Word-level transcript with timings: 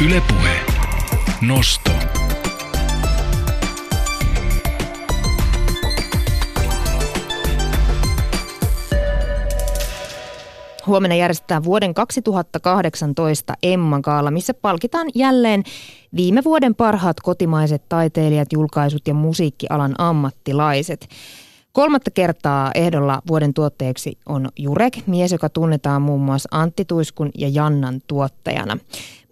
Ylepuhe. 0.00 0.60
Nosto. 1.40 1.90
Huomenna 10.86 11.16
järjestetään 11.16 11.64
vuoden 11.64 11.94
2018 11.94 13.54
Emman 13.62 14.00
Gaala, 14.04 14.30
missä 14.30 14.54
palkitaan 14.54 15.06
jälleen 15.14 15.62
viime 16.16 16.44
vuoden 16.44 16.74
parhaat 16.74 17.20
kotimaiset 17.20 17.88
taiteilijat, 17.88 18.52
julkaisut 18.52 19.08
ja 19.08 19.14
musiikkialan 19.14 19.94
ammattilaiset. 19.98 21.08
Kolmatta 21.72 22.10
kertaa 22.10 22.70
ehdolla 22.74 23.22
vuoden 23.28 23.54
tuotteeksi 23.54 24.18
on 24.26 24.48
Jurek, 24.58 25.06
mies, 25.06 25.32
joka 25.32 25.48
tunnetaan 25.48 26.02
muun 26.02 26.20
muassa 26.20 26.48
Antti 26.52 26.84
Tuiskun 26.84 27.30
ja 27.38 27.48
Jannan 27.48 28.00
tuottajana. 28.06 28.78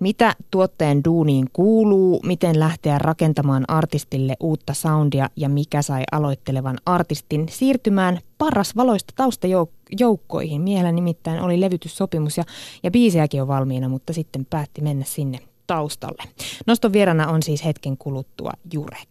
Mitä 0.00 0.34
tuotteen 0.50 1.04
duuniin 1.04 1.46
kuuluu, 1.52 2.20
miten 2.26 2.60
lähteä 2.60 2.98
rakentamaan 2.98 3.64
artistille 3.68 4.36
uutta 4.40 4.74
soundia 4.74 5.30
ja 5.36 5.48
mikä 5.48 5.82
sai 5.82 6.02
aloittelevan 6.12 6.78
artistin 6.86 7.46
siirtymään 7.50 8.18
paras 8.38 8.76
valoista 8.76 9.12
taustajoukkoihin. 9.16 10.62
Miehellä 10.62 10.92
nimittäin 10.92 11.40
oli 11.40 11.60
levytyssopimus 11.60 12.36
ja, 12.36 12.44
ja 12.82 12.90
biisejäkin 12.90 13.42
on 13.42 13.48
valmiina, 13.48 13.88
mutta 13.88 14.12
sitten 14.12 14.46
päätti 14.50 14.82
mennä 14.82 15.04
sinne 15.04 15.38
taustalle. 15.70 16.22
Noston 16.66 16.92
vierana 16.92 17.28
on 17.28 17.42
siis 17.42 17.64
hetken 17.64 17.96
kuluttua 17.96 18.52
Jurek. 18.72 19.08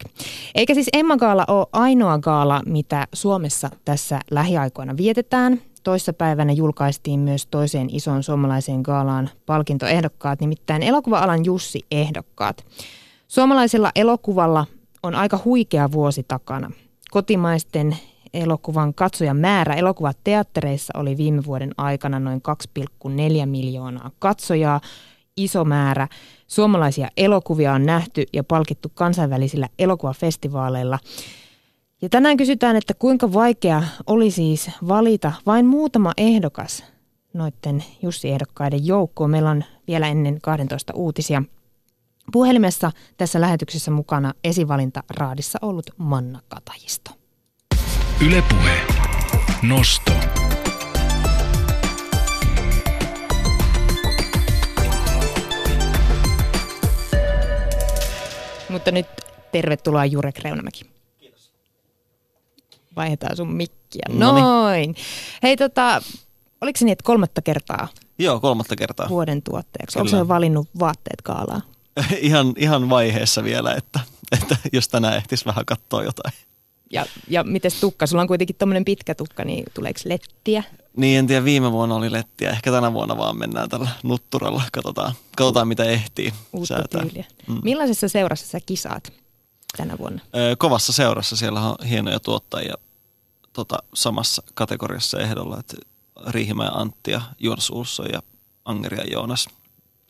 Eikä 0.56 0.74
siis 0.74 0.90
Emma 0.94 1.18
Gaala 1.18 1.46
ole 1.48 1.68
ainoa 1.72 2.18
gaala, 2.18 2.62
mitä 2.66 3.08
Suomessa 3.14 3.70
tässä 3.86 4.20
lähiaikoina 4.32 4.98
vietetään. 4.98 5.62
Toissapäivänä 5.84 6.54
julkaistiin 6.54 7.20
myös 7.20 7.46
toiseen 7.46 7.90
isoon 7.92 8.24
suomalaiseen 8.24 8.82
gaalaan 8.82 9.30
palkintoehdokkaat, 9.46 10.42
nimittäin 10.42 10.84
elokuva-alan 10.84 11.46
Jussi-ehdokkaat. 11.46 12.66
Suomalaisella 13.28 13.92
elokuvalla 13.96 14.66
on 15.04 15.16
aika 15.16 15.40
huikea 15.46 15.92
vuosi 15.92 16.26
takana. 16.28 16.72
Kotimaisten 17.12 17.98
elokuvan 18.34 18.94
katsojan 18.94 19.38
määrä 19.38 19.74
elokuvateattereissa 19.74 20.94
oli 20.98 21.18
viime 21.18 21.46
vuoden 21.46 21.72
aikana 21.78 22.20
noin 22.20 22.42
2,4 22.78 23.46
miljoonaa 23.46 24.12
katsojaa, 24.20 24.82
iso 25.44 25.66
määrä. 25.66 26.08
Suomalaisia 26.48 27.08
elokuvia 27.18 27.74
on 27.74 27.86
nähty 27.86 28.26
ja 28.34 28.44
palkittu 28.44 28.92
kansainvälisillä 28.94 29.70
elokuvafestivaaleilla. 29.80 31.00
Ja 32.02 32.10
tänään 32.10 32.38
kysytään, 32.38 32.76
että 32.76 32.94
kuinka 32.94 33.34
vaikea 33.34 33.84
oli 34.08 34.32
siis 34.32 34.72
valita 34.88 35.32
vain 35.46 35.66
muutama 35.66 36.12
ehdokas 36.18 36.84
noiden 37.34 37.84
Jussi-ehdokkaiden 38.02 38.88
joukkoon. 38.88 39.30
Meillä 39.30 39.50
on 39.50 39.64
vielä 39.88 40.08
ennen 40.08 40.42
12 40.42 40.94
uutisia. 40.94 41.44
Puhelimessa 42.32 42.92
tässä 43.18 43.42
lähetyksessä 43.42 43.92
mukana 43.92 44.34
esivalinta 44.44 45.04
raadissa 45.10 45.60
ollut 45.62 45.90
Manna 45.98 46.40
Katajisto. 46.48 47.12
Ylepuhe. 48.28 48.82
Nosto. 49.62 50.12
Mutta 58.70 58.92
nyt 58.92 59.08
tervetuloa 59.52 60.06
Jurek 60.06 60.40
Reunamäki. 60.40 60.82
Kiitos. 61.18 61.52
Vaihdetaan 62.96 63.38
sun 63.38 63.54
mikkiä. 63.54 64.04
Noniin. 64.10 64.44
Noin. 64.44 64.96
Hei 65.44 65.58
tota, 65.58 66.02
oliko 66.62 66.78
se 66.78 66.86
niin, 66.86 66.92
että 66.92 67.04
kolmatta 67.06 67.42
kertaa 67.42 67.88
Joo, 68.20 68.40
kolmatta 68.40 68.76
kertaa. 68.76 69.10
vuoden 69.10 69.42
tuotteeksi? 69.42 70.00
Onko 70.00 70.10
se 70.10 70.28
valinnut 70.28 70.68
vaatteet 70.80 71.22
kaalaa? 71.22 71.62
ihan, 72.20 72.54
ihan 72.58 72.90
vaiheessa 72.90 73.44
vielä, 73.44 73.74
että, 73.74 74.00
että 74.32 74.58
jos 74.74 74.88
tänään 74.88 75.18
ehtisi 75.18 75.46
vähän 75.46 75.66
katsoa 75.66 76.04
jotain. 76.04 76.34
Ja, 76.92 77.06
ja 77.28 77.44
miten 77.44 77.72
tukka? 77.82 78.08
Sulla 78.08 78.22
on 78.22 78.28
kuitenkin 78.28 78.56
tommonen 78.56 78.86
pitkä 78.86 79.16
tukka, 79.16 79.46
niin 79.46 79.64
tuleeko 79.74 80.00
lettiä? 80.06 80.64
Niin, 81.00 81.20
en 81.20 81.28
tiedä, 81.28 81.44
viime 81.46 81.72
vuonna 81.72 81.96
oli 81.96 82.12
lettiä. 82.12 82.50
Ehkä 82.50 82.72
tänä 82.72 82.94
vuonna 82.94 83.18
vaan 83.18 83.38
mennään 83.38 83.70
tällä 83.70 83.90
nutturalla. 84.04 84.64
Katsotaan, 84.72 85.14
katsotaan 85.38 85.68
mitä 85.68 85.84
ehtii 85.84 86.34
Uutta 86.54 86.68
säätää. 86.68 87.02
tyyliä. 87.02 87.26
Mm. 87.48 87.60
Millaisessa 87.64 88.10
seurassa 88.10 88.48
sä 88.48 88.60
kisaat 88.66 89.14
tänä 89.78 89.98
vuonna? 89.98 90.22
Kovassa 90.58 90.94
seurassa 90.94 91.36
siellä 91.36 91.62
on 91.62 91.76
hienoja 91.86 92.20
tuottajia 92.20 92.74
tota, 93.54 93.78
samassa 93.94 94.44
kategoriassa 94.54 95.20
ehdolla. 95.20 95.60
Että 95.60 95.78
Riihimäen 96.28 96.78
Antti 96.78 97.12
ja 97.12 97.22
Joonas 97.40 97.70
Ursson 97.70 98.08
ja 98.14 98.22
Anger 98.66 98.94
ja 98.94 99.04
Joonas. 99.12 99.50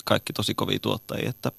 Kaikki 0.05 0.33
tosi 0.33 0.53
kovia 0.55 0.79
tuottajia, 0.79 1.29
että 1.29 1.51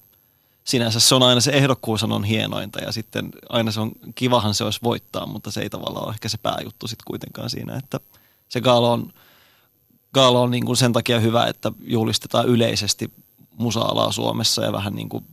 sinänsä 0.64 1.00
se 1.00 1.14
on 1.14 1.22
aina 1.22 1.40
se 1.40 1.50
ehdokkuus 1.50 2.02
on 2.02 2.24
hienointa 2.24 2.80
ja 2.80 2.92
sitten 2.92 3.28
aina 3.48 3.72
se 3.72 3.80
on, 3.80 3.92
kivahan 4.14 4.54
se 4.54 4.64
olisi 4.64 4.80
voittaa, 4.82 5.26
mutta 5.26 5.50
se 5.50 5.60
ei 5.60 5.70
tavallaan 5.70 6.04
ole 6.04 6.12
ehkä 6.12 6.28
se 6.28 6.38
pääjuttu 6.38 6.88
sitten 6.88 7.04
kuitenkaan 7.06 7.50
siinä, 7.50 7.76
että 7.76 8.00
se 8.50 8.60
gaala 8.60 8.92
on, 8.92 9.12
gaala 10.14 10.40
on 10.40 10.50
niin 10.50 10.66
kuin 10.66 10.76
sen 10.76 10.92
takia 10.92 11.20
hyvä, 11.20 11.46
että 11.46 11.72
julistetaan 11.80 12.46
yleisesti 12.46 13.12
musa-alaa 13.56 14.12
Suomessa 14.12 14.64
ja 14.64 14.72
vähän 14.72 14.94
niin 14.94 15.08
kuin 15.08 15.24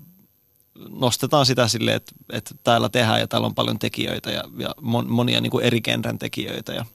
nostetaan 0.89 1.45
sitä 1.45 1.67
silleen, 1.67 1.97
että, 1.97 2.11
että 2.29 2.55
täällä 2.63 2.89
tehdään 2.89 3.19
ja 3.19 3.27
täällä 3.27 3.45
on 3.45 3.55
paljon 3.55 3.79
tekijöitä 3.79 4.31
ja, 4.31 4.43
ja 4.57 4.69
mon, 4.81 5.11
monia 5.11 5.41
niin 5.41 5.51
kuin 5.51 5.65
eri 5.65 5.81
genren 5.81 6.19
tekijöitä 6.19 6.73
ja, 6.73 6.85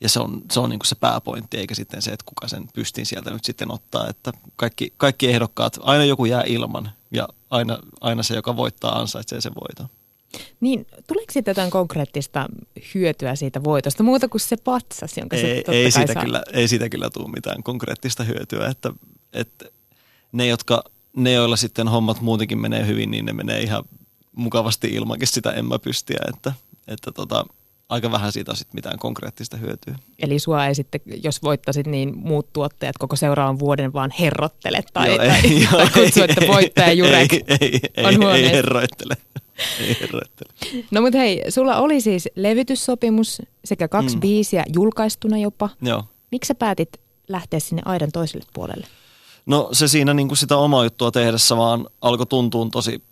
ja 0.00 0.08
se 0.08 0.20
on, 0.20 0.42
se, 0.52 0.60
on 0.60 0.70
niin 0.70 0.78
kuin 0.78 0.86
se 0.86 0.94
pääpointti, 0.94 1.56
eikä 1.56 1.74
sitten 1.74 2.02
se, 2.02 2.10
että 2.10 2.24
kuka 2.26 2.48
sen 2.48 2.68
pystiin 2.74 3.06
sieltä 3.06 3.30
nyt 3.30 3.44
sitten 3.44 3.70
ottaa. 3.70 4.08
Että 4.08 4.32
kaikki, 4.56 4.92
kaikki 4.96 5.28
ehdokkaat, 5.28 5.78
aina 5.82 6.04
joku 6.04 6.24
jää 6.24 6.42
ilman 6.46 6.90
ja 7.10 7.28
aina, 7.50 7.78
aina 8.00 8.22
se, 8.22 8.34
joka 8.34 8.56
voittaa, 8.56 8.98
ansaitsee 8.98 9.40
sen 9.40 9.52
voiton. 9.54 9.99
Niin, 10.60 10.86
tuleeko 11.06 11.32
siitä 11.32 11.50
jotain 11.50 11.70
konkreettista 11.70 12.48
hyötyä 12.94 13.34
siitä 13.34 13.64
voitosta, 13.64 14.02
muuta 14.02 14.28
kuin 14.28 14.40
se 14.40 14.56
patsas, 14.56 15.16
jonka 15.16 15.36
se 15.36 15.52
Ei, 15.52 15.56
totta 15.56 15.72
ei, 15.72 15.90
siitä 15.90 16.12
saa? 16.12 16.22
kyllä, 16.24 16.42
ei 16.52 16.68
siitä 16.68 16.88
kyllä 16.88 17.10
tule 17.10 17.28
mitään 17.28 17.62
konkreettista 17.62 18.24
hyötyä, 18.24 18.68
että, 18.68 18.92
että 19.32 19.64
ne, 20.32 20.46
jotka, 20.46 20.84
ne, 21.16 21.32
joilla 21.32 21.56
sitten 21.56 21.88
hommat 21.88 22.20
muutenkin 22.20 22.58
menee 22.58 22.86
hyvin, 22.86 23.10
niin 23.10 23.24
ne 23.24 23.32
menee 23.32 23.60
ihan 23.60 23.84
mukavasti 24.32 24.88
ilmankin 24.88 25.28
sitä 25.28 25.50
en 25.50 25.64
mä 25.64 25.78
pystiä, 25.78 26.20
että, 26.28 26.52
että 26.88 27.12
tota, 27.12 27.44
aika 27.88 28.10
vähän 28.10 28.32
siitä 28.32 28.50
on 28.50 28.56
sitten 28.56 28.74
mitään 28.74 28.98
konkreettista 28.98 29.56
hyötyä. 29.56 29.94
Eli 30.18 30.38
sua 30.38 30.66
ei 30.66 30.74
sitten, 30.74 31.00
jos 31.22 31.42
voittaisit, 31.42 31.86
niin 31.86 32.18
muut 32.18 32.52
tuottajat 32.52 32.98
koko 32.98 33.16
seuraavan 33.16 33.58
vuoden 33.58 33.92
vaan 33.92 34.10
herrottele 34.20 34.84
tai, 34.92 35.08
Joo, 35.08 35.16
tai, 35.16 35.40
ei, 35.44 35.62
joo, 35.62 35.72
tai 35.72 36.04
kutsu, 36.04 36.22
että 36.22 36.40
ei, 36.40 36.48
voittaja 36.48 36.92
Jurek 36.92 37.32
ei, 37.32 37.44
ei, 37.60 37.80
ei, 37.96 38.04
on 38.04 38.36
ei, 38.36 38.44
ei 38.44 38.50
herroittele. 38.50 39.16
Herroittele. 40.00 40.52
No 40.90 41.00
mutta 41.00 41.18
hei, 41.18 41.42
sulla 41.48 41.76
oli 41.76 42.00
siis 42.00 42.28
levytyssopimus 42.36 43.42
sekä 43.64 43.88
kaksi 43.88 44.16
mm. 44.16 44.20
biisiä 44.20 44.64
julkaistuna 44.74 45.38
jopa. 45.38 45.70
Joo. 45.82 46.04
Miksi 46.30 46.48
sä 46.48 46.54
päätit 46.54 47.00
lähteä 47.28 47.60
sinne 47.60 47.82
aidan 47.84 48.12
toiselle 48.12 48.44
puolelle? 48.52 48.86
No 49.46 49.68
se 49.72 49.88
siinä 49.88 50.14
niin 50.14 50.28
kuin 50.28 50.38
sitä 50.38 50.56
omaa 50.56 50.84
juttua 50.84 51.10
tehdessä 51.10 51.56
vaan 51.56 51.86
alkoi 52.00 52.26
tuntua 52.26 52.68
tosi 52.72 53.02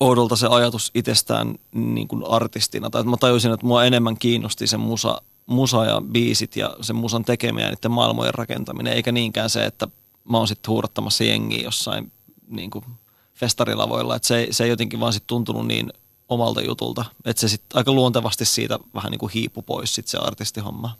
oudolta 0.00 0.36
se 0.36 0.46
ajatus 0.46 0.90
itsestään 0.94 1.54
niin 1.72 2.08
kuin 2.08 2.24
artistina. 2.28 2.90
Tai 2.90 3.00
että 3.00 3.10
mä 3.10 3.16
tajusin, 3.16 3.52
että 3.52 3.66
mua 3.66 3.84
enemmän 3.84 4.16
kiinnosti 4.18 4.66
se 4.66 4.76
musa, 4.76 5.22
musa 5.46 5.84
ja 5.84 6.02
biisit 6.12 6.56
ja 6.56 6.76
sen 6.80 6.96
musan 6.96 7.24
tekeminen 7.24 7.64
ja 7.64 7.70
niiden 7.70 7.90
maailmojen 7.90 8.34
rakentaminen, 8.34 8.92
eikä 8.92 9.12
niinkään 9.12 9.50
se, 9.50 9.64
että 9.64 9.88
mä 10.28 10.38
oon 10.38 10.48
sitten 10.48 10.70
huurattamassa 10.70 11.24
jengiä 11.24 11.62
jossain 11.62 12.12
niin 12.48 12.70
kuin 12.70 12.84
festarilavoilla. 13.40 14.16
Että 14.16 14.28
se, 14.28 14.38
ei- 14.38 14.52
se 14.52 14.64
ei 14.64 14.70
jotenkin 14.70 15.00
vaan 15.00 15.12
sit 15.12 15.26
tuntunut 15.26 15.66
niin 15.66 15.92
omalta 16.28 16.62
jutulta. 16.62 17.04
Että 17.24 17.40
se 17.40 17.48
sitten 17.48 17.78
aika 17.78 17.92
luontevasti 17.92 18.44
siitä 18.44 18.78
vähän 18.94 19.10
niin 19.10 19.18
kuin 19.18 19.32
hiipu 19.32 19.62
pois 19.62 19.94
sit 19.94 20.06
se 20.08 20.18
artistihomma. 20.18 20.96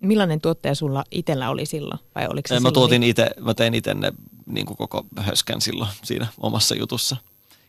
Millainen 0.00 0.40
tuottaja 0.40 0.74
sulla 0.74 1.04
itsellä 1.10 1.50
oli 1.50 1.66
silloin? 1.66 2.00
Vai 2.14 2.26
oliko 2.26 2.48
se 2.48 2.54
Mä 2.54 2.58
silloin 2.58 2.74
tuotin 2.74 3.02
itse, 3.02 3.30
mä 3.40 3.54
tein 3.54 3.74
itse 3.74 3.94
ne 3.94 4.12
niin 4.46 4.66
kuin 4.66 4.76
koko 4.76 5.06
höskän 5.16 5.60
silloin 5.60 5.90
siinä 6.04 6.26
omassa 6.38 6.74
jutussa. 6.74 7.16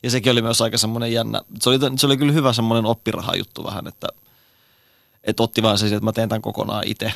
Ja 0.03 0.09
sekin 0.09 0.31
oli 0.31 0.41
myös 0.41 0.61
aika 0.61 0.77
semmoinen 0.77 1.13
jännä, 1.13 1.41
se 1.61 1.69
oli, 1.69 1.79
se 1.97 2.05
oli 2.05 2.17
kyllä 2.17 2.33
hyvä 2.33 2.53
semmoinen 2.53 2.85
oppirahajuttu 2.85 3.63
vähän, 3.63 3.87
että, 3.87 4.07
että 5.23 5.43
otti 5.43 5.63
vaan 5.63 5.77
se, 5.77 5.85
että 5.85 5.99
mä 5.99 6.11
teen 6.13 6.29
tämän 6.29 6.41
kokonaan 6.41 6.83
itse. 6.87 7.13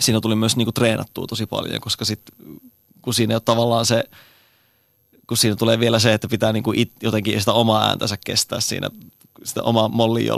Siinä 0.00 0.20
tuli 0.20 0.34
myös 0.34 0.56
niin 0.56 0.66
kuin 0.66 0.74
treenattua 0.74 1.26
tosi 1.26 1.46
paljon, 1.46 1.80
koska 1.80 2.04
sit, 2.04 2.20
kun 3.02 3.14
siinä 3.14 3.32
ei 3.32 3.36
ole 3.36 3.42
tavallaan 3.44 3.86
se, 3.86 4.04
kun 5.28 5.36
siinä 5.36 5.56
tulee 5.56 5.80
vielä 5.80 5.98
se, 5.98 6.14
että 6.14 6.28
pitää 6.28 6.52
niin 6.52 6.62
kuin 6.62 6.78
it, 6.78 6.92
jotenkin 7.02 7.40
sitä 7.40 7.52
omaa 7.52 7.88
ääntänsä 7.88 8.16
kestää 8.26 8.60
siinä, 8.60 8.90
sitä 9.44 9.62
omaa 9.62 9.88
mollin 9.88 10.28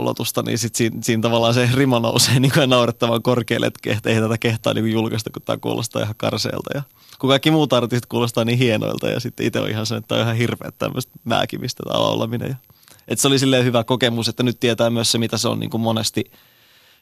niin 0.45 0.57
sit 0.57 0.75
siinä, 0.75 0.97
siinä 1.03 1.21
tavallaan 1.21 1.53
se 1.53 1.69
rima 1.73 1.99
nousee 1.99 2.39
niin 2.39 2.51
kuin 2.51 2.69
naurettavan 2.69 3.21
korkealle, 3.21 3.67
että 3.67 4.09
ei 4.09 4.21
tätä 4.21 4.37
kehtaa 4.37 4.73
niin 4.73 4.83
kuin 4.83 4.93
julkaista, 4.93 5.29
kun 5.29 5.41
tämä 5.41 5.57
kuulostaa 5.57 6.01
ihan 6.01 6.15
karseelta. 6.17 6.69
Ja 6.73 6.83
kun 7.19 7.29
kaikki 7.29 7.51
muut 7.51 7.73
artistit 7.73 8.05
kuulostaa 8.05 8.45
niin 8.45 8.57
hienoilta 8.57 9.09
ja 9.09 9.19
sitten 9.19 9.45
itse 9.45 9.59
on 9.59 9.69
ihan 9.69 9.85
se, 9.85 9.95
että 9.95 10.07
tämä 10.07 10.21
on 10.21 10.25
ihan 10.25 10.37
hirveä 10.37 10.71
tämmöistä 10.71 11.11
määkimistä 11.23 11.83
tai 11.83 11.99
laulaminen. 11.99 12.49
Ja, 12.49 12.55
että 13.07 13.21
se 13.21 13.27
oli 13.27 13.39
silleen 13.39 13.65
hyvä 13.65 13.83
kokemus, 13.83 14.27
että 14.27 14.43
nyt 14.43 14.59
tietää 14.59 14.89
myös 14.89 15.11
se, 15.11 15.17
mitä 15.17 15.37
se 15.37 15.47
on 15.47 15.59
niin 15.59 15.69
kuin 15.69 15.81
monesti 15.81 16.31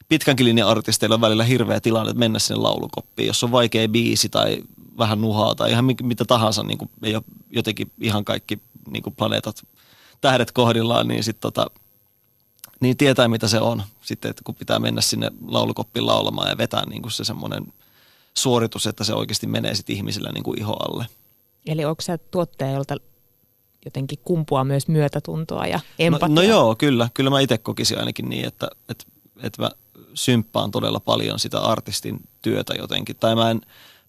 pitkänkin 0.08 0.46
linjan 0.46 0.68
artisteilla 0.68 1.14
on 1.14 1.20
välillä 1.20 1.44
hirveä 1.44 1.80
tilanne, 1.80 2.10
että 2.10 2.18
mennä 2.18 2.38
sinne 2.38 2.60
laulukoppiin, 2.60 3.26
jos 3.26 3.44
on 3.44 3.52
vaikea 3.52 3.88
biisi 3.88 4.28
tai 4.28 4.62
vähän 4.98 5.20
nuhaa 5.20 5.54
tai 5.54 5.70
ihan 5.70 5.84
mitä 6.02 6.24
tahansa, 6.24 6.62
niin 6.62 6.78
kuin 6.78 6.90
ei 7.02 7.16
ole 7.16 7.24
jotenkin 7.50 7.90
ihan 8.00 8.24
kaikki 8.24 8.60
niin 8.90 9.02
kuin 9.02 9.14
planeetat, 9.16 9.66
tähdet 10.20 10.52
kohdillaan, 10.52 11.08
niin 11.08 11.24
sitten 11.24 11.40
tota, 11.52 11.66
niin 12.80 12.96
tietää 12.96 13.28
mitä 13.28 13.48
se 13.48 13.60
on. 13.60 13.82
Sitten, 14.00 14.30
että 14.30 14.42
kun 14.44 14.54
pitää 14.54 14.78
mennä 14.78 15.00
sinne 15.00 15.30
laulukoppiin 15.48 16.06
laulamaan 16.06 16.48
ja 16.48 16.58
vetää 16.58 16.86
niin 16.86 17.02
kuin 17.02 17.12
se 17.12 17.24
semmoinen 17.24 17.72
suoritus, 18.34 18.86
että 18.86 19.04
se 19.04 19.14
oikeasti 19.14 19.46
menee 19.46 19.74
sitten 19.74 19.96
ihmisillä 19.96 20.30
niin 20.32 20.44
kuin 20.44 20.60
iho 20.60 20.72
alle. 20.72 21.06
Eli 21.66 21.84
onko 21.84 22.02
se 22.02 22.18
tuottaja, 22.18 22.70
jolta 22.70 22.96
jotenkin 23.84 24.18
kumpua 24.24 24.64
myös 24.64 24.88
myötätuntoa 24.88 25.66
ja 25.66 25.80
empatiaa? 25.98 26.28
No, 26.28 26.34
no 26.34 26.42
joo, 26.42 26.74
kyllä. 26.74 27.08
Kyllä 27.14 27.30
mä 27.30 27.40
itse 27.40 27.58
kokisin 27.58 27.98
ainakin 27.98 28.28
niin, 28.28 28.44
että, 28.44 28.68
että, 28.88 29.04
että 29.42 29.62
mä 29.62 29.70
symppaan 30.14 30.70
todella 30.70 31.00
paljon 31.00 31.38
sitä 31.38 31.60
artistin 31.60 32.20
työtä 32.42 32.74
jotenkin. 32.74 33.16
Tai 33.16 33.34
mä 33.34 33.50
en, 33.50 33.60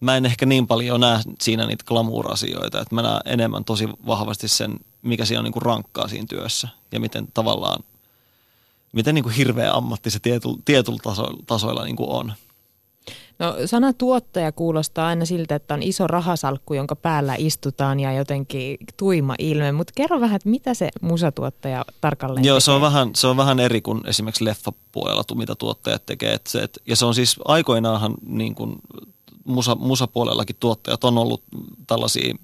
mä 0.01 0.17
en 0.17 0.25
ehkä 0.25 0.45
niin 0.45 0.67
paljon 0.67 0.99
näe 0.99 1.19
siinä 1.41 1.67
niitä 1.67 1.83
glamour-asioita, 1.87 2.81
että 2.81 2.95
mä 2.95 3.01
näen 3.01 3.21
enemmän 3.25 3.65
tosi 3.65 3.89
vahvasti 4.07 4.47
sen, 4.47 4.79
mikä 5.01 5.25
siinä 5.25 5.39
on 5.39 5.43
niin 5.43 5.53
kuin 5.53 5.63
rankkaa 5.63 6.07
siinä 6.07 6.25
työssä 6.29 6.67
ja 6.91 6.99
miten 6.99 7.27
tavallaan, 7.33 7.83
miten 8.91 9.15
niin 9.15 9.23
kuin 9.23 9.35
hirveä 9.35 9.73
ammatti 9.73 10.09
se 10.09 10.19
tietyllä, 10.19 10.57
tietyllä 10.65 10.99
taso, 11.03 11.27
tasoilla 11.45 11.83
niin 11.83 11.95
kuin 11.95 12.09
on. 12.09 12.33
No 13.39 13.55
sana 13.65 13.93
tuottaja 13.93 14.51
kuulostaa 14.51 15.07
aina 15.07 15.25
siltä, 15.25 15.55
että 15.55 15.73
on 15.73 15.83
iso 15.83 16.07
rahasalkku, 16.07 16.73
jonka 16.73 16.95
päällä 16.95 17.35
istutaan 17.37 17.99
ja 17.99 18.13
jotenkin 18.13 18.77
tuima 18.97 19.35
ilme, 19.39 19.71
mutta 19.71 19.93
kerro 19.95 20.19
vähän, 20.21 20.35
että 20.35 20.49
mitä 20.49 20.73
se 20.73 20.89
musatuottaja 21.01 21.85
tarkalleen 22.01 22.45
Joo, 22.45 22.55
tekee? 22.55 22.65
se 22.65 22.71
on, 22.71 22.81
vähän, 22.81 23.09
se 23.15 23.27
on 23.27 23.37
vähän 23.37 23.59
eri 23.59 23.81
kuin 23.81 24.01
esimerkiksi 24.07 24.45
leffapuolella, 24.45 25.23
mitä 25.35 25.55
tuottajat 25.55 26.05
tekee. 26.05 26.33
Et 26.33 26.47
se, 26.47 26.63
et, 26.63 26.79
ja 26.85 26.95
se 26.95 27.05
on 27.05 27.15
siis 27.15 27.39
aikoinaanhan 27.45 28.13
niin 28.25 28.55
kuin 28.55 28.75
musa, 29.45 29.75
musapuolellakin 29.75 30.55
tuottajat 30.59 31.03
on 31.03 31.17
ollut 31.17 31.43
tällaisia 31.87 32.35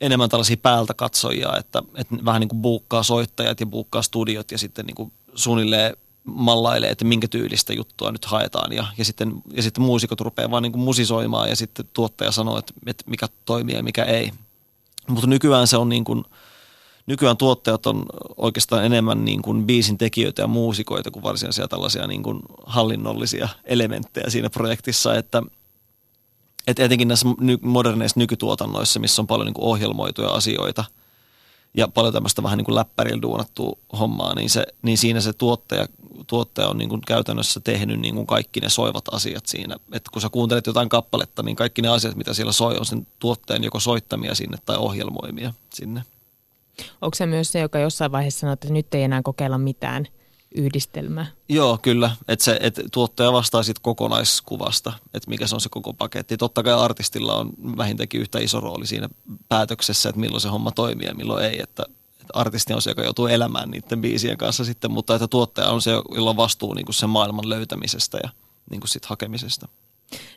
enemmän 0.00 0.28
tällaisia 0.28 0.56
päältä 0.56 0.94
katsojia, 0.94 1.56
että, 1.56 1.82
että 1.94 2.16
vähän 2.24 2.40
niin 2.40 2.48
kuin 2.48 2.62
buukkaa 2.62 3.02
soittajat 3.02 3.60
ja 3.60 3.66
buukkaa 3.66 4.02
studiot 4.02 4.50
ja 4.52 4.58
sitten 4.58 4.86
niin 4.86 4.94
kuin 4.94 5.12
suunnilleen 5.34 5.96
mallailee, 6.24 6.90
että 6.90 7.04
minkä 7.04 7.28
tyylistä 7.28 7.72
juttua 7.72 8.12
nyt 8.12 8.24
haetaan. 8.24 8.72
Ja, 8.72 8.86
ja, 8.98 9.04
sitten, 9.04 9.42
ja 9.52 9.62
sitten 9.62 9.84
muusikot 9.84 10.20
rupeaa 10.20 10.50
vaan 10.50 10.62
niin 10.62 10.72
kuin 10.72 10.82
musisoimaan 10.82 11.48
ja 11.48 11.56
sitten 11.56 11.88
tuottaja 11.92 12.32
sanoo, 12.32 12.58
että, 12.58 12.72
että 12.86 13.04
mikä 13.06 13.28
toimii 13.44 13.74
ja 13.74 13.82
mikä 13.82 14.04
ei. 14.04 14.30
Mutta 15.08 15.26
nykyään 15.26 15.66
se 15.66 15.76
on 15.76 15.88
niin 15.88 16.04
kuin, 16.04 16.24
nykyään 17.06 17.36
tuottajat 17.36 17.86
on 17.86 18.06
oikeastaan 18.36 18.84
enemmän 18.84 19.24
niin 19.24 19.42
kuin 19.42 19.66
biisin 19.66 19.98
tekijöitä 19.98 20.42
ja 20.42 20.48
muusikoita 20.48 21.10
kuin 21.10 21.22
varsinaisia 21.22 21.68
tällaisia 21.68 22.06
niin 22.06 22.22
kuin 22.22 22.40
hallinnollisia 22.66 23.48
elementtejä 23.64 24.30
siinä 24.30 24.50
projektissa, 24.50 25.14
että 25.14 25.42
että 26.66 26.84
etenkin 26.84 27.08
näissä 27.08 27.28
moderneissa 27.62 28.20
nykytuotannoissa, 28.20 29.00
missä 29.00 29.22
on 29.22 29.26
paljon 29.26 29.46
niin 29.46 29.54
kuin 29.54 29.64
ohjelmoituja 29.64 30.28
asioita– 30.28 30.84
ja 31.76 31.88
paljon 31.88 32.12
tämmöistä 32.12 32.42
vähän 32.42 32.58
niin 32.58 32.64
kuin 32.64 32.74
läppärillä 32.74 33.22
duunattua 33.22 33.78
hommaa, 33.98 34.34
niin, 34.34 34.50
se, 34.50 34.66
niin 34.82 34.98
siinä 34.98 35.20
se 35.20 35.32
tuottaja, 35.32 35.86
tuottaja 36.26 36.68
on 36.68 36.78
niin 36.78 36.88
kuin 36.88 37.00
käytännössä 37.06 37.60
tehnyt 37.60 38.00
niin 38.00 38.14
kuin 38.14 38.26
kaikki 38.26 38.60
ne 38.60 38.68
soivat 38.68 39.14
asiat 39.14 39.46
siinä. 39.46 39.76
Että 39.92 40.10
kun 40.12 40.22
sä 40.22 40.28
kuuntelet 40.28 40.66
jotain 40.66 40.88
kappaletta, 40.88 41.42
niin 41.42 41.56
kaikki 41.56 41.82
ne 41.82 41.88
asiat, 41.88 42.16
mitä 42.16 42.34
siellä 42.34 42.52
soi, 42.52 42.76
on 42.76 42.86
sen 42.86 43.06
tuottajan 43.18 43.64
joko 43.64 43.80
soittamia 43.80 44.34
sinne 44.34 44.56
tai 44.66 44.76
ohjelmoimia 44.76 45.52
sinne. 45.74 46.04
Onko 47.02 47.14
se 47.14 47.26
myös 47.26 47.52
se, 47.52 47.60
joka 47.60 47.78
jossain 47.78 48.12
vaiheessa 48.12 48.40
sanoo, 48.40 48.52
että 48.52 48.72
nyt 48.72 48.94
ei 48.94 49.02
enää 49.02 49.22
kokeilla 49.22 49.58
mitään– 49.58 50.06
yhdistelmä. 50.54 51.26
Joo, 51.48 51.78
kyllä. 51.82 52.10
Että 52.28 52.44
se, 52.44 52.58
et 52.60 52.80
tuottaja 52.92 53.32
vastaa 53.32 53.62
siitä 53.62 53.80
kokonaiskuvasta, 53.82 54.92
että 55.14 55.30
mikä 55.30 55.46
se 55.46 55.54
on 55.54 55.60
se 55.60 55.68
koko 55.68 55.92
paketti. 55.92 56.36
Totta 56.36 56.62
kai 56.62 56.74
artistilla 56.74 57.36
on 57.36 57.50
vähintäänkin 57.76 58.20
yhtä 58.20 58.38
iso 58.38 58.60
rooli 58.60 58.86
siinä 58.86 59.08
päätöksessä, 59.48 60.08
että 60.08 60.20
milloin 60.20 60.40
se 60.40 60.48
homma 60.48 60.70
toimii 60.70 61.06
ja 61.06 61.14
milloin 61.14 61.44
ei. 61.44 61.60
Että, 61.62 61.82
että 62.20 62.32
artisti 62.34 62.72
on 62.72 62.82
se, 62.82 62.90
joka 62.90 63.02
joutuu 63.02 63.26
elämään 63.26 63.70
niiden 63.70 64.00
biisien 64.00 64.38
kanssa 64.38 64.64
sitten, 64.64 64.90
mutta 64.90 65.14
että 65.14 65.28
tuottaja 65.28 65.70
on 65.70 65.82
se, 65.82 65.90
jolla 65.90 66.30
on 66.30 66.36
vastuu 66.36 66.74
niin 66.74 66.86
kuin 66.86 66.94
sen 66.94 67.10
maailman 67.10 67.48
löytämisestä 67.48 68.18
ja 68.22 68.30
niin 68.70 68.80
kuin 68.80 68.88
sit 68.88 69.04
hakemisesta. 69.04 69.68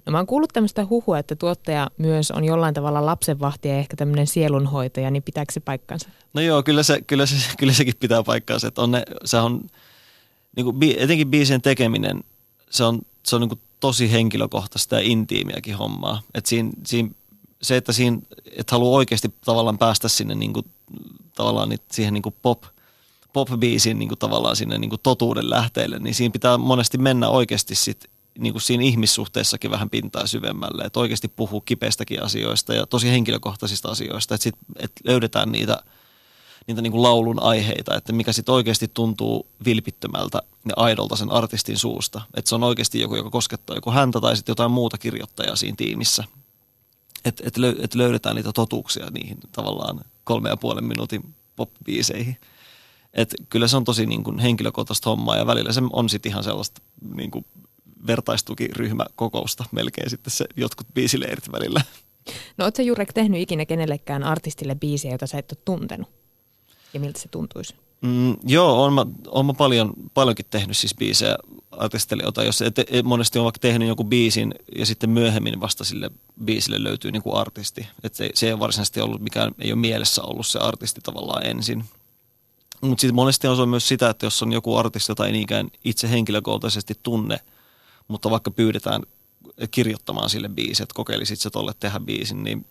No 0.05 0.11
mä 0.11 0.17
oon 0.17 0.27
kuullut 0.27 0.49
tämmöistä 0.53 0.85
huhua, 0.89 1.19
että 1.19 1.35
tuottaja 1.35 1.91
myös 1.97 2.31
on 2.31 2.43
jollain 2.43 2.73
tavalla 2.73 3.05
lapsenvahti 3.05 3.69
ja 3.69 3.77
ehkä 3.77 3.95
tämmöinen 3.95 4.27
sielunhoitaja, 4.27 5.11
niin 5.11 5.23
pitääkö 5.23 5.53
se 5.53 5.59
paikkansa? 5.59 6.09
No 6.33 6.41
joo, 6.41 6.63
kyllä, 6.63 6.83
se, 6.83 7.01
kyllä, 7.01 7.25
se, 7.25 7.35
kyllä 7.57 7.73
sekin 7.73 7.93
pitää 7.99 8.23
paikkansa. 8.23 8.67
Että 8.67 8.81
on 8.81 8.91
ne, 8.91 9.03
se 9.25 9.37
on, 9.37 9.61
niin 10.57 10.65
kuin, 10.65 10.95
etenkin 10.97 11.27
biisien 11.27 11.61
tekeminen, 11.61 12.23
se 12.69 12.83
on, 12.83 13.01
se 13.23 13.35
on 13.35 13.41
niin 13.41 13.49
kuin 13.49 13.61
tosi 13.79 14.11
henkilökohtaista 14.11 14.95
ja 14.95 15.01
intiimiäkin 15.01 15.77
hommaa. 15.77 16.21
että 16.33 16.49
siinä, 16.49 16.71
siinä, 16.85 17.09
se, 17.61 17.77
että 17.77 17.91
siinä, 17.91 18.17
että 18.51 18.75
haluaa 18.75 18.97
oikeasti 18.97 19.33
tavallaan 19.45 19.77
päästä 19.77 20.07
sinne 20.07 20.35
niin 20.35 20.53
kuin, 20.53 20.65
tavallaan 21.35 21.77
siihen 21.91 22.13
niin 22.13 22.21
kuin 22.21 22.35
pop, 22.41 22.63
pop-biisin 23.33 23.99
niin 23.99 24.09
kuin 24.09 24.19
tavallaan 24.19 24.55
sinne 24.55 24.77
niin 24.77 24.89
kuin 24.89 24.99
totuuden 25.03 25.49
lähteelle, 25.49 25.99
niin 25.99 26.15
siinä 26.15 26.31
pitää 26.31 26.57
monesti 26.57 26.97
mennä 26.97 27.29
oikeasti 27.29 27.75
sit, 27.75 28.05
niin 28.39 28.53
kuin 28.53 28.61
siinä 28.61 28.83
ihmissuhteessakin 28.83 29.71
vähän 29.71 29.89
pintaa 29.89 30.27
syvemmälle, 30.27 30.83
että 30.83 30.99
oikeasti 30.99 31.27
puhuu 31.27 31.61
kipeistäkin 31.61 32.23
asioista 32.23 32.73
ja 32.73 32.87
tosi 32.87 33.09
henkilökohtaisista 33.09 33.89
asioista, 33.89 34.35
että, 34.35 34.49
että 34.79 35.01
löydetään 35.05 35.51
niitä– 35.51 35.79
niitä 36.67 36.81
niin 36.81 36.91
kuin 36.91 37.03
laulun 37.03 37.43
aiheita, 37.43 37.95
että 37.95 38.13
mikä 38.13 38.33
sitten 38.33 38.55
oikeasti 38.55 38.87
tuntuu 38.93 39.47
vilpittömältä 39.65 40.41
ja 40.67 40.73
aidolta 40.75 41.15
sen 41.15 41.31
artistin 41.31 41.77
suusta. 41.77 42.21
Että 42.37 42.49
se 42.49 42.55
on 42.55 42.63
oikeasti 42.63 42.99
joku, 42.99 43.15
joka 43.15 43.29
koskettaa 43.29 43.75
joku 43.75 43.91
häntä 43.91 44.21
tai 44.21 44.35
sitten 44.35 44.51
jotain 44.51 44.71
muuta 44.71 44.97
kirjoittajaa 44.97 45.55
siinä 45.55 45.75
tiimissä. 45.77 46.23
Että 47.25 47.43
et, 47.47 47.57
löy, 47.57 47.75
et 47.79 47.95
löydetään 47.95 48.35
niitä 48.35 48.53
totuuksia 48.53 49.09
niihin 49.09 49.37
tavallaan 49.51 50.01
kolme 50.23 50.49
ja 50.49 50.57
puolen 50.57 50.85
minuutin 50.85 51.33
pop-biiseihin. 51.55 52.37
Et 53.13 53.35
kyllä 53.49 53.67
se 53.67 53.77
on 53.77 53.83
tosi 53.83 54.05
niin 54.05 54.23
kuin 54.23 54.39
henkilökohtaista 54.39 55.09
hommaa 55.09 55.37
ja 55.37 55.47
välillä 55.47 55.71
se 55.71 55.81
on 55.93 56.09
sitten 56.09 56.29
ihan 56.29 56.43
sellaista 56.43 56.81
niin 57.15 57.31
kuin 57.31 57.45
vertaistukiryhmäkokousta 58.07 59.65
melkein 59.71 60.09
sitten 60.09 60.31
se 60.31 60.45
jotkut 60.55 60.87
biisileirit 60.93 61.51
välillä. 61.51 61.81
No 62.57 62.65
ootko 62.65 62.81
Jurek 62.81 63.13
tehnyt 63.13 63.41
ikinä 63.41 63.65
kenellekään 63.65 64.23
artistille 64.23 64.75
biisiä, 64.75 65.11
jota 65.11 65.27
sä 65.27 65.37
et 65.37 65.51
ole 65.51 65.61
tuntenut? 65.65 66.07
Ja 66.93 66.99
miltä 66.99 67.19
se 67.19 67.27
tuntuisi? 67.27 67.75
Mm, 68.01 68.35
joo, 68.43 68.83
on 68.83 68.93
mä, 68.93 69.05
on 69.27 69.45
mä 69.45 69.53
paljon, 69.53 69.93
paljonkin 70.13 70.45
tehnyt 70.49 70.77
siis 70.77 70.95
biisejä 70.95 71.37
artistelijoita, 71.71 72.43
jos 72.43 72.61
et, 72.61 72.79
et, 72.79 73.05
monesti 73.05 73.39
on 73.39 73.43
vaikka 73.43 73.59
tehnyt 73.59 73.87
joku 73.87 74.03
biisin 74.03 74.55
ja 74.77 74.85
sitten 74.85 75.09
myöhemmin 75.09 75.59
vasta 75.59 75.83
sille 75.83 76.11
biisille 76.45 76.83
löytyy 76.83 77.11
niin 77.11 77.21
kuin 77.23 77.35
artisti. 77.35 77.87
Et 78.03 78.15
se, 78.15 78.29
se 78.33 78.47
ei 78.47 78.59
varsinaisesti 78.59 79.01
ollut 79.01 79.21
mikään, 79.21 79.51
ei 79.59 79.71
ole 79.71 79.79
mielessä 79.79 80.23
ollut 80.23 80.47
se 80.47 80.59
artisti 80.59 81.01
tavallaan 81.01 81.45
ensin. 81.45 81.85
Mutta 82.81 83.01
sitten 83.01 83.15
monesti 83.15 83.47
on 83.47 83.69
myös 83.69 83.87
sitä, 83.87 84.09
että 84.09 84.25
jos 84.25 84.43
on 84.43 84.51
joku 84.51 84.75
artisti, 84.75 85.11
jota 85.11 85.25
ei 85.25 85.31
niinkään 85.31 85.69
itse 85.83 86.09
henkilökohtaisesti 86.09 86.93
tunne, 87.03 87.39
mutta 88.07 88.31
vaikka 88.31 88.51
pyydetään 88.51 89.01
kirjoittamaan 89.71 90.29
sille 90.29 90.49
biisi, 90.49 90.83
että 90.83 90.95
kokeilisit 90.95 91.39
se 91.39 91.49
tolle 91.49 91.73
tehdä 91.79 91.99
biisin, 91.99 92.43
niin 92.43 92.65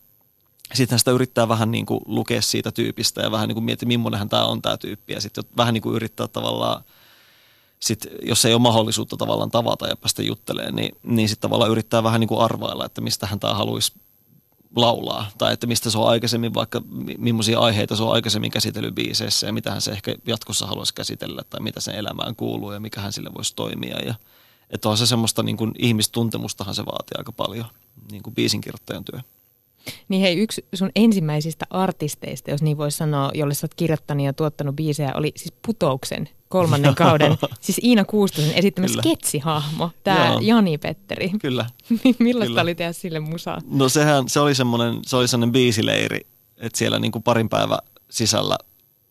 sitten 0.75 0.99
sitä 0.99 1.11
yrittää 1.11 1.49
vähän 1.49 1.71
niin 1.71 1.87
kuin 1.87 2.01
lukea 2.07 2.43
siitä 2.43 2.73
tyypistä 2.73 3.23
ja 3.23 3.31
vähän 3.31 3.49
niin 3.49 3.55
kuin 3.55 3.65
miettiä, 3.65 3.87
millainenhan 3.87 4.29
tämä 4.29 4.45
on 4.45 4.63
tämä 4.63 4.77
tyyppi. 4.77 5.13
Ja 5.13 5.21
sitten 5.21 5.45
vähän 5.57 5.75
niin 5.75 5.83
kuin 5.83 5.97
yrittää 5.97 6.29
tavallaan, 6.29 6.85
sit, 7.81 8.07
jos 8.23 8.45
ei 8.45 8.55
ole 8.55 8.63
mahdollisuutta 8.63 9.17
tavallaan 9.17 9.51
tavata 9.51 9.87
ja 9.87 9.97
päästä 9.97 10.23
juttelemaan, 10.23 10.77
niin, 10.77 10.97
niin 11.03 11.29
sitten 11.29 11.43
tavallaan 11.43 11.71
yrittää 11.71 12.03
vähän 12.03 12.21
niin 12.21 12.29
kuin 12.29 12.41
arvailla, 12.41 12.87
että 12.87 13.01
mistähän 13.01 13.41
tämä 13.41 13.55
haluaisi 13.55 13.93
laulaa. 14.77 15.31
Tai 15.39 15.53
että 15.53 15.67
mistä 15.67 15.91
se 15.91 15.99
on 15.99 16.09
aikaisemmin, 16.09 16.55
vaikka 16.55 16.83
millaisia 17.19 17.59
aiheita 17.59 17.97
se 17.97 18.03
on 18.03 18.13
aikaisemmin 18.13 18.51
käsitellyt 18.51 18.95
biiseissä 18.95 19.47
ja 19.47 19.53
mitä 19.53 19.71
hän 19.71 19.83
se 19.83 19.91
ehkä 19.91 20.15
jatkossa 20.27 20.67
haluaisi 20.67 20.95
käsitellä 20.95 21.43
tai 21.51 21.61
mitä 21.61 21.81
sen 21.81 21.95
elämään 21.95 22.37
kuuluu 22.37 22.73
ja 22.73 22.81
mikä 22.81 23.01
hän 23.01 23.13
sille 23.13 23.31
voisi 23.35 23.57
toimia. 23.57 23.99
Ja, 23.99 24.15
että 24.71 24.89
on 24.89 24.99
se 24.99 25.07
semmoista 25.07 25.43
niin 25.43 25.57
kuin 25.57 25.73
ihmistuntemustahan 25.79 26.75
se 26.75 26.87
vaatii 26.87 27.15
aika 27.19 27.33
paljon, 27.33 27.67
niin 28.11 28.23
kuin 28.23 28.35
biisinkirjoittajan 28.35 29.05
työ. 29.05 29.21
Niin 30.09 30.23
hei, 30.23 30.37
yksi 30.37 30.65
sun 30.75 30.91
ensimmäisistä 30.97 31.67
artisteista, 31.71 32.51
jos 32.51 32.63
niin 32.63 32.79
voi 32.79 32.91
sanoa, 32.91 33.31
jolle 33.35 33.55
sä 33.55 33.65
oot 33.65 33.75
kirjoittanut 33.75 34.27
ja 34.27 34.33
tuottanut 34.33 34.77
biisejä, 34.77 35.13
oli 35.15 35.33
siis 35.37 35.55
Putouksen 35.67 36.29
kolmannen 36.49 36.95
kauden, 36.95 37.33
siis 37.61 37.81
Iina 37.83 38.05
Kuustosen 38.05 38.53
esittämä 38.53 38.87
Kyllä. 38.87 39.03
sketsihahmo, 39.03 39.91
tämä 40.05 40.39
Jani 40.41 40.79
Petteri. 40.79 41.31
Kyllä. 41.41 41.67
Millaista 42.19 42.51
Kyllä. 42.51 42.63
oli 42.63 42.75
tehdä 42.75 42.93
sille 42.93 43.21
musaa? 43.21 43.59
No 43.71 43.89
sehän, 43.89 44.29
se 44.29 44.41
oli 44.41 44.55
semmoinen, 44.55 44.99
se 45.07 45.17
oli 45.17 45.29
semmoinen 45.29 45.53
biisileiri, 45.53 46.21
että 46.57 46.79
siellä 46.79 46.99
niin 46.99 47.13
kuin 47.13 47.23
parin 47.23 47.49
päivän 47.49 47.79
sisällä 48.11 48.57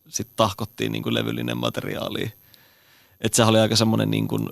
sitten 0.10 0.36
tahkottiin 0.36 0.91
niin 0.91 1.03
kuin 1.03 1.13
levyllinen 1.13 1.58
materiaali. 1.58 2.32
Että 3.22 3.36
sehän 3.36 3.50
oli 3.50 3.60
aika 3.60 3.75
semmoinen 3.75 4.12
niin 4.12 4.27
kuin, 4.27 4.50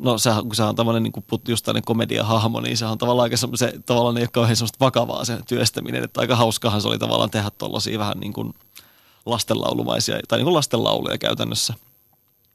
no 0.00 0.18
sehän, 0.18 0.42
kun 0.42 0.54
se 0.54 0.62
on 0.62 0.76
tavallaan 0.76 1.02
niin 1.02 1.12
just 1.48 1.64
tällainen 1.64 1.84
komediahahmo, 1.84 2.60
niin 2.60 2.76
se 2.76 2.86
on 2.86 2.98
tavallaan 2.98 3.24
aika 3.24 3.36
se, 3.36 3.72
tavallaan 3.86 4.16
ei 4.16 4.22
ole 4.22 4.28
kauhean 4.32 4.56
semmoista 4.56 4.84
vakavaa 4.84 5.24
se 5.24 5.38
työstäminen, 5.48 6.04
että 6.04 6.20
aika 6.20 6.36
hauskahan 6.36 6.82
se 6.82 6.88
oli 6.88 6.98
tavallaan 6.98 7.30
tehdä 7.30 7.50
tuollaisia 7.50 7.98
vähän 7.98 8.18
niin 8.20 8.32
kuin 8.32 8.54
lastenlaulumaisia, 9.26 10.20
tai 10.28 10.38
niin 10.38 10.44
kuin 10.44 10.54
lastenlauluja 10.54 11.18
käytännössä. 11.18 11.74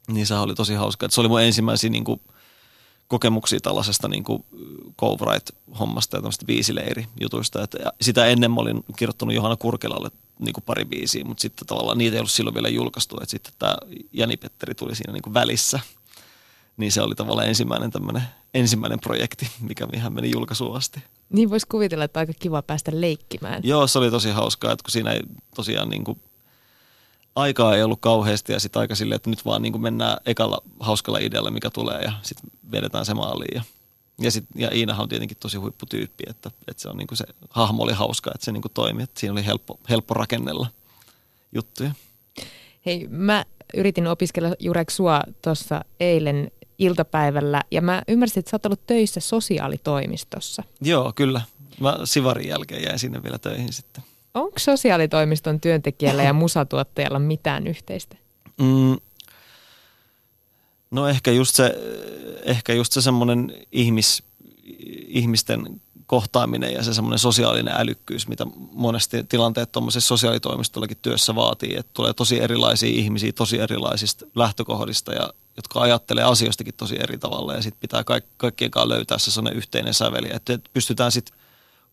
Niin 0.08 0.28
se 0.28 0.36
oli 0.36 0.56
tosi 0.56 0.74
hauska, 0.74 1.06
että 1.06 1.16
se 1.16 1.22
oli 1.22 1.28
mun 1.28 1.42
ensimmäisiä 1.42 1.90
niin 1.90 2.04
kuin 2.04 2.22
kokemuksia 3.08 3.60
tällaisesta 3.60 4.08
niin 4.08 4.24
kuin 4.24 4.46
hommasta 5.80 6.18
ja 6.18 6.22
tämmöistä 6.22 6.46
biisileiri-jutuista. 6.46 7.64
Että 7.64 7.78
sitä 8.02 8.26
ennen 8.26 8.52
mä 8.52 8.62
olin 8.62 8.84
kirjoittanut 8.96 9.36
Johanna 9.36 9.56
Kurkelalle 9.56 10.12
niin 10.40 10.54
kuin 10.54 10.64
pari 10.64 10.86
biisiä, 10.86 11.24
mutta 11.24 11.42
sitten 11.42 11.68
tavallaan 11.68 11.98
niitä 11.98 12.16
ei 12.16 12.20
ollut 12.20 12.32
silloin 12.32 12.54
vielä 12.54 12.70
julkaistu. 12.70 13.18
Että 13.18 13.30
sitten 13.30 13.54
tämä 13.60 13.78
Jani 14.14 14.38
Petteri 14.38 14.76
tuli 14.76 14.96
siinä 14.96 15.14
niin 15.14 15.22
kuin 15.22 15.34
välissä. 15.34 15.80
Niin 16.78 16.92
se 16.92 17.02
oli 17.02 17.16
tavallaan 17.16 17.48
ensimmäinen 17.48 17.92
tämmöinen 17.92 18.24
ensimmäinen 18.54 19.00
projekti, 19.00 19.48
mikä 19.62 19.88
ihan 19.94 20.14
meni 20.14 20.32
julkaisuun 20.32 20.78
asti. 20.78 21.04
Niin 21.30 21.50
voisi 21.50 21.68
kuvitella, 21.68 22.04
että 22.04 22.20
aika 22.20 22.34
kiva 22.40 22.62
päästä 22.62 22.92
leikkimään. 22.94 23.62
Joo, 23.64 23.88
se 23.88 24.00
oli 24.00 24.12
tosi 24.12 24.32
hauskaa, 24.32 24.72
että 24.72 24.84
kun 24.84 24.92
siinä 24.92 25.12
ei 25.12 25.22
tosiaan 25.56 25.90
niin 25.90 26.04
kuin 26.04 26.20
aikaa 27.36 27.76
ei 27.76 27.84
ollut 27.84 28.02
kauheasti 28.02 28.54
ja 28.54 28.60
sitten 28.60 28.80
aika 28.80 28.96
silleen, 28.96 29.16
että 29.16 29.30
nyt 29.30 29.46
vaan 29.46 29.62
niin 29.62 29.72
kuin 29.72 29.82
mennään 29.82 30.18
ekalla 30.26 30.62
hauskalla 30.80 31.20
idealla, 31.20 31.52
mikä 31.52 31.70
tulee 31.70 32.02
ja 32.02 32.12
sitten 32.22 32.52
vedetään 32.72 33.06
se 33.06 33.14
maaliin. 33.14 33.56
Ja, 33.56 33.62
ja, 34.22 34.32
sit, 34.32 34.46
ja 34.56 34.70
Iinahan 34.74 35.04
on 35.04 35.10
tietenkin 35.10 35.38
tosi 35.40 35.58
huipputyyppi, 35.58 36.24
että, 36.28 36.52
että 36.68 36.82
se, 36.82 36.90
on 36.90 36.98
niin 36.98 37.08
kuin 37.08 37.18
se 37.18 37.26
hahmo 37.50 37.84
oli 37.84 37.94
hauska, 37.94 38.32
että 38.36 38.46
se 38.46 38.52
niin 38.52 38.62
kuin 38.62 38.72
toimi, 38.74 39.04
että 39.04 39.20
siinä 39.20 39.34
oli 39.34 39.46
helppo, 39.46 39.80
helppo 39.90 40.14
rakennella 40.14 40.68
juttuja. 41.52 41.92
Hei, 42.86 43.08
mä 43.10 43.46
yritin 43.74 44.08
opiskella 44.08 44.56
Jurek 44.60 44.90
sua 44.90 45.22
tuossa 45.42 45.86
eilen 46.00 46.52
iltapäivällä 46.80 47.62
ja 47.72 47.82
mä 47.82 48.02
ymmärsin, 48.08 48.40
että 48.40 48.50
sä 48.50 48.56
oot 48.56 48.66
ollut 48.66 48.88
töissä 48.88 49.20
sosiaalitoimistossa. 49.20 50.64
Joo, 50.82 51.14
kyllä. 51.16 51.42
Mä 51.80 52.00
Sivarin 52.04 52.48
jälkeen 52.48 52.84
jäin 52.84 53.00
sinne 53.00 53.24
vielä 53.24 53.40
töihin 53.40 53.74
sitten. 53.74 54.04
Onko 54.34 54.60
sosiaalitoimiston 54.60 55.62
työntekijällä 55.62 56.24
ja 56.24 56.34
musatuottajalla 56.34 57.20
mitään 57.20 57.68
yhteistä? 57.68 58.16
Mm, 58.62 58.98
no 60.92 61.08
ehkä 61.08 61.32
just 61.32 61.56
se, 61.56 61.76
ehkä 62.44 62.74
just 62.74 62.94
se 62.94 63.02
semmoinen 63.02 63.54
ihmis, 63.72 64.24
ihmisten 65.08 65.82
kohtaaminen 66.08 66.74
ja 66.74 66.84
se 66.84 66.94
semmoinen 66.94 67.20
sosiaalinen 67.20 67.74
älykkyys, 67.78 68.28
mitä 68.28 68.46
monesti 68.72 69.24
tilanteet 69.24 69.72
tuommoisessa 69.72 70.08
sosiaalitoimistollakin 70.08 70.98
työssä 71.02 71.36
vaatii, 71.36 71.76
että 71.78 71.92
tulee 71.94 72.14
tosi 72.14 72.40
erilaisia 72.40 72.90
ihmisiä 72.90 73.32
tosi 73.32 73.60
erilaisista 73.60 74.26
lähtökohdista 74.36 75.14
ja 75.14 75.34
jotka 75.56 75.82
ajattelee 75.82 76.24
asioistakin 76.24 76.74
tosi 76.74 76.96
eri 77.00 77.18
tavalla 77.18 77.54
ja 77.54 77.62
sitten 77.62 77.80
pitää 77.82 78.04
kaik- 78.04 78.26
kaikkien 78.38 78.72
kanssa 78.72 78.90
löytää 78.90 79.18
se 79.18 79.32
sellainen 79.32 79.58
yhteinen 79.58 79.94
säveli, 79.94 80.30
että 80.34 80.60
pystytään 80.74 81.12
sitten 81.12 81.38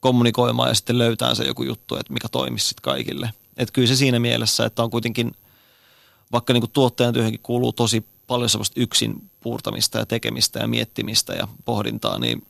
kommunikoimaan 0.00 0.68
ja 0.68 0.74
sitten 0.74 0.98
löytää 0.98 1.34
se 1.34 1.44
joku 1.44 1.62
juttu, 1.62 1.96
että 1.96 2.12
mikä 2.12 2.28
toimisi 2.28 2.68
sitten 2.68 2.82
kaikille. 2.82 3.30
Että 3.56 3.72
kyllä 3.72 3.88
se 3.88 3.96
siinä 3.96 4.18
mielessä, 4.18 4.66
että 4.66 4.82
on 4.82 4.90
kuitenkin, 4.90 5.32
vaikka 6.32 6.52
niin 6.52 6.70
tuottajan 6.72 7.14
työhönkin 7.14 7.40
kuuluu 7.42 7.72
tosi 7.72 8.04
paljon 8.26 8.50
sellaista 8.50 8.80
yksin 8.80 9.30
puurtamista 9.40 9.98
ja 9.98 10.06
tekemistä 10.06 10.58
ja 10.58 10.66
miettimistä 10.66 11.32
ja 11.32 11.48
pohdintaa, 11.64 12.18
niin 12.18 12.46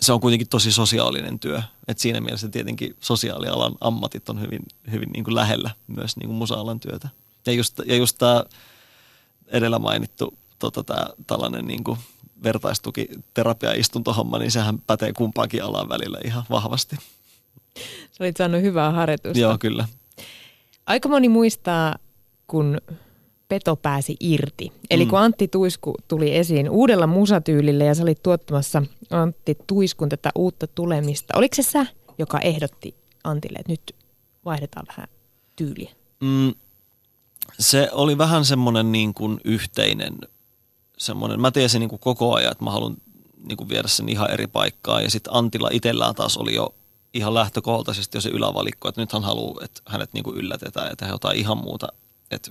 se 0.00 0.12
on 0.12 0.20
kuitenkin 0.20 0.48
tosi 0.48 0.72
sosiaalinen 0.72 1.38
työ. 1.38 1.62
Et 1.88 1.98
siinä 1.98 2.20
mielessä 2.20 2.48
tietenkin 2.48 2.96
sosiaalialan 3.00 3.74
ammatit 3.80 4.28
on 4.28 4.40
hyvin, 4.40 4.62
hyvin 4.90 5.10
niin 5.10 5.24
kuin 5.24 5.34
lähellä 5.34 5.70
myös 5.86 6.16
niin 6.16 6.26
kuin 6.26 6.36
musa-alan 6.36 6.80
työtä. 6.80 7.08
Ja 7.46 7.52
just, 7.52 7.80
ja 7.86 7.96
just 7.96 8.18
tämä 8.18 8.44
edellä 9.46 9.78
mainittu 9.78 10.38
tota, 10.58 10.84
tää, 10.84 11.06
tällainen 11.26 11.66
niin 11.66 11.84
kuin 11.84 11.98
vertaistuki 12.42 13.08
terapia-istuntohomma, 13.34 14.38
niin 14.38 14.50
sehän 14.50 14.78
pätee 14.86 15.12
kumpaankin 15.12 15.64
alan 15.64 15.88
välillä 15.88 16.18
ihan 16.24 16.44
vahvasti. 16.50 16.96
Sä 18.12 18.24
olit 18.24 18.36
saanut 18.36 18.62
hyvää 18.62 18.90
harjoitusta. 18.90 19.38
Joo, 19.38 19.58
kyllä. 19.58 19.88
Aika 20.86 21.08
moni 21.08 21.28
muistaa, 21.28 21.96
kun 22.46 22.80
Peto 23.48 23.76
pääsi 23.76 24.16
irti. 24.20 24.72
Eli 24.90 25.04
mm. 25.04 25.10
kun 25.10 25.18
Antti 25.18 25.48
Tuisku 25.48 25.94
tuli 26.08 26.36
esiin 26.36 26.70
uudella 26.70 27.06
musatyylillä 27.06 27.84
ja 27.84 27.94
sä 27.94 28.02
olit 28.02 28.22
tuottamassa 28.22 28.82
Antti 29.10 29.58
Tuiskun 29.66 30.08
tätä 30.08 30.30
uutta 30.34 30.66
tulemista. 30.66 31.38
Oliko 31.38 31.54
se 31.54 31.62
sä, 31.62 31.86
joka 32.18 32.38
ehdotti 32.38 32.94
Antille, 33.24 33.58
että 33.58 33.72
nyt 33.72 33.96
vaihdetaan 34.44 34.86
vähän 34.88 35.08
tyyliä? 35.56 35.90
Mm, 36.20 36.54
se 37.58 37.88
oli 37.92 38.18
vähän 38.18 38.44
semmoinen 38.44 38.92
niin 38.92 39.14
kuin 39.14 39.40
yhteinen 39.44 40.18
semmoinen, 40.98 41.40
mä 41.40 41.50
tiesin 41.50 41.80
niin 41.80 41.88
kuin 41.88 42.00
koko 42.00 42.34
ajan, 42.34 42.52
että 42.52 42.64
mä 42.64 42.70
haluan 42.70 42.96
niin 43.44 43.56
kuin 43.56 43.68
viedä 43.68 43.88
sen 43.88 44.08
ihan 44.08 44.30
eri 44.30 44.46
paikkaan. 44.46 45.02
Ja 45.02 45.10
sitten 45.10 45.34
Antilla 45.34 45.68
itsellään 45.72 46.14
taas 46.14 46.36
oli 46.36 46.54
jo 46.54 46.74
ihan 47.14 47.34
lähtökohtaisesti 47.34 48.16
jo 48.16 48.20
se 48.20 48.28
ylävalikko, 48.28 48.88
että 48.88 49.00
nyt 49.00 49.12
hän 49.12 49.22
haluaa, 49.22 49.64
että 49.64 49.82
hänet 49.86 50.12
niin 50.12 50.24
kuin 50.24 50.36
yllätetään 50.36 50.88
ja 50.88 50.96
tehdään 50.96 51.14
jotain 51.14 51.38
ihan 51.38 51.58
muuta, 51.58 51.88
että 52.30 52.50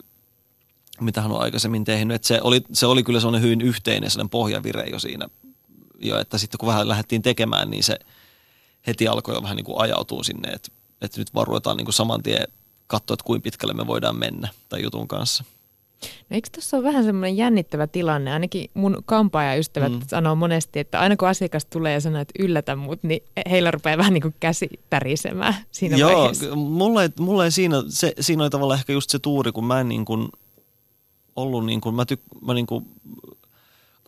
mitä 1.01 1.21
hän 1.21 1.31
on 1.31 1.41
aikaisemmin 1.41 1.85
tehnyt. 1.85 2.15
Että 2.15 2.27
se, 2.27 2.39
oli, 2.41 2.61
se 2.73 2.85
oli 2.85 3.03
kyllä 3.03 3.19
sellainen 3.19 3.41
hyvin 3.41 3.61
yhteinen 3.61 4.11
sellainen 4.11 4.29
pohjavire 4.29 4.83
jo 4.83 4.99
siinä, 4.99 5.27
jo, 5.99 6.19
että 6.19 6.37
sitten 6.37 6.57
kun 6.57 6.67
vähän 6.67 6.87
lähdettiin 6.87 7.21
tekemään, 7.21 7.69
niin 7.69 7.83
se 7.83 7.99
heti 8.87 9.07
alkoi 9.07 9.35
jo 9.35 9.43
vähän 9.43 9.57
niin 9.57 9.65
kuin 9.65 9.81
ajautua 9.81 10.23
sinne, 10.23 10.51
että, 10.51 10.71
että 11.01 11.19
nyt 11.19 11.33
vaan 11.33 11.47
ruvetaan 11.47 11.77
niin 11.77 11.85
kuin 11.85 11.93
saman 11.93 12.23
tien 12.23 12.47
katsoa, 12.87 13.13
että 13.13 13.23
kuinka 13.23 13.43
pitkälle 13.43 13.73
me 13.73 13.87
voidaan 13.87 14.19
mennä 14.19 14.47
tämän 14.69 14.83
jutun 14.83 15.07
kanssa. 15.07 15.43
No 16.01 16.35
eikö 16.35 16.49
tuossa 16.51 16.77
ole 16.77 16.83
vähän 16.83 17.03
semmoinen 17.03 17.37
jännittävä 17.37 17.87
tilanne? 17.87 18.33
Ainakin 18.33 18.69
mun 18.73 19.03
kampaajaystävät 19.05 19.91
mm. 19.91 19.99
sanoo 20.07 20.35
monesti, 20.35 20.79
että 20.79 20.99
aina 20.99 21.17
kun 21.17 21.27
asiakas 21.27 21.65
tulee 21.65 21.93
ja 21.93 22.01
sanoo, 22.01 22.21
että 22.21 22.43
yllätä 22.43 22.75
mut, 22.75 23.03
niin 23.03 23.23
heillä 23.49 23.71
rupeaa 23.71 23.97
vähän 23.97 24.13
niin 24.13 24.21
kuin 24.21 24.35
käsi 24.39 24.69
tärisemään 24.89 25.55
siinä 25.71 25.97
Joo, 25.97 26.19
vaiheessa. 26.19 26.55
mulla 26.55 27.03
ei, 27.03 27.09
mulla 27.19 27.45
ei 27.45 27.51
siinä, 27.51 27.83
se, 27.89 28.13
siinä 28.19 28.43
oli 28.43 28.49
tavallaan 28.49 28.79
ehkä 28.79 28.93
just 28.93 29.09
se 29.09 29.19
tuuri, 29.19 29.51
kun 29.51 29.65
mä 29.65 29.79
en 29.79 29.89
niin 29.89 30.05
kuin 30.05 30.29
ollut 31.37 31.65
niin 31.65 31.81
kuin, 31.81 31.95
mä, 31.95 32.05
tyk, 32.05 32.21
mä 32.41 32.53
niin 32.53 32.67
kuin, 32.67 32.87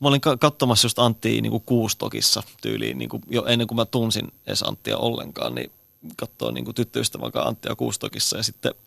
mä 0.01 0.07
olin 0.07 0.21
katsomassa 0.39 0.85
just 0.85 0.99
Anttia 0.99 1.41
niin 1.41 1.51
kuin 1.51 1.63
kuustokissa 1.65 2.43
tyyliin, 2.61 2.97
niin 2.97 3.09
kuin 3.09 3.23
jo 3.29 3.45
ennen 3.45 3.67
kuin 3.67 3.75
mä 3.75 3.85
tunsin 3.85 4.31
edes 4.47 4.63
Anttia 4.63 4.97
ollenkaan, 4.97 5.55
niin 5.55 5.71
katsoa 6.15 6.51
niin 6.51 6.65
kuin 6.65 6.75
tyttöystävän 6.75 7.31
kanssa 7.31 7.49
Anttia 7.49 7.75
kuustokissa 7.75 8.37
ja 8.37 8.43
sitten– 8.43 8.73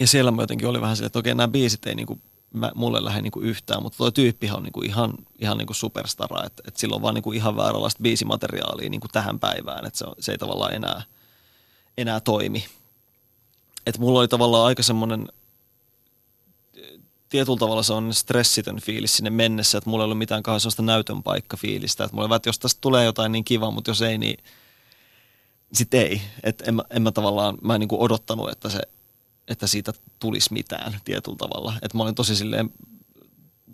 ja 0.00 0.06
siellä 0.06 0.30
mä 0.30 0.42
jotenkin 0.42 0.68
oli 0.68 0.80
vähän 0.80 0.96
silleen, 0.96 1.06
että 1.06 1.18
okei 1.18 1.34
nämä 1.34 1.48
biisit 1.48 1.86
ei 1.86 1.94
niinku, 1.94 2.18
mä, 2.54 2.72
mulle 2.74 3.04
lähde 3.04 3.22
niinku 3.22 3.40
yhtään, 3.40 3.82
mutta 3.82 3.96
tuo 3.96 4.10
tyyppihän 4.10 4.56
on 4.56 4.62
niinku 4.62 4.82
ihan, 4.82 5.12
ihan 5.38 5.58
niinku 5.58 5.74
superstara, 5.74 6.46
että 6.46 6.62
et 6.68 6.76
sillä 6.76 6.96
on 6.96 7.02
vaan 7.02 7.14
niinku 7.14 7.32
ihan 7.32 7.56
vääränlaista 7.56 8.02
biisimateriaalia 8.02 8.90
niinku 8.90 9.08
tähän 9.12 9.38
päivään, 9.38 9.86
että 9.86 9.98
se, 9.98 10.04
on, 10.04 10.14
se 10.20 10.32
ei 10.32 10.38
tavallaan 10.38 10.74
enää, 10.74 11.02
enää 11.98 12.20
toimi. 12.20 12.66
Että 13.86 14.00
mulla 14.00 14.20
oli 14.20 14.28
tavallaan 14.28 14.66
aika 14.66 14.82
semmoinen, 14.82 15.28
tietyllä 17.30 17.58
tavalla 17.58 17.82
se 17.82 17.92
on 17.92 18.14
stressitön 18.14 18.80
fiilis 18.80 19.16
sinne 19.16 19.30
mennessä, 19.30 19.78
että 19.78 19.90
mulla 19.90 20.02
ei 20.02 20.06
ollut 20.06 20.18
mitään 20.18 20.42
kauhean 20.42 20.60
sellaista 20.60 20.82
näytön 20.82 21.22
paikka 21.22 21.56
fiilistä, 21.56 22.04
että 22.04 22.14
mulla 22.16 22.28
oli, 22.28 22.36
että 22.36 22.48
jos 22.48 22.58
tästä 22.58 22.78
tulee 22.80 23.04
jotain 23.04 23.32
niin 23.32 23.44
kiva, 23.44 23.70
mutta 23.70 23.90
jos 23.90 24.02
ei, 24.02 24.18
niin 24.18 24.44
sitten 25.72 26.00
ei. 26.00 26.22
Että 26.42 26.64
en, 26.64 26.82
en 26.90 27.02
mä 27.02 27.12
tavallaan, 27.12 27.58
mä 27.62 27.74
en 27.74 27.80
niin 27.80 27.88
odottanut, 27.92 28.50
että 28.50 28.68
se 28.68 28.80
että 29.50 29.66
siitä 29.66 29.92
tulisi 30.18 30.52
mitään 30.52 31.00
tietyllä 31.04 31.36
tavalla. 31.36 31.74
Että 31.82 31.96
mä 31.96 32.02
olin 32.02 32.14
tosi 32.14 32.36
silleen, 32.36 32.70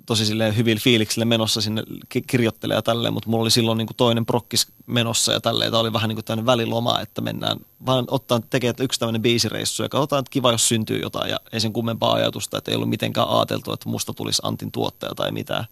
tosi 0.07 0.27
silleen 0.27 0.57
hyvillä 0.57 0.81
fiiliksillä 0.81 1.25
menossa 1.25 1.61
sinne 1.61 1.83
kirjoittelemaan 2.27 2.85
tälleen, 2.85 3.15
mutta 3.15 3.31
mulla 3.31 3.43
oli 3.43 3.51
silloin 3.51 3.79
niin 3.79 3.87
kuin 3.87 3.97
toinen 3.97 4.27
prokkis 4.27 4.67
menossa 4.87 5.33
ja 5.33 5.41
tälleen. 5.41 5.71
Tämä 5.71 5.81
oli 5.81 5.93
vähän 5.93 6.09
niin 6.09 6.17
kuin 6.17 6.25
tämmöinen 6.25 6.47
väliloma, 6.47 7.01
että 7.01 7.21
mennään 7.21 7.59
vaan 7.87 8.05
ottaa 8.11 8.41
tekee 8.41 8.75
yksi 8.81 9.01
tämmöinen 9.01 9.23
biisireissu 9.23 9.83
ja 9.83 9.89
katsotaan, 9.89 10.21
että 10.21 10.31
kiva, 10.31 10.53
jos 10.53 10.69
syntyy 10.69 11.01
jotain 11.01 11.31
ja 11.31 11.41
ei 11.53 11.61
sen 11.61 11.73
kummempaa 11.73 12.13
ajatusta, 12.13 12.59
että 12.59 12.71
ei 12.71 12.75
ollut 12.75 12.91
mitenkään 12.91 13.29
ajateltu, 13.29 13.73
että 13.73 13.89
musta 13.89 14.15
tulisi 14.15 14.43
Antin 14.45 14.73
tuottaja 14.73 15.15
tai 15.15 15.33
mitään. 15.33 15.65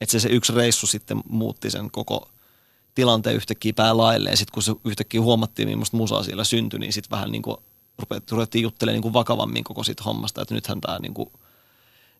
Että 0.00 0.12
se, 0.12 0.20
se 0.20 0.28
yksi 0.28 0.52
reissu 0.52 0.86
sitten 0.86 1.20
muutti 1.28 1.70
sen 1.70 1.90
koko 1.90 2.28
tilanteen 2.94 3.36
yhtäkkiä 3.36 3.72
päälailleen. 3.72 4.36
Sitten 4.36 4.54
kun 4.54 4.62
se 4.62 4.74
yhtäkkiä 4.84 5.20
huomattiin, 5.20 5.68
millaista 5.68 5.96
musaa 5.96 6.22
siellä 6.22 6.44
syntyi, 6.44 6.78
niin 6.78 6.92
sitten 6.92 7.10
vähän 7.10 7.32
niin 7.32 7.42
kuin 7.42 7.56
ruvettiin 8.30 8.62
juttelemaan 8.62 8.94
niin 8.94 9.02
kuin 9.02 9.12
vakavammin 9.12 9.64
koko 9.64 9.82
siitä 9.82 10.02
hommasta, 10.02 10.42
että 10.42 10.54
nythän 10.54 10.80
tämä 10.80 10.98
niin 10.98 11.14
kuin, 11.14 11.32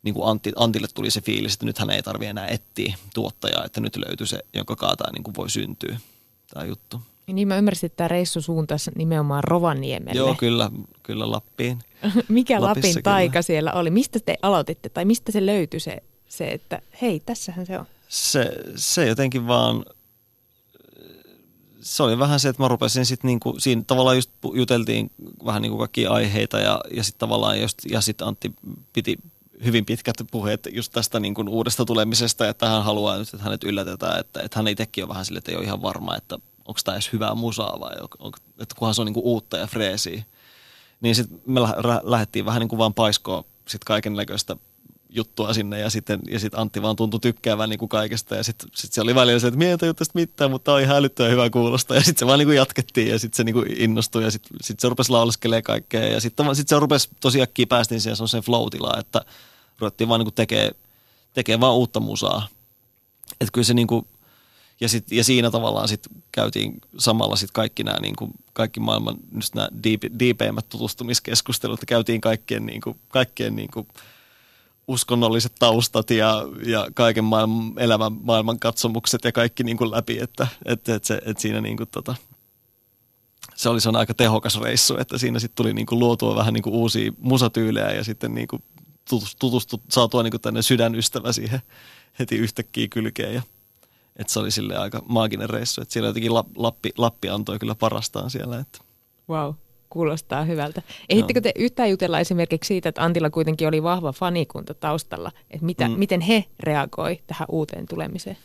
niin 0.02 0.14
kuin 0.14 0.28
Antti, 0.28 0.52
Antille 0.56 0.86
tuli 0.94 1.10
se 1.10 1.20
fiilis, 1.20 1.52
että 1.52 1.66
nythän 1.66 1.90
ei 1.90 2.02
tarvitse 2.02 2.30
enää 2.30 2.48
etsiä 2.48 2.94
tuottajaa, 3.14 3.64
että 3.64 3.80
nyt 3.80 3.96
löytyy 3.96 4.26
se, 4.26 4.38
jonka 4.54 4.76
kaataa 4.76 5.12
niin 5.12 5.22
kuin 5.22 5.34
voi 5.34 5.50
syntyä 5.50 6.00
tämä 6.54 6.66
juttu. 6.66 7.00
Niin 7.26 7.48
mä 7.48 7.56
ymmärsin, 7.56 7.86
että 7.86 7.96
tämä 7.96 8.08
reissu 8.08 8.40
suuntaisi 8.40 8.90
nimenomaan 8.94 9.44
Rovaniemelle. 9.44 10.18
Joo, 10.18 10.34
kyllä, 10.34 10.70
kyllä 11.02 11.30
Lappiin. 11.30 11.78
Mikä 12.28 12.60
Lapissa 12.60 12.88
Lapin 12.88 13.02
taika 13.02 13.32
kyllä. 13.32 13.42
siellä 13.42 13.72
oli? 13.72 13.90
Mistä 13.90 14.20
te 14.20 14.36
aloititte 14.42 14.88
tai 14.88 15.04
mistä 15.04 15.32
se 15.32 15.46
löytyi 15.46 15.80
se, 15.80 16.02
se 16.28 16.48
että 16.48 16.82
hei, 17.02 17.20
tässähän 17.20 17.66
se 17.66 17.78
on? 17.78 17.86
Se, 18.08 18.52
se 18.76 19.06
jotenkin 19.06 19.46
vaan 19.46 19.84
se 21.82 22.02
oli 22.02 22.18
vähän 22.18 22.40
se, 22.40 22.48
että 22.48 22.62
mä 22.62 22.68
rupesin 22.68 23.06
sitten 23.06 23.28
niinku, 23.28 23.54
siinä 23.58 23.82
tavallaan 23.86 24.16
just 24.16 24.30
juteltiin 24.54 25.10
vähän 25.44 25.62
niinku 25.62 25.78
kaikkia 25.78 26.10
aiheita 26.10 26.60
ja, 26.60 26.80
ja 26.94 27.02
sitten 27.04 27.18
tavallaan 27.18 27.60
just, 27.60 27.78
ja 27.90 28.00
sitten 28.00 28.26
Antti 28.26 28.52
piti 28.92 29.18
hyvin 29.64 29.84
pitkät 29.84 30.16
puheet 30.30 30.68
just 30.72 30.92
tästä 30.92 31.20
niin 31.20 31.34
kuin 31.34 31.48
uudesta 31.48 31.84
tulemisesta, 31.84 32.48
että 32.48 32.68
hän 32.68 32.84
haluaa 32.84 33.18
nyt, 33.18 33.28
että 33.28 33.44
hänet 33.44 33.64
yllätetään, 33.64 34.20
että, 34.20 34.40
että 34.42 34.58
hän 34.58 34.68
itsekin 34.68 35.04
on 35.04 35.08
vähän 35.08 35.24
sille, 35.24 35.38
että 35.38 35.50
ei 35.50 35.56
ole 35.56 35.64
ihan 35.64 35.82
varma, 35.82 36.16
että 36.16 36.38
onko 36.64 36.80
tämä 36.84 36.94
edes 36.94 37.12
hyvää 37.12 37.34
musaa 37.34 37.80
vai 37.80 37.92
on, 38.18 38.32
että 38.58 38.74
kunhan 38.78 38.94
se 38.94 39.00
on 39.00 39.06
niin 39.06 39.14
kuin 39.14 39.24
uutta 39.24 39.56
ja 39.56 39.66
freesiä. 39.66 40.24
Niin 41.00 41.14
sitten 41.14 41.40
me 41.46 41.60
lä- 41.60 42.00
lähdettiin 42.02 42.44
vähän 42.44 42.60
niin 42.60 42.68
kuin 42.68 42.78
vaan 42.78 42.94
paiskoa 42.94 43.44
sitten 43.68 43.86
kaiken 43.86 44.14
näköistä 44.14 44.56
juttua 45.14 45.54
sinne 45.54 45.78
ja 45.78 45.90
sitten 45.90 46.20
ja 46.30 46.38
sit 46.38 46.54
Antti 46.54 46.82
vaan 46.82 46.96
tuntui 46.96 47.20
tykkäävän 47.20 47.70
niin 47.70 47.78
kuin 47.78 47.88
kaikesta 47.88 48.34
ja 48.34 48.44
sitten 48.44 48.68
sit 48.74 48.92
se 48.92 49.00
oli 49.00 49.14
välillä 49.14 49.38
se, 49.38 49.46
että 49.46 49.58
mie 49.58 49.70
ei 49.70 49.94
tästä 49.94 50.12
mitään, 50.14 50.50
mutta 50.50 50.72
on 50.72 50.80
ihan 50.80 50.96
älyttömän 50.96 51.32
hyvä 51.32 51.50
kuulosta 51.50 51.94
ja 51.94 52.00
sitten 52.00 52.18
se 52.18 52.26
vaan 52.26 52.38
niin 52.38 52.46
kuin 52.46 52.56
jatkettiin 52.56 53.08
ja 53.08 53.18
sitten 53.18 53.36
se 53.36 53.44
niin 53.44 53.54
kuin 53.54 53.66
innostui 53.76 54.24
ja 54.24 54.30
sitten 54.30 54.56
sit 54.60 54.80
se 54.80 54.88
rupesi 54.88 55.12
lauleskelemaan 55.12 55.62
kaikkea 55.62 56.04
ja 56.04 56.20
sitten 56.20 56.56
sit 56.56 56.68
se 56.68 56.78
rupesi 56.78 57.08
tosiaan 57.20 57.48
päästiin 57.68 58.00
siihen 58.00 58.16
semmoiseen 58.16 58.42
flow 58.42 58.66
että 58.98 59.24
ruvettiin 59.82 60.08
vaan 60.08 60.20
niin 60.20 60.34
tekee, 60.34 60.70
tekee 61.32 61.60
vaan 61.60 61.74
uutta 61.74 62.00
musaa. 62.00 62.48
Että 63.40 63.52
kyllä 63.52 63.64
se 63.64 63.74
niin 63.74 63.86
kuin, 63.86 64.06
ja, 64.80 64.88
sit, 64.88 65.12
ja 65.12 65.24
siinä 65.24 65.50
tavallaan 65.50 65.88
sit 65.88 66.08
käytiin 66.32 66.80
samalla 66.98 67.36
sit 67.36 67.50
kaikki 67.50 67.84
nämä 67.84 68.00
niin 68.00 68.14
kaikki 68.52 68.80
maailman 68.80 69.16
just 69.34 69.54
nämä 69.54 69.68
deep, 69.84 70.02
deepeimmät 70.18 70.68
tutustumiskeskustelut, 70.68 71.80
käytiin 71.86 72.20
kaikkien, 72.20 72.66
niin 72.66 72.80
kuin, 72.80 73.00
kaikkien 73.08 73.56
niin 73.56 73.70
kuin, 73.70 73.88
uskonnolliset 74.88 75.52
taustat 75.58 76.10
ja, 76.10 76.42
ja 76.66 76.86
kaiken 76.94 77.24
maailman, 77.24 77.72
elämän 77.76 78.12
maailman 78.22 78.58
katsomukset 78.58 79.24
ja 79.24 79.32
kaikki 79.32 79.64
niin 79.64 79.76
kuin 79.76 79.90
läpi, 79.90 80.18
että, 80.18 80.46
että, 80.64 80.94
että, 80.94 81.06
se, 81.06 81.22
että 81.26 81.42
siinä 81.42 81.60
niin 81.60 81.76
kuin, 81.76 81.88
tota, 81.88 82.14
se 83.54 83.68
oli 83.68 83.80
se 83.80 83.88
on 83.88 83.96
aika 83.96 84.14
tehokas 84.14 84.60
reissu, 84.60 84.96
että 84.96 85.18
siinä 85.18 85.38
sitten 85.38 85.56
tuli 85.56 85.74
niin 85.74 85.86
kuin 85.86 85.98
luotua 85.98 86.36
vähän 86.36 86.54
niin 86.54 86.62
kuin 86.62 86.74
uusia 86.74 87.12
musatyylejä 87.18 87.90
ja 87.90 88.04
sitten 88.04 88.34
niin 88.34 88.48
kuin 88.48 88.62
tutustu, 89.38 89.82
saatua 89.88 90.22
niin 90.22 90.30
kuin 90.30 90.40
tänne 90.40 90.62
sydänystävä 90.62 91.32
siihen 91.32 91.60
heti 92.18 92.36
yhtäkkiä 92.36 92.88
kylkeen 92.88 93.34
ja 93.34 93.42
että 94.16 94.32
se 94.32 94.40
oli 94.40 94.50
sille 94.50 94.76
aika 94.76 95.02
maaginen 95.08 95.50
reissu, 95.50 95.80
että 95.80 95.92
siellä 95.92 96.08
jotenkin 96.08 96.34
Lappi, 96.34 96.90
Lappi 96.98 97.28
antoi 97.28 97.58
kyllä 97.58 97.74
parastaan 97.74 98.30
siellä. 98.30 98.58
Että. 98.58 98.78
Wow, 99.28 99.54
kuulostaa 99.90 100.44
hyvältä. 100.44 100.82
Ehittekö 101.08 101.40
te 101.40 101.52
yhtään 101.56 101.90
jutella 101.90 102.20
esimerkiksi 102.20 102.68
siitä, 102.68 102.88
että 102.88 103.04
Antilla 103.04 103.30
kuitenkin 103.30 103.68
oli 103.68 103.82
vahva 103.82 104.12
fanikunta 104.12 104.74
taustalla, 104.74 105.32
että 105.50 105.66
mitä, 105.66 105.88
mm. 105.88 105.98
miten 105.98 106.20
he 106.20 106.44
reagoi 106.60 107.20
tähän 107.26 107.48
uuteen 107.50 107.86
tulemiseen? 107.86 108.36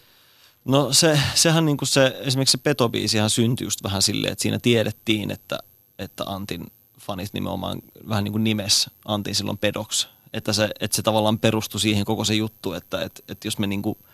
No 0.65 0.93
se, 0.93 1.19
sehän 1.35 1.65
niin 1.65 1.77
kuin 1.77 1.87
se, 1.87 2.17
esimerkiksi 2.19 2.51
se 2.51 2.63
petobiisihan 2.63 3.29
syntyi 3.29 3.65
just 3.65 3.83
vähän 3.83 4.01
silleen, 4.01 4.31
että 4.31 4.41
siinä 4.41 4.59
tiedettiin, 4.59 5.31
että, 5.31 5.59
että 5.99 6.23
Antin 6.23 6.65
fanit 6.99 7.33
nimenomaan 7.33 7.81
vähän 8.09 8.23
niin 8.23 8.31
kuin 8.31 8.43
nimessä 8.43 8.91
Antin 9.05 9.35
silloin 9.35 9.57
pedoksi. 9.57 10.07
Että 10.37 10.53
se, 10.53 10.69
että 10.79 10.95
se 10.95 11.01
tavallaan 11.01 11.39
perustui 11.39 11.81
siihen 11.81 12.05
koko 12.05 12.25
se 12.25 12.33
juttu, 12.33 12.73
että, 12.73 13.01
että, 13.01 13.21
että 13.27 13.47
jos 13.47 13.57
me 13.59 13.67
niin 13.67 13.81
kuin– 13.81 13.97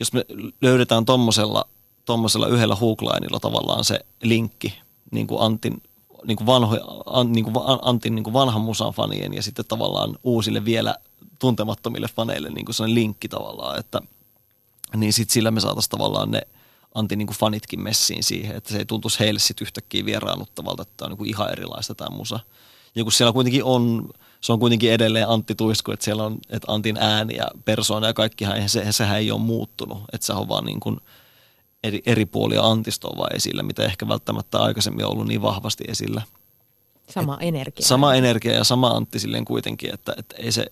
jos 0.00 0.12
me 0.12 0.24
löydetään 0.60 1.04
tommosella, 1.04 1.64
tommosella 2.04 2.46
yhdellä 2.46 2.76
huuklainilla 2.76 3.40
tavallaan 3.40 3.84
se 3.84 4.06
linkki 4.22 4.78
niin 5.10 5.26
kuin 5.26 5.42
Antin, 5.42 5.82
niin 6.24 6.36
kuin 6.36 6.46
vanho, 6.46 6.78
an, 7.06 7.32
niin 7.32 7.44
kuin 7.44 7.54
Antin 7.82 8.14
niin 8.14 8.24
kuin 8.24 8.34
vanhan 8.34 8.60
musan 8.60 8.92
fanien 8.92 9.34
ja 9.34 9.42
sitten 9.42 9.64
tavallaan 9.64 10.18
uusille 10.22 10.64
vielä 10.64 10.96
tuntemattomille 11.38 12.08
faneille 12.16 12.50
niin 12.50 12.64
kuin 12.64 12.74
sellainen 12.74 12.94
linkki 12.94 13.28
tavallaan, 13.28 13.78
että 13.78 14.02
niin 14.96 15.12
sitten 15.12 15.32
sillä 15.34 15.50
me 15.50 15.60
saataisiin 15.60 15.90
tavallaan 15.90 16.30
ne 16.30 16.42
Antin 16.94 17.18
niin 17.18 17.26
kuin 17.26 17.36
fanitkin 17.36 17.80
messiin 17.80 18.22
siihen, 18.22 18.56
että 18.56 18.70
se 18.70 18.78
ei 18.78 18.86
tuntuisi 18.86 19.20
heille 19.20 19.40
sitten 19.40 19.64
yhtäkkiä 19.64 20.04
vieraannuttavalta, 20.04 20.82
että 20.82 20.94
tämä 20.96 21.06
on 21.06 21.10
niin 21.10 21.18
kuin 21.18 21.30
ihan 21.30 21.52
erilaista 21.52 21.94
tämä 21.94 22.16
musa. 22.16 22.40
Ja 22.94 23.02
kun 23.02 23.12
siellä 23.12 23.32
kuitenkin 23.32 23.64
on 23.64 24.10
se 24.44 24.52
on 24.52 24.58
kuitenkin 24.58 24.92
edelleen 24.92 25.28
Antti 25.28 25.54
Tuisku, 25.54 25.92
että 25.92 26.04
siellä 26.04 26.24
on 26.24 26.38
että 26.50 26.72
Antin 26.72 26.96
ääni 26.96 27.36
ja 27.36 27.48
persoona 27.64 28.06
ja 28.06 28.14
kaikkihan, 28.14 28.68
se, 28.68 28.92
sehän 28.92 29.18
ei 29.18 29.30
ole 29.30 29.40
muuttunut, 29.40 30.02
että 30.12 30.26
se 30.26 30.32
on 30.32 30.48
vaan 30.48 30.64
niin 30.64 30.80
kuin 30.80 31.00
eri, 31.84 32.02
eri 32.06 32.26
puolia 32.26 32.62
Antista 32.62 33.08
on 33.08 33.18
vaan 33.18 33.36
esillä, 33.36 33.62
mitä 33.62 33.84
ehkä 33.84 34.08
välttämättä 34.08 34.58
aikaisemmin 34.58 35.04
on 35.04 35.10
ollut 35.10 35.26
niin 35.26 35.42
vahvasti 35.42 35.84
esillä. 35.88 36.22
Sama 37.10 37.38
et, 37.40 37.48
energia. 37.48 37.86
Sama 37.86 38.14
energia 38.14 38.52
ja 38.52 38.64
sama 38.64 38.88
Antti 38.88 39.18
silleen 39.18 39.44
kuitenkin, 39.44 39.94
että, 39.94 40.14
että 40.18 40.36
ei 40.38 40.52
se, 40.52 40.66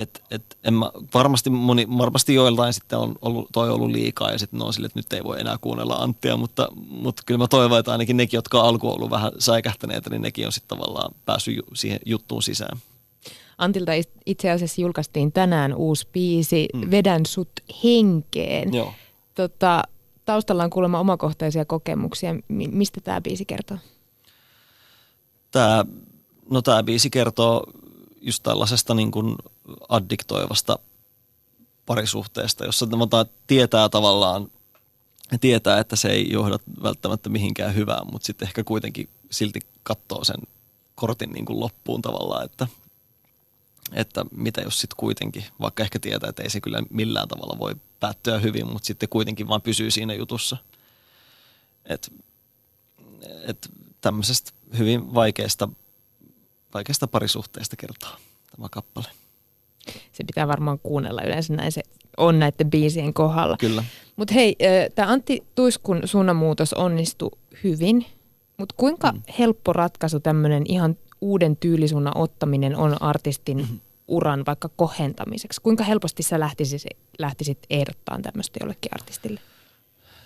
et, 0.00 0.22
et 0.30 0.58
en 0.64 0.74
mä, 0.74 0.90
varmasti, 1.14 1.50
moni, 1.50 1.86
varmasti 1.98 2.34
joiltain 2.34 2.72
sitten 2.72 2.98
on 2.98 3.14
ollut, 3.22 3.48
toi 3.52 3.70
ollut 3.70 3.90
liikaa 3.90 4.32
ja 4.32 4.38
sitten 4.38 4.58
ne 4.58 4.64
on 4.64 4.72
sille, 4.72 4.86
että 4.86 4.98
nyt 4.98 5.12
ei 5.12 5.24
voi 5.24 5.40
enää 5.40 5.56
kuunnella 5.60 5.94
Anttia, 5.94 6.36
mutta, 6.36 6.68
mutta 6.88 7.22
kyllä 7.26 7.38
mä 7.38 7.48
toivon, 7.48 7.78
että 7.78 7.92
ainakin 7.92 8.16
nekin, 8.16 8.38
jotka 8.38 8.60
on 8.60 8.68
alku 8.68 8.88
ollut 8.88 9.10
vähän 9.10 9.32
säikähtäneitä, 9.38 10.10
niin 10.10 10.22
nekin 10.22 10.46
on 10.46 10.52
sitten 10.52 10.78
tavallaan 10.78 11.14
päässyt 11.24 11.56
ju, 11.56 11.62
siihen 11.74 12.00
juttuun 12.06 12.42
sisään. 12.42 12.78
Antilta 13.58 13.92
itse 14.26 14.50
asiassa 14.50 14.80
julkaistiin 14.80 15.32
tänään 15.32 15.74
uusi 15.74 16.08
biisi, 16.12 16.68
mm. 16.74 16.90
Vedän 16.90 17.26
sut 17.26 17.50
henkeen. 17.84 18.74
Joo. 18.74 18.92
Tota, 19.34 19.82
taustalla 20.24 20.64
on 20.64 20.70
kuulemma 20.70 21.00
omakohtaisia 21.00 21.64
kokemuksia. 21.64 22.34
Mistä 22.48 23.00
tämä 23.00 23.20
biisi 23.20 23.44
kertoo? 23.44 23.76
Tämä, 25.50 25.84
no 26.50 26.62
tämä 26.62 26.82
biisi 26.82 27.10
kertoo 27.10 27.64
just 28.20 28.42
tällaisesta 28.42 28.94
niin 28.94 29.10
kuin 29.10 29.36
addiktoivasta 29.88 30.78
parisuhteesta, 31.86 32.64
jossa 32.64 32.86
tietää 33.46 33.88
tavallaan, 33.88 34.50
tietää, 35.40 35.78
että 35.78 35.96
se 35.96 36.08
ei 36.08 36.32
johda 36.32 36.58
välttämättä 36.82 37.28
mihinkään 37.28 37.74
hyvään, 37.74 38.06
mutta 38.12 38.26
sitten 38.26 38.48
ehkä 38.48 38.64
kuitenkin 38.64 39.08
silti 39.30 39.60
katsoo 39.82 40.24
sen 40.24 40.40
kortin 40.94 41.30
niin 41.30 41.44
kuin 41.44 41.60
loppuun 41.60 42.02
tavallaan, 42.02 42.44
että, 42.44 42.66
että 43.92 44.24
mitä 44.36 44.60
jos 44.60 44.80
sitten 44.80 44.96
kuitenkin, 44.96 45.44
vaikka 45.60 45.82
ehkä 45.82 45.98
tietää, 45.98 46.30
että 46.30 46.42
ei 46.42 46.50
se 46.50 46.60
kyllä 46.60 46.82
millään 46.90 47.28
tavalla 47.28 47.58
voi 47.58 47.74
päättyä 48.00 48.38
hyvin, 48.38 48.66
mutta 48.66 48.86
sitten 48.86 49.08
kuitenkin 49.08 49.48
vaan 49.48 49.62
pysyy 49.62 49.90
siinä 49.90 50.14
jutussa. 50.14 50.56
Että 51.86 52.08
et 53.46 53.70
tämmöisestä 54.00 54.52
hyvin 54.78 55.14
vaikeasta, 55.14 55.68
vaikeasta 56.74 57.06
parisuhteesta 57.06 57.76
kertoo 57.76 58.10
tämä 58.56 58.68
kappale 58.70 59.08
se 60.12 60.24
pitää 60.24 60.48
varmaan 60.48 60.78
kuunnella 60.82 61.22
yleensä 61.22 61.54
näin 61.54 61.72
se 61.72 61.82
on 62.16 62.38
näiden 62.38 62.70
biisien 62.70 63.14
kohdalla. 63.14 63.56
Kyllä. 63.56 63.84
Mutta 64.16 64.34
hei, 64.34 64.56
tämä 64.94 65.12
Antti 65.12 65.44
Tuiskun 65.54 66.00
suunnanmuutos 66.04 66.72
onnistui 66.72 67.30
hyvin, 67.64 68.06
mutta 68.56 68.74
kuinka 68.78 69.12
mm. 69.12 69.22
helppo 69.38 69.72
ratkaisu 69.72 70.20
tämmöinen 70.20 70.64
ihan 70.68 70.96
uuden 71.20 71.56
tyylisuunnan 71.56 72.16
ottaminen 72.16 72.76
on 72.76 73.02
artistin 73.02 73.58
mm-hmm. 73.58 73.80
uran 74.08 74.46
vaikka 74.46 74.70
kohentamiseksi? 74.76 75.60
Kuinka 75.60 75.84
helposti 75.84 76.22
sä 76.22 76.40
lähtisit, 76.40 76.82
lähtisit 77.18 77.58
ehdottaan 77.70 78.22
tämmöistä 78.22 78.58
jollekin 78.62 78.94
artistille? 78.94 79.40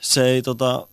Se 0.00 0.24
ei 0.24 0.42
tota, 0.42 0.88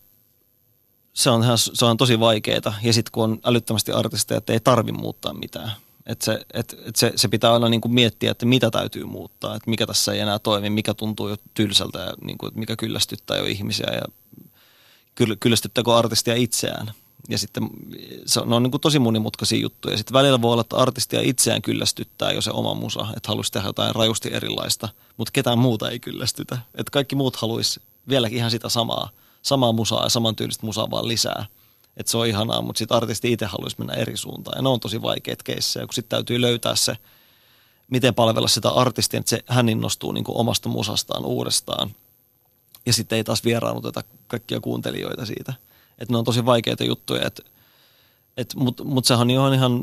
se 1.12 1.30
on, 1.30 1.42
ihan, 1.42 1.58
se 1.58 1.84
on 1.84 1.96
tosi 1.96 2.20
vaikeaa. 2.20 2.74
Ja 2.82 2.92
sitten 2.92 3.12
kun 3.12 3.24
on 3.24 3.38
älyttömästi 3.44 3.92
artisteja, 3.92 4.38
että 4.38 4.52
ei 4.52 4.60
tarvi 4.60 4.92
muuttaa 4.92 5.34
mitään. 5.34 5.72
Että 6.06 6.24
se, 6.24 6.40
et, 6.54 6.76
et 6.86 6.96
se, 6.96 7.12
se 7.16 7.28
pitää 7.28 7.52
aina 7.52 7.68
niin 7.68 7.80
kuin 7.80 7.94
miettiä, 7.94 8.30
että 8.30 8.46
mitä 8.46 8.70
täytyy 8.70 9.04
muuttaa, 9.04 9.56
että 9.56 9.70
mikä 9.70 9.86
tässä 9.86 10.12
ei 10.12 10.20
enää 10.20 10.38
toimi, 10.38 10.70
mikä 10.70 10.94
tuntuu 10.94 11.28
jo 11.28 11.36
tylsältä 11.54 11.98
ja 11.98 12.12
niin 12.24 12.38
kuin, 12.38 12.48
että 12.48 12.60
mikä 12.60 12.76
kyllästyttää 12.76 13.36
jo 13.36 13.44
ihmisiä 13.44 13.86
ja 13.92 14.02
kyllästyttääkö 15.40 15.96
artistia 15.96 16.34
itseään. 16.34 16.92
Ja 17.28 17.38
sitten 17.38 17.70
se 18.26 18.40
on, 18.40 18.48
ne 18.48 18.54
on 18.56 18.62
niin 18.62 18.70
kuin 18.70 18.80
tosi 18.80 18.98
monimutkaisia 18.98 19.58
juttuja. 19.58 19.96
Sitten 19.96 20.14
välillä 20.14 20.42
voi 20.42 20.52
olla, 20.52 20.60
että 20.60 20.76
artistia 20.76 21.20
itseään 21.20 21.62
kyllästyttää 21.62 22.32
jo 22.32 22.40
se 22.40 22.50
oma 22.50 22.74
musa, 22.74 23.06
että 23.16 23.28
haluaisi 23.28 23.52
tehdä 23.52 23.68
jotain 23.68 23.94
rajusti 23.94 24.28
erilaista, 24.32 24.88
mutta 25.16 25.32
ketään 25.32 25.58
muuta 25.58 25.90
ei 25.90 26.00
kyllästytä. 26.00 26.58
Että 26.74 26.90
kaikki 26.90 27.16
muut 27.16 27.36
haluaisi 27.36 27.80
vieläkin 28.08 28.38
ihan 28.38 28.50
sitä 28.50 28.68
samaa, 28.68 29.10
samaa 29.42 29.72
musaa 29.72 30.02
ja 30.02 30.08
samantyylistä 30.08 30.66
musaa 30.66 30.90
vaan 30.90 31.08
lisää– 31.08 31.46
että 31.96 32.10
se 32.10 32.18
on 32.18 32.26
ihanaa, 32.26 32.62
mutta 32.62 32.78
sitten 32.78 32.96
artisti 32.96 33.32
itse 33.32 33.46
haluaisi 33.46 33.76
mennä 33.78 33.94
eri 33.94 34.16
suuntaan. 34.16 34.58
Ja 34.58 34.62
ne 34.62 34.68
on 34.68 34.80
tosi 34.80 35.02
vaikeat 35.02 35.42
keissejä, 35.42 35.86
kun 35.86 35.94
sitten 35.94 36.16
täytyy 36.16 36.40
löytää 36.40 36.76
se, 36.76 36.96
miten 37.90 38.14
palvella 38.14 38.48
sitä 38.48 38.68
artistia, 38.68 39.20
että 39.20 39.30
se, 39.30 39.44
hän 39.46 39.68
innostuu 39.68 40.12
niin 40.12 40.24
omasta 40.28 40.68
musastaan 40.68 41.24
uudestaan. 41.24 41.90
Ja 42.86 42.92
sitten 42.92 43.16
ei 43.16 43.24
taas 43.24 43.44
vieraannuteta 43.44 44.04
kaikkia 44.26 44.60
kuuntelijoita 44.60 45.26
siitä. 45.26 45.54
Että 45.98 46.14
ne 46.14 46.18
on 46.18 46.24
tosi 46.24 46.46
vaikeita 46.46 46.84
juttuja, 46.84 47.26
että 47.26 47.42
et, 48.36 48.54
mutta 48.54 48.84
mut 48.84 49.04
sehän 49.04 49.30
on 49.30 49.54
ihan, 49.54 49.82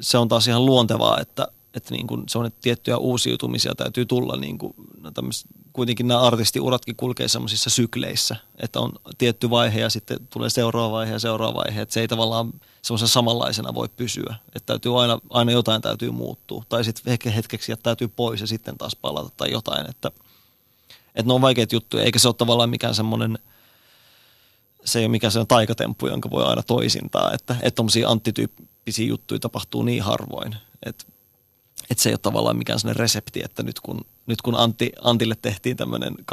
se 0.00 0.18
on 0.18 0.28
taas 0.28 0.48
ihan 0.48 0.66
luontevaa, 0.66 1.20
että 1.20 1.48
että 1.74 1.94
niin 1.94 2.06
kuin 2.06 2.24
se 2.28 2.38
on, 2.38 2.46
että 2.46 2.58
tiettyjä 2.62 2.96
uusiutumisia 2.96 3.74
täytyy 3.74 4.06
tulla. 4.06 4.36
Niin 4.36 4.58
kuin, 4.58 4.74
no 5.00 5.10
kuitenkin 5.72 6.08
nämä 6.08 6.20
artistiuratkin 6.20 6.96
kulkee 6.96 7.28
semmoisissa 7.28 7.70
sykleissä, 7.70 8.36
että 8.62 8.80
on 8.80 8.92
tietty 9.18 9.50
vaihe 9.50 9.80
ja 9.80 9.90
sitten 9.90 10.18
tulee 10.30 10.50
seuraava 10.50 10.92
vaihe 10.92 11.12
ja 11.12 11.18
seuraava 11.18 11.54
vaihe. 11.54 11.80
Että 11.80 11.92
se 11.92 12.00
ei 12.00 12.08
tavallaan 12.08 12.52
semmoisen 12.82 13.08
samanlaisena 13.08 13.74
voi 13.74 13.88
pysyä. 13.96 14.34
Että 14.46 14.66
täytyy 14.66 15.02
aina, 15.02 15.18
aina 15.30 15.52
jotain 15.52 15.82
täytyy 15.82 16.10
muuttua. 16.10 16.64
Tai 16.68 16.84
sitten 16.84 17.12
ehkä 17.12 17.30
hetkeksi 17.30 17.72
täytyy 17.82 18.08
pois 18.08 18.40
ja 18.40 18.46
sitten 18.46 18.78
taas 18.78 18.96
palata 18.96 19.30
tai 19.36 19.50
jotain. 19.50 19.90
Että, 19.90 20.10
että 21.14 21.26
ne 21.26 21.32
on 21.32 21.40
vaikeita 21.40 21.74
juttuja, 21.74 22.04
eikä 22.04 22.18
se 22.18 22.28
ole 22.28 22.34
tavallaan 22.34 22.70
mikään 22.70 22.94
semmoinen– 22.94 23.38
se 24.84 24.98
ei 24.98 25.04
ole 25.04 25.10
mikään 25.10 25.30
sellainen 25.30 25.48
taikatemppu, 25.48 26.06
jonka 26.06 26.30
voi 26.30 26.44
aina 26.44 26.62
toisintaa, 26.62 27.32
että, 27.32 27.56
että 27.62 27.76
tuommoisia 27.76 28.08
antityyppisiä 28.08 29.06
juttuja 29.06 29.40
tapahtuu 29.40 29.82
niin 29.82 30.02
harvoin, 30.02 30.56
että 30.86 31.04
että 31.90 32.02
se 32.02 32.08
ei 32.08 32.12
ole 32.12 32.18
tavallaan 32.22 32.56
mikään 32.56 32.78
sellainen 32.78 33.00
resepti, 33.00 33.40
että 33.44 33.62
nyt 33.62 33.80
kun, 33.80 34.00
nyt 34.26 34.42
kun 34.42 34.54
Antti, 34.54 34.92
Antille 35.02 35.34
tehtiin 35.42 35.76
tämmöinen 35.76 36.14
2.0 36.18 36.26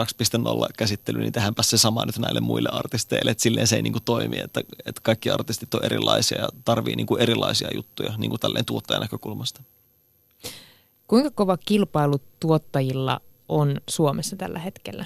käsittely, 0.78 1.20
niin 1.20 1.34
tehdäänpä 1.34 1.64
se 1.64 1.78
sama 1.78 2.06
nyt 2.06 2.18
näille 2.18 2.40
muille 2.40 2.70
artisteille, 2.70 3.32
että 3.32 3.44
silleen 3.44 3.68
se 3.68 3.76
ei 3.76 3.82
niin 3.82 3.94
kuin 3.94 4.04
toimi, 4.04 4.40
että, 4.40 4.62
että 4.86 5.02
kaikki 5.04 5.30
artistit 5.30 5.74
on 5.74 5.86
erilaisia 5.86 6.42
ja 6.42 6.50
tarvii 6.66 6.96
niin 6.96 7.08
kuin 7.08 7.22
erilaisia 7.22 7.70
juttuja 7.76 8.14
niin 8.18 8.30
kuin 8.30 8.40
tälleen 8.40 8.66
tuottajan 8.66 9.02
näkökulmasta. 9.02 9.62
Kuinka 11.08 11.32
kova 11.32 11.58
kilpailu 11.58 12.22
tuottajilla 12.40 13.22
on 13.50 13.82
Suomessa 13.90 14.36
tällä 14.36 14.60
hetkellä? 14.60 15.06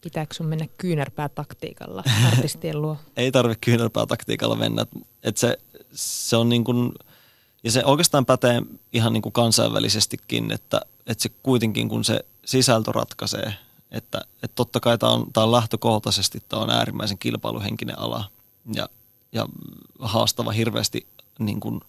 Pitääkö 0.00 0.34
sun 0.34 0.46
mennä 0.46 0.66
kyynärpää 0.78 1.28
taktiikalla 1.28 2.04
artistien 2.32 2.82
luo? 2.82 2.96
Ei 3.16 3.32
tarvitse 3.32 3.58
kyynärpää 3.60 4.06
taktiikalla 4.06 4.56
mennä. 4.56 4.86
Et 5.22 5.36
se, 5.36 5.58
se 5.92 6.36
on 6.36 6.48
niin 6.48 6.64
kuin, 6.64 6.92
ja 7.64 7.70
se 7.70 7.84
oikeastaan 7.84 8.26
pätee 8.26 8.62
ihan 8.92 9.12
niin 9.12 9.22
kuin 9.22 9.32
kansainvälisestikin, 9.32 10.52
että, 10.52 10.80
että 11.06 11.22
se 11.22 11.30
kuitenkin 11.42 11.88
kun 11.88 12.04
se 12.04 12.24
sisältö 12.44 12.92
ratkaisee, 12.92 13.54
että, 13.90 14.20
että 14.34 14.54
totta 14.54 14.80
kai 14.80 14.98
tämä 14.98 15.12
on, 15.12 15.26
tämä 15.32 15.44
on 15.44 15.52
lähtökohtaisesti 15.52 16.42
tämä 16.48 16.62
on 16.62 16.70
äärimmäisen 16.70 17.18
kilpailuhenkinen 17.18 17.98
ala 17.98 18.24
ja, 18.74 18.88
ja 19.32 19.46
haastava 19.98 20.50
hirveästi 20.50 21.06
niin 21.38 21.60
kuin 21.60 21.80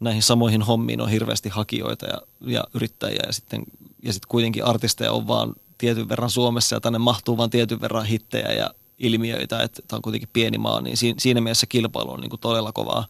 näihin 0.00 0.22
samoihin 0.22 0.62
hommiin 0.62 1.00
on 1.00 1.08
hirveästi 1.08 1.48
hakijoita 1.48 2.06
ja, 2.06 2.20
ja 2.40 2.64
yrittäjiä 2.74 3.22
ja 3.26 3.32
sitten, 3.32 3.62
ja 4.02 4.12
sitten 4.12 4.28
kuitenkin 4.28 4.64
artisteja 4.64 5.12
on 5.12 5.28
vaan 5.28 5.54
tietyn 5.78 6.08
verran 6.08 6.30
Suomessa 6.30 6.76
ja 6.76 6.80
tänne 6.80 6.98
mahtuu 6.98 7.36
vain 7.36 7.50
tietyn 7.50 7.80
verran 7.80 8.06
hittejä 8.06 8.52
ja 8.52 8.70
ilmiöitä, 8.98 9.62
että 9.62 9.82
tämä 9.88 9.98
on 9.98 10.02
kuitenkin 10.02 10.28
pieni 10.32 10.58
maa, 10.58 10.80
niin 10.80 10.96
siinä 11.18 11.40
mielessä 11.40 11.66
kilpailu 11.66 12.10
on 12.10 12.20
niin 12.20 12.30
kuin 12.30 12.40
todella 12.40 12.72
kovaa. 12.72 13.06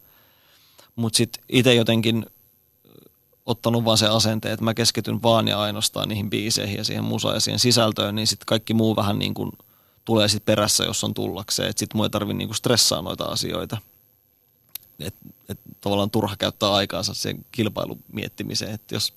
Mutta 0.97 1.17
sitten 1.17 1.45
itse 1.49 1.75
jotenkin 1.75 2.27
ottanut 3.47 3.85
vaan 3.85 3.99
se 3.99 4.09
asenteen, 4.09 4.55
että 4.55 4.65
mä 4.65 4.75
keskityn 4.75 5.23
vaan 5.23 5.49
ja 5.49 5.61
ainoastaan 5.61 6.09
niihin 6.09 6.31
biiseihin 6.31 6.77
ja 6.77 6.85
siihen 6.85 7.05
musaan 7.05 7.35
ja 7.35 7.41
siihen 7.41 7.59
sisältöön, 7.59 8.15
niin 8.15 8.27
sitten 8.27 8.47
kaikki 8.47 8.75
muu 8.75 8.97
vähän 8.97 9.19
niin 9.19 9.35
kuin 9.35 9.53
tulee 10.05 10.29
sitten 10.29 10.53
perässä, 10.53 10.85
jos 10.85 11.05
on 11.05 11.15
tullakseen. 11.15 11.71
Että 11.71 11.81
sitten 11.81 11.97
mun 11.97 12.07
ei 12.07 12.11
tarvitse 12.11 12.39
niin 12.39 12.55
stressaa 12.55 13.03
noita 13.03 13.25
asioita. 13.25 13.79
Et, 15.01 15.15
et 15.49 15.59
tavallaan 15.81 16.11
turha 16.11 16.37
käyttää 16.37 16.73
aikaansa 16.73 17.15
sen 17.15 17.45
kilpailun 17.53 17.99
miettimiseen, 18.13 18.75
että 18.75 18.95
jos, 18.95 19.15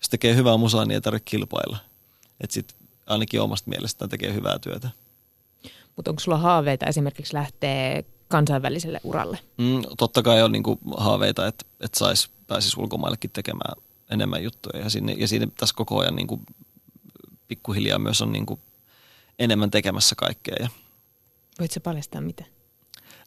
jos 0.00 0.08
tekee 0.08 0.34
hyvää 0.34 0.56
musaa, 0.56 0.84
niin 0.84 0.94
ei 0.94 1.00
tarvitse 1.00 1.30
kilpailla. 1.30 1.76
Että 2.40 2.54
sitten 2.54 2.76
ainakin 3.06 3.40
omasta 3.40 3.70
mielestään 3.70 4.08
tekee 4.08 4.34
hyvää 4.34 4.58
työtä. 4.58 4.90
Mutta 5.96 6.10
onko 6.10 6.20
sulla 6.20 6.38
haaveita 6.38 6.86
esimerkiksi 6.86 7.34
lähteä 7.34 8.02
kansainväliselle 8.30 9.00
uralle? 9.04 9.38
Mm, 9.58 9.82
totta 9.98 10.22
kai 10.22 10.42
on 10.42 10.52
niinku 10.52 10.78
haaveita, 10.96 11.46
että, 11.46 11.64
että 11.80 11.98
sais, 11.98 12.30
pääsisi 12.46 12.80
ulkomaillekin 12.80 13.30
tekemään 13.30 13.82
enemmän 14.10 14.42
juttuja. 14.42 14.82
Ja, 14.82 14.90
sinne, 14.90 15.12
ja 15.12 15.28
siinä 15.28 15.46
tässä 15.56 15.74
koko 15.76 15.98
ajan 15.98 16.16
niinku, 16.16 16.40
pikkuhiljaa 17.48 17.98
myös 17.98 18.22
on 18.22 18.32
niinku 18.32 18.58
enemmän 19.38 19.70
tekemässä 19.70 20.14
kaikkea. 20.14 20.56
Ja... 20.60 20.68
Voitko 21.58 21.80
paljastaa 21.80 22.20
mitä? 22.20 22.44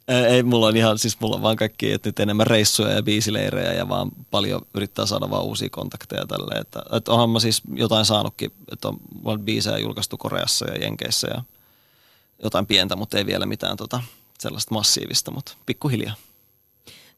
Ei, 0.08 0.42
mulla 0.42 0.66
on 0.66 0.76
ihan, 0.76 0.98
siis 0.98 1.20
mulla 1.20 1.36
on 1.36 1.42
vaan 1.42 1.56
kaikki, 1.56 1.92
että 1.92 2.08
nyt 2.08 2.20
enemmän 2.20 2.46
reissuja 2.46 2.90
ja 2.90 3.02
biisileirejä 3.02 3.72
ja 3.72 3.88
vaan 3.88 4.10
paljon 4.30 4.66
yrittää 4.74 5.06
saada 5.06 5.30
vaan 5.30 5.44
uusia 5.44 5.70
kontakteja 5.70 6.26
tälle. 6.26 6.54
Että, 6.60 6.82
että 6.92 7.12
onhan 7.12 7.30
mä 7.30 7.40
siis 7.40 7.62
jotain 7.74 8.04
saanutkin, 8.04 8.52
että 8.72 8.88
on, 8.88 8.96
on 9.24 9.40
biisejä 9.40 9.78
julkaistu 9.78 10.16
Koreassa 10.16 10.70
ja 10.70 10.78
Jenkeissä 10.78 11.28
ja 11.34 11.42
jotain 12.42 12.66
pientä, 12.66 12.96
mutta 12.96 13.18
ei 13.18 13.26
vielä 13.26 13.46
mitään 13.46 13.76
tota, 13.76 14.02
sellaista 14.38 14.74
massiivista, 14.74 15.30
mutta 15.30 15.52
pikkuhiljaa. 15.66 16.14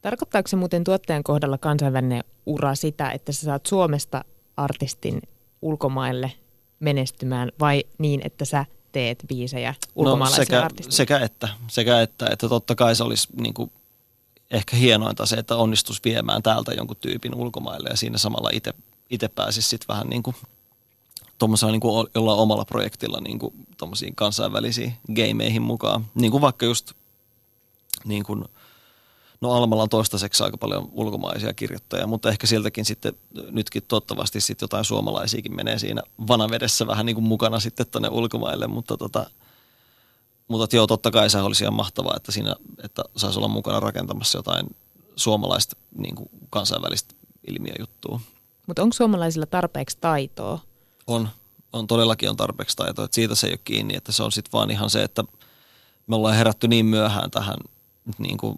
Tarkoittaako 0.03 0.49
se 0.49 0.57
muuten 0.57 0.85
tuottajan 0.85 1.23
kohdalla 1.23 1.59
kansainvälinen 1.59 2.25
ura 2.47 2.75
sitä, 2.75 3.11
että 3.11 3.33
sä 3.33 3.41
saat 3.41 3.67
Suomesta 3.67 4.25
artistin 4.57 5.23
ulkomaille 5.63 6.33
menestymään 6.81 7.53
vai 7.61 7.85
niin, 7.99 8.21
että 8.25 8.45
sä 8.45 8.65
teet 8.93 9.25
biisejä 9.29 9.75
ulkomaalaisille 9.95 10.45
no, 10.45 10.47
sekä, 10.47 10.65
artistille? 10.65 10.97
sekä 10.97 11.21
että, 11.21 11.49
sekä 11.69 12.01
että, 12.01 12.27
että 12.31 12.49
totta 12.49 12.75
kai 12.75 12.97
se 12.97 13.05
olisi 13.05 13.29
niin 13.41 13.55
kuin 13.55 13.71
ehkä 14.51 14.77
hienointa 14.77 15.27
se, 15.27 15.37
että 15.37 15.57
onnistuisi 15.57 16.01
viemään 16.05 16.43
täältä 16.43 16.73
jonkun 16.73 16.97
tyypin 17.01 17.35
ulkomaille 17.35 17.89
ja 17.91 17.97
siinä 17.97 18.19
samalla 18.19 18.51
itse 19.11 19.29
pääsisi 19.29 19.69
sitten 19.69 19.89
vähän 19.89 20.07
niin 20.07 20.23
kuin 20.23 20.37
tuommoisella 21.39 21.73
niin 21.73 21.81
kuin 21.81 22.09
jollain 22.15 22.39
omalla 22.39 22.65
projektilla 22.65 23.21
niin 23.21 23.39
kuin 23.39 23.55
kansainvälisiin 24.15 24.93
gameihin 25.15 25.63
mukaan. 25.63 26.07
Niin 26.15 26.31
kuin 26.31 26.41
vaikka 26.41 26.67
just 26.67 26.93
niin 28.07 28.25
kuin, 28.25 28.45
no 29.41 29.53
Almalla 29.53 29.83
on 29.83 29.89
toistaiseksi 29.89 30.45
aika 30.45 30.57
paljon 30.57 30.89
ulkomaisia 30.93 31.55
kirjoittajia, 31.55 32.07
mutta 32.07 32.29
ehkä 32.29 32.47
sieltäkin 32.47 32.85
sitten 32.85 33.13
nytkin 33.51 33.83
toivottavasti 33.89 34.41
sitten 34.41 34.65
jotain 34.65 34.85
suomalaisiakin 34.85 35.57
menee 35.57 35.79
siinä 35.79 36.03
vanavedessä 36.29 36.87
vähän 36.87 37.07
niin 37.07 37.17
kuin 37.17 37.25
mukana 37.25 37.61
sitten 37.61 37.87
tuonne 37.87 38.09
ulkomaille, 38.09 38.67
mutta 38.67 38.97
tota, 38.97 39.31
mutta 40.49 40.77
joo, 40.77 40.87
totta 40.87 41.11
kai 41.11 41.31
se 41.31 41.39
olisi 41.39 41.65
ihan 41.65 41.75
mahtavaa, 41.75 42.17
että 42.17 42.33
siinä, 42.33 42.57
että 42.83 43.03
saisi 43.17 43.39
olla 43.39 43.49
mukana 43.49 43.81
rakentamassa 43.81 44.39
jotain 44.39 44.67
suomalaista 45.17 45.77
niin 45.99 46.15
kuin 46.15 46.29
kansainvälistä 46.51 47.15
ilmiöjuttua. 47.49 48.21
Mutta 48.67 48.83
onko 48.83 48.93
suomalaisilla 48.93 49.47
tarpeeksi 49.47 49.99
taitoa? 50.01 50.59
On, 51.07 51.29
on 51.73 51.87
todellakin 51.87 52.31
on 52.31 52.37
tarpeeksi 52.37 52.77
taitoa, 52.77 53.05
että 53.05 53.15
siitä 53.15 53.35
se 53.35 53.47
ei 53.47 53.53
ole 53.53 53.61
kiinni, 53.65 53.97
että 53.97 54.13
se 54.13 54.23
on 54.23 54.33
sitten 54.33 54.53
vaan 54.53 54.71
ihan 54.71 54.91
se, 54.91 55.03
että 55.03 55.25
me 56.07 56.17
ollaan 56.17 56.37
herätty 56.37 56.69
niin 56.69 56.87
myöhään 56.87 57.31
tähän 57.31 57.57
niin 58.19 58.37
kuin 58.37 58.57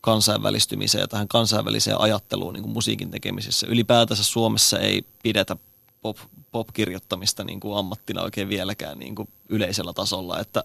kansainvälistymiseen 0.00 1.02
ja 1.02 1.08
tähän 1.08 1.28
kansainväliseen 1.28 2.00
ajatteluun 2.00 2.54
niin 2.54 2.62
kuin 2.62 2.72
musiikin 2.72 3.10
tekemisessä. 3.10 3.66
Ylipäätänsä 3.66 4.24
Suomessa 4.24 4.78
ei 4.78 5.02
pidetä 5.22 5.56
pop, 6.02 6.16
pop-kirjoittamista 6.50 7.44
niin 7.44 7.60
kuin 7.60 7.78
ammattina 7.78 8.22
oikein 8.22 8.48
vieläkään 8.48 8.98
niin 8.98 9.14
kuin 9.14 9.28
yleisellä 9.48 9.92
tasolla, 9.92 10.38
että, 10.38 10.64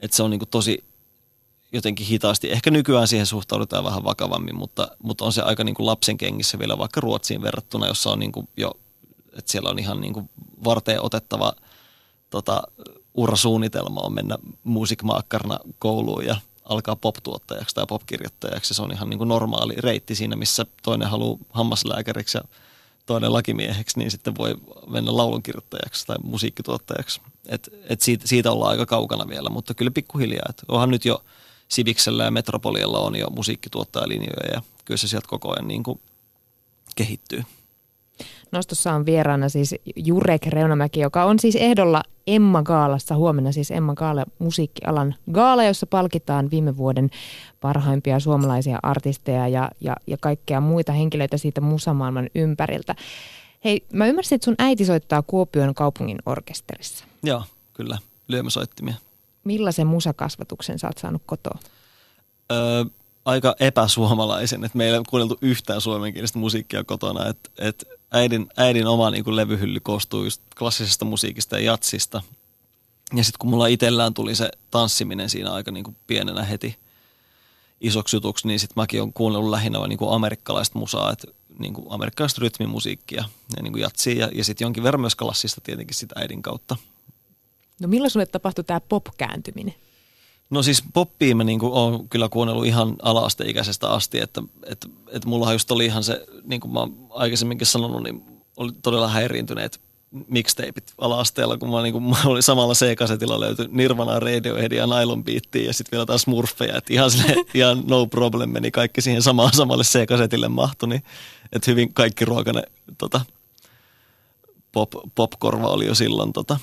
että 0.00 0.16
se 0.16 0.22
on 0.22 0.30
niin 0.30 0.38
kuin 0.38 0.48
tosi 0.48 0.84
jotenkin 1.72 2.06
hitaasti. 2.06 2.50
Ehkä 2.50 2.70
nykyään 2.70 3.08
siihen 3.08 3.26
suhtaudutaan 3.26 3.84
vähän 3.84 4.04
vakavammin, 4.04 4.56
mutta, 4.56 4.88
mutta 5.02 5.24
on 5.24 5.32
se 5.32 5.42
aika 5.42 5.64
niin 5.64 5.74
kuin 5.74 5.86
lapsen 5.86 6.18
kengissä 6.18 6.58
vielä 6.58 6.78
vaikka 6.78 7.00
Ruotsiin 7.00 7.42
verrattuna, 7.42 7.86
jossa 7.86 8.10
on 8.10 8.18
niin 8.18 8.32
kuin 8.32 8.48
jo, 8.56 8.70
että 9.32 9.52
siellä 9.52 9.70
on 9.70 9.78
ihan 9.78 10.00
niin 10.00 10.12
kuin 10.12 10.30
varteen 10.64 11.04
otettava 11.04 11.52
tota, 12.30 12.62
urasuunnitelma 13.14 14.00
on 14.00 14.14
mennä 14.14 14.38
muusikmaakkarna 14.64 15.58
kouluun 15.78 16.24
ja 16.24 16.36
alkaa 16.68 16.96
pop-tuottajaksi 16.96 17.74
tai 17.74 17.86
pop-kirjoittajaksi. 17.88 18.74
Se 18.74 18.82
on 18.82 18.92
ihan 18.92 19.10
niin 19.10 19.18
kuin 19.18 19.28
normaali 19.28 19.74
reitti 19.78 20.14
siinä, 20.14 20.36
missä 20.36 20.66
toinen 20.82 21.08
haluaa 21.08 21.38
hammaslääkäriksi 21.50 22.38
ja 22.38 22.44
toinen 23.06 23.32
lakimieheksi, 23.32 23.98
niin 23.98 24.10
sitten 24.10 24.36
voi 24.38 24.54
mennä 24.86 25.16
laulunkirjoittajaksi 25.16 26.06
tai 26.06 26.16
musiikkituottajaksi. 26.22 27.20
Et, 27.46 27.68
et 27.84 28.00
siitä, 28.00 28.28
siitä 28.28 28.52
ollaan 28.52 28.70
aika 28.70 28.86
kaukana 28.86 29.28
vielä, 29.28 29.48
mutta 29.48 29.74
kyllä 29.74 29.90
pikkuhiljaa. 29.90 30.46
Et 30.48 30.62
onhan 30.68 30.90
nyt 30.90 31.04
jo 31.04 31.24
Siviksellä 31.68 32.24
ja 32.24 32.30
Metropolialla 32.30 32.98
on 32.98 33.16
jo 33.16 33.30
musiikkituottajalinjoja 33.30 34.52
ja 34.52 34.62
kyllä 34.84 34.98
se 34.98 35.08
sieltä 35.08 35.28
koko 35.28 35.52
ajan 35.52 35.68
niin 35.68 35.82
kuin 35.82 36.00
kehittyy. 36.96 37.44
Nostossa 38.52 38.92
on 38.92 39.06
vieraana 39.06 39.48
siis 39.48 39.74
Jurek 39.96 40.46
Reunamäki, 40.46 41.00
joka 41.00 41.24
on 41.24 41.38
siis 41.38 41.56
ehdolla 41.56 42.02
Emma 42.26 42.62
Gaalassa. 42.62 43.16
Huomenna 43.16 43.52
siis 43.52 43.70
Emma 43.70 43.94
Gaala 43.94 44.24
musiikkialan 44.38 45.14
gaala, 45.32 45.64
jossa 45.64 45.86
palkitaan 45.86 46.50
viime 46.50 46.76
vuoden 46.76 47.10
parhaimpia 47.60 48.20
suomalaisia 48.20 48.78
artisteja 48.82 49.48
ja, 49.48 49.70
ja, 49.80 49.96
ja 50.06 50.16
kaikkea 50.20 50.60
muita 50.60 50.92
henkilöitä 50.92 51.36
siitä 51.36 51.60
musamaailman 51.60 52.30
ympäriltä. 52.34 52.94
Hei, 53.64 53.84
mä 53.92 54.06
ymmärsin, 54.06 54.36
että 54.36 54.44
sun 54.44 54.54
äiti 54.58 54.84
soittaa 54.84 55.22
Kuopion 55.22 55.74
kaupungin 55.74 56.18
orkesterissa. 56.26 57.04
Joo, 57.22 57.42
kyllä. 57.74 57.98
Lyömäsoittimia. 58.28 58.94
Millaisen 59.44 59.86
musakasvatuksen 59.86 60.78
sä 60.78 60.86
oot 60.86 60.98
saanut 60.98 61.22
kotoa? 61.26 61.58
Öö, 62.52 62.84
aika 63.24 63.54
epäsuomalaisen, 63.60 64.64
että 64.64 64.78
meillä 64.78 64.98
ei 64.98 65.04
kuunneltu 65.08 65.38
yhtään 65.42 65.80
suomenkielistä 65.80 66.38
musiikkia 66.38 66.84
kotona. 66.84 67.28
Että 67.28 67.50
et 67.58 67.97
äidin, 68.10 68.46
äidin 68.56 68.86
oma 68.86 69.10
niin 69.10 69.24
kuin 69.24 69.36
levyhylly 69.36 69.80
koostuu 69.80 70.24
just 70.24 70.42
klassisesta 70.58 71.04
musiikista 71.04 71.58
ja 71.58 71.64
jatsista. 71.64 72.22
Ja 73.14 73.24
sitten 73.24 73.38
kun 73.38 73.50
mulla 73.50 73.66
itsellään 73.66 74.14
tuli 74.14 74.34
se 74.34 74.50
tanssiminen 74.70 75.30
siinä 75.30 75.52
aika 75.52 75.70
niin 75.70 75.84
kuin 75.84 75.96
pienenä 76.06 76.44
heti 76.44 76.76
isoksi 77.80 78.16
jutuksi, 78.16 78.46
niin 78.46 78.60
sitten 78.60 78.74
mäkin 78.76 79.00
olen 79.00 79.12
kuunnellut 79.12 79.50
lähinnä 79.50 79.86
niin 79.86 79.98
kuin 79.98 80.12
amerikkalaista 80.12 80.78
musaa, 80.78 81.12
että 81.12 81.28
niin 81.58 81.74
kuin 81.74 81.86
amerikkalaista 81.90 82.40
rytmimusiikkia 82.40 83.24
ja 83.56 83.62
niin 83.62 83.72
kuin 83.72 83.82
jatsia 83.82 84.14
ja, 84.14 84.30
ja 84.34 84.44
sitten 84.44 84.64
jonkin 84.64 84.82
verran 84.82 85.00
myös 85.00 85.16
klassista 85.16 85.60
tietenkin 85.60 85.94
sitä 85.94 86.14
äidin 86.18 86.42
kautta. 86.42 86.76
No 87.80 87.88
milloin 87.88 88.10
sulle 88.10 88.26
tapahtui 88.26 88.64
tämä 88.64 88.80
pop-kääntyminen? 88.80 89.74
No 90.50 90.62
siis 90.62 90.82
poppia 90.92 91.36
mä 91.36 91.44
niin 91.44 91.58
oon 91.62 92.08
kyllä 92.08 92.28
kuunnellut 92.28 92.66
ihan 92.66 92.96
ala-asteikäisestä 93.02 93.90
asti, 93.90 94.20
että, 94.20 94.42
että, 94.66 94.88
että 95.12 95.28
mullahan 95.28 95.54
just 95.54 95.70
oli 95.70 95.84
ihan 95.84 96.04
se, 96.04 96.26
niin 96.44 96.60
kuin 96.60 96.72
mä 96.72 96.80
oon 96.80 97.06
aikaisemminkin 97.10 97.66
sanonut, 97.66 98.02
niin 98.02 98.22
oli 98.56 98.72
todella 98.82 99.08
häiriintyneet 99.08 99.80
mixtapeit 100.28 100.92
ala-asteella, 100.98 101.58
kun 101.58 101.70
mä, 101.70 101.82
niin 101.82 101.92
kuin, 101.92 102.04
mä 102.04 102.16
olin 102.24 102.42
samalla 102.42 102.74
C-kasetilla 102.74 103.40
löyty 103.40 103.68
Nirvana, 103.70 104.20
Radiohead 104.20 104.72
ja 104.72 104.86
Nylon 104.86 105.24
Beattia 105.24 105.66
ja 105.66 105.72
sitten 105.72 105.96
vielä 105.96 106.06
taas 106.06 106.22
Smurfeja, 106.22 106.76
että 106.76 106.92
ihan, 106.92 107.10
sille, 107.10 107.34
ihan 107.54 107.82
no 107.86 108.06
problem 108.06 108.50
meni 108.50 108.70
kaikki 108.70 109.00
siihen 109.00 109.22
samaan, 109.22 109.52
samalle 109.52 109.84
C-kasetille 109.84 110.48
mahtui, 110.48 110.88
niin 110.88 111.02
että 111.52 111.70
hyvin 111.70 111.94
kaikki 111.94 112.24
ruokane 112.24 112.62
tota, 112.98 113.20
pop, 114.72 114.92
popkorva 115.14 115.66
oli 115.66 115.86
jo 115.86 115.94
silloin 115.94 116.32
tota, 116.32 116.58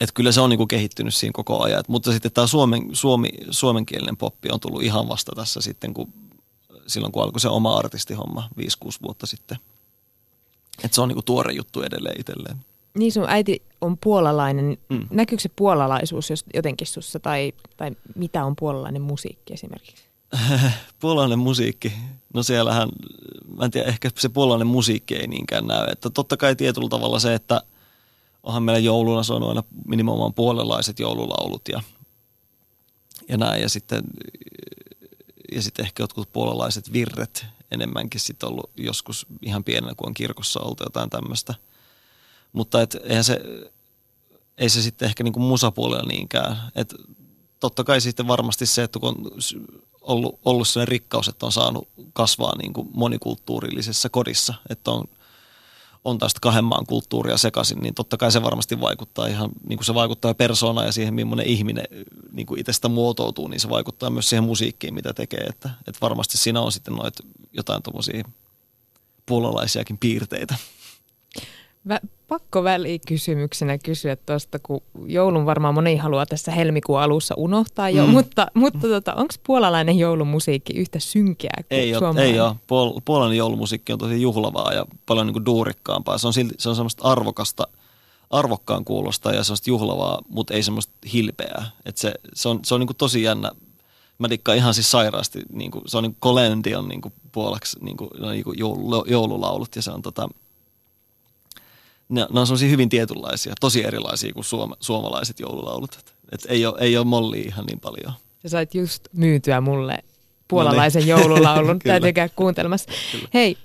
että 0.00 0.14
kyllä 0.14 0.32
se 0.32 0.40
on 0.40 0.50
niin 0.50 0.58
kuin 0.58 0.68
kehittynyt 0.68 1.14
siinä 1.14 1.32
koko 1.32 1.62
ajan. 1.62 1.80
Et, 1.80 1.88
mutta 1.88 2.12
sitten 2.12 2.32
tämä 2.32 2.46
suomen, 2.46 2.82
suomi, 2.92 3.28
suomenkielinen 3.50 4.16
poppi 4.16 4.48
on 4.52 4.60
tullut 4.60 4.82
ihan 4.82 5.08
vasta 5.08 5.32
tässä 5.36 5.60
sitten, 5.60 5.94
kun, 5.94 6.12
silloin 6.86 7.12
kun 7.12 7.22
alkoi 7.22 7.40
se 7.40 7.48
oma 7.48 7.76
artistihomma 7.76 8.48
5-6 8.60 8.62
vuotta 9.02 9.26
sitten. 9.26 9.58
Että 10.84 10.94
se 10.94 11.00
on 11.00 11.08
niinku 11.08 11.22
tuore 11.22 11.52
juttu 11.52 11.82
edelleen 11.82 12.20
itselleen. 12.20 12.56
Niin 12.98 13.12
sun 13.12 13.24
äiti 13.28 13.62
on 13.80 13.98
puolalainen. 13.98 14.78
Mm. 14.88 15.06
Näkyykö 15.10 15.42
se 15.42 15.50
puolalaisuus 15.56 16.30
jos 16.30 16.44
jotenkin 16.54 16.86
sussa 16.86 17.20
tai, 17.20 17.52
tai 17.76 17.90
mitä 18.14 18.44
on 18.44 18.56
puolalainen 18.56 19.02
musiikki 19.02 19.52
esimerkiksi? 19.52 20.04
Puolalainen 21.00 21.38
musiikki, 21.38 21.92
no 22.34 22.42
siellähän, 22.42 22.88
mä 23.56 23.64
en 23.64 23.70
tiedä, 23.70 23.88
ehkä 23.88 24.10
se 24.18 24.28
puolalainen 24.28 24.66
musiikki 24.66 25.16
ei 25.16 25.26
niinkään 25.26 25.66
näy. 25.66 25.86
Että 25.92 26.10
totta 26.10 26.36
kai 26.36 26.56
tietyllä 26.56 26.88
tavalla 26.88 27.18
se, 27.18 27.34
että 27.34 27.62
onhan 28.42 28.62
meillä 28.62 28.78
jouluna 28.78 29.22
se 29.22 29.32
on 29.32 29.48
aina 29.48 29.62
nimenomaan 29.86 30.34
puolalaiset 30.34 30.98
joululaulut 30.98 31.62
ja, 31.68 31.82
ja 33.28 33.36
näin. 33.36 33.62
Ja 33.62 33.68
sitten, 33.68 34.02
ja 35.52 35.62
sitten 35.62 35.84
ehkä 35.84 36.02
jotkut 36.02 36.32
puolalaiset 36.32 36.92
virret 36.92 37.46
enemmänkin 37.70 38.20
sitten 38.20 38.48
ollut 38.48 38.70
joskus 38.76 39.26
ihan 39.42 39.64
pienenä, 39.64 39.94
kun 39.94 40.06
on 40.06 40.14
kirkossa 40.14 40.60
oltu 40.60 40.84
jotain 40.84 41.10
tämmöistä. 41.10 41.54
Mutta 42.52 42.82
et, 42.82 42.96
eihän 43.02 43.24
se, 43.24 43.40
ei 44.58 44.68
se 44.68 44.82
sitten 44.82 45.06
ehkä 45.06 45.24
niinku 45.24 45.40
musapuolella 45.40 46.08
niinkään. 46.08 46.56
Et 46.74 46.94
totta 47.60 47.84
kai 47.84 48.00
sitten 48.00 48.28
varmasti 48.28 48.66
se, 48.66 48.82
että 48.82 48.98
kun 48.98 49.08
on 49.08 49.30
ollut, 50.00 50.38
ollut 50.44 50.68
sellainen 50.68 50.88
rikkaus, 50.88 51.28
että 51.28 51.46
on 51.46 51.52
saanut 51.52 51.88
kasvaa 52.12 52.56
niin 52.56 52.72
kuin 52.72 52.88
monikulttuurillisessa 52.94 54.08
kodissa, 54.08 54.54
että 54.68 54.90
on, 54.90 55.04
on 56.08 56.18
tästä 56.18 56.40
kahden 56.42 56.64
maan 56.64 56.86
kulttuuria 56.86 57.36
sekaisin, 57.36 57.78
niin 57.78 57.94
totta 57.94 58.16
kai 58.16 58.32
se 58.32 58.42
varmasti 58.42 58.80
vaikuttaa 58.80 59.26
ihan, 59.26 59.50
niin 59.68 59.76
kuin 59.76 59.84
se 59.84 59.94
vaikuttaa 59.94 60.34
persoonaan 60.34 60.86
ja 60.86 60.92
siihen, 60.92 61.14
millainen 61.14 61.46
ihminen 61.46 61.84
niin 62.32 62.46
kuin 62.46 62.60
itsestä 62.60 62.88
muotoutuu, 62.88 63.48
niin 63.48 63.60
se 63.60 63.68
vaikuttaa 63.68 64.10
myös 64.10 64.28
siihen 64.28 64.44
musiikkiin, 64.44 64.94
mitä 64.94 65.12
tekee, 65.12 65.40
että, 65.40 65.70
että 65.86 65.98
varmasti 66.00 66.38
siinä 66.38 66.60
on 66.60 66.72
sitten 66.72 66.94
noit 66.94 67.14
jotain 67.52 67.82
tuommoisia 67.82 68.24
puolalaisiakin 69.26 69.98
piirteitä. 69.98 70.54
Vä- 71.88 72.08
pakko 72.28 72.64
välikysymyksenä 72.64 73.78
kysyä 73.78 74.16
tuosta, 74.16 74.58
kun 74.58 74.80
joulun 75.06 75.46
varmaan 75.46 75.74
moni 75.74 75.96
haluaa 75.96 76.26
tässä 76.26 76.52
helmikuun 76.52 77.00
alussa 77.00 77.34
unohtaa 77.38 77.90
jo, 77.90 78.06
Mm. 78.06 78.12
mutta, 78.12 78.46
mutta 78.54 78.88
tota, 78.88 79.14
onko 79.14 79.34
puolalainen 79.46 79.98
joulumusiikki 79.98 80.72
yhtä 80.72 80.98
synkeää 80.98 81.62
kuin 81.68 81.80
Ei 81.80 81.92
ole, 81.94 81.98
suomalainen? 81.98 82.34
ei 82.34 82.40
ole. 82.40 82.50
Puol- 82.52 83.00
puolainen 83.04 83.38
joulumusiikki 83.38 83.92
on 83.92 83.98
tosi 83.98 84.22
juhlavaa 84.22 84.72
ja 84.72 84.86
paljon 85.06 85.26
niin 85.26 85.32
kuin 85.34 85.46
duurikkaampaa. 85.46 86.18
Se 86.18 86.26
on, 86.26 86.32
silti, 86.32 86.54
se 86.58 86.68
on 86.68 86.76
semmoista 86.76 87.04
arvokasta, 87.08 87.66
arvokkaan 88.30 88.84
kuulosta 88.84 89.32
ja 89.34 89.44
semmoista 89.44 89.70
juhlavaa, 89.70 90.22
mutta 90.28 90.54
ei 90.54 90.62
semmoista 90.62 90.92
hilpeää. 91.12 91.70
Et 91.86 91.96
se, 91.96 92.14
se 92.34 92.48
on, 92.48 92.60
se 92.64 92.74
on 92.74 92.80
niin 92.80 92.86
kuin 92.88 92.96
tosi 92.96 93.22
jännä. 93.22 93.50
Mä 94.18 94.30
dikkaan 94.30 94.58
ihan 94.58 94.74
siis 94.74 94.90
sairaasti. 94.90 95.42
Niin 95.52 95.70
kuin, 95.70 95.82
se 95.86 95.96
on 95.96 96.02
niin 96.02 96.16
kuin 96.20 96.34
Colin 96.34 96.64
Dion 96.64 96.88
niin 96.88 97.00
kuin 97.00 97.14
puoleksi 97.32 97.78
niin 97.80 97.96
kuin, 97.96 98.10
no 98.20 98.30
niin 98.30 98.44
kuin 98.44 98.58
joulu, 98.58 99.04
joululaulut 99.04 99.76
ja 99.76 99.82
se 99.82 99.90
on 99.90 100.02
tota, 100.02 100.28
ne, 102.08 102.26
ne 102.32 102.40
on 102.40 102.46
semmoisia 102.46 102.68
hyvin 102.68 102.88
tietynlaisia, 102.88 103.54
tosi 103.60 103.84
erilaisia 103.84 104.32
kuin 104.32 104.44
suoma, 104.44 104.76
suomalaiset 104.80 105.40
joululaulut. 105.40 105.94
Et, 105.98 106.14
et 106.32 106.46
ei, 106.48 106.66
ole, 106.66 106.76
ei 106.80 106.96
ole 106.96 107.06
mollia 107.06 107.44
ihan 107.46 107.64
niin 107.64 107.80
paljon. 107.80 108.12
Sä 108.42 108.48
sait 108.48 108.74
just 108.74 109.08
myytyä 109.12 109.60
mulle 109.60 109.98
puolalaisen 110.48 111.06
joululaulun. 111.06 111.78
Kyllä. 111.82 111.92
Täytyy 111.92 112.12
käydä 112.12 112.32
kuuntelemassa. 112.36 112.90
Kyllä. 113.12 113.28
Hei, 113.34 113.56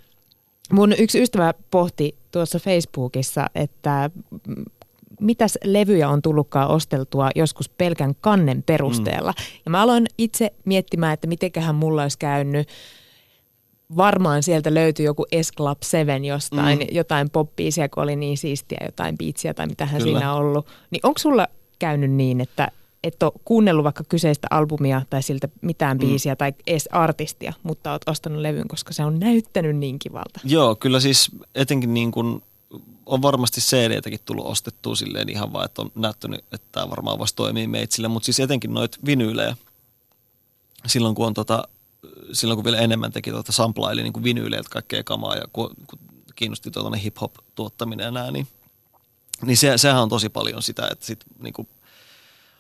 mun 0.71 0.93
yksi 0.99 1.21
ystävä 1.21 1.53
pohti 1.71 2.15
tuossa 2.31 2.59
Facebookissa, 2.59 3.47
että 3.55 4.09
mitäs 5.19 5.57
levyjä 5.63 6.09
on 6.09 6.21
tullutkaan 6.21 6.69
osteltua 6.69 7.29
joskus 7.35 7.69
pelkän 7.69 8.15
kannen 8.21 8.63
perusteella. 8.63 9.33
Mm. 9.37 9.43
Ja 9.65 9.71
mä 9.71 9.81
aloin 9.81 10.05
itse 10.17 10.53
miettimään, 10.65 11.13
että 11.13 11.27
mitenköhän 11.27 11.75
mulla 11.75 12.01
olisi 12.01 12.17
käynyt. 12.17 12.67
Varmaan 13.97 14.43
sieltä 14.43 14.73
löytyi 14.73 15.05
joku 15.05 15.25
S 15.41 15.51
Club 15.57 15.77
7 15.81 16.25
jostain, 16.25 16.79
Mm. 16.79 16.83
mm. 16.85 16.87
jotain 16.95 17.29
poppiisia, 17.29 17.89
kun 17.89 18.03
oli 18.03 18.15
niin 18.15 18.37
siistiä, 18.37 18.81
jotain 18.85 19.17
biitsiä 19.17 19.53
tai 19.53 19.67
mitähän 19.67 20.01
Kyllä. 20.01 20.11
siinä 20.19 20.33
on 20.33 20.39
ollut. 20.39 20.67
Niin 20.91 20.99
onko 21.03 21.19
sulla 21.19 21.47
käynyt 21.79 22.11
niin, 22.11 22.41
että 22.41 22.71
et 23.03 23.23
ole 23.23 23.31
kuunnellut 23.45 23.83
vaikka 23.83 24.03
kyseistä 24.09 24.47
albumia 24.51 25.01
tai 25.09 25.23
siltä 25.23 25.49
mitään 25.61 25.97
Mm. 25.97 25.99
biisiä 26.07 26.35
tai 26.35 26.53
edes 26.67 26.89
artistia, 26.91 27.53
mutta 27.63 27.91
oot 27.91 28.01
ostanut 28.09 28.41
levyn, 28.41 28.67
koska 28.67 28.93
se 28.93 29.03
on 29.03 29.19
näyttänyt 29.19 29.75
niin 29.77 29.99
kivalta. 29.99 30.39
Joo, 30.43 30.75
kyllä 30.75 30.99
siis 30.99 31.31
etenkin 31.55 31.93
niin 31.93 32.11
kuin 32.11 32.41
on 33.05 33.21
varmasti 33.21 33.61
CD-täkin 33.61 34.19
tullut 34.25 34.45
ostettua 34.45 34.95
silleen 34.95 35.29
ihan 35.29 35.53
vaan, 35.53 35.65
että 35.65 35.81
on 35.81 35.91
näyttänyt, 35.95 36.39
että 36.51 36.67
tämä 36.71 36.89
varmaan 36.89 37.19
voisi 37.19 37.35
toimia 37.35 37.67
meitsille, 37.69 38.07
mutta 38.07 38.25
siis 38.25 38.39
etenkin 38.39 38.73
noit 38.73 39.05
vinyylejä, 39.05 39.55
silloin 40.85 41.15
kun 41.15 41.27
on 41.27 41.33
tota, 41.33 41.67
silloin 42.33 42.57
kun 42.57 42.63
vielä 42.63 42.77
enemmän 42.77 43.11
teki 43.11 43.31
tuota 43.31 43.51
samplaili 43.51 44.03
niin 44.03 44.13
kuin 44.13 44.23
kaikkea 44.69 45.03
kamaa 45.03 45.35
ja 45.35 45.43
kun, 45.53 45.69
kun 45.87 45.99
kiinnosti 46.35 46.71
tuollainen 46.71 47.01
hip-hop-tuottaminen 47.01 48.03
ja 48.03 48.11
nää, 48.11 48.31
niin, 48.31 48.47
niin 49.45 49.57
se, 49.57 49.77
sehän 49.77 50.01
on 50.01 50.09
tosi 50.09 50.29
paljon 50.29 50.61
sitä, 50.61 50.87
että 50.91 51.05
sit 51.05 51.23
niin 51.39 51.53
kuin 51.53 51.67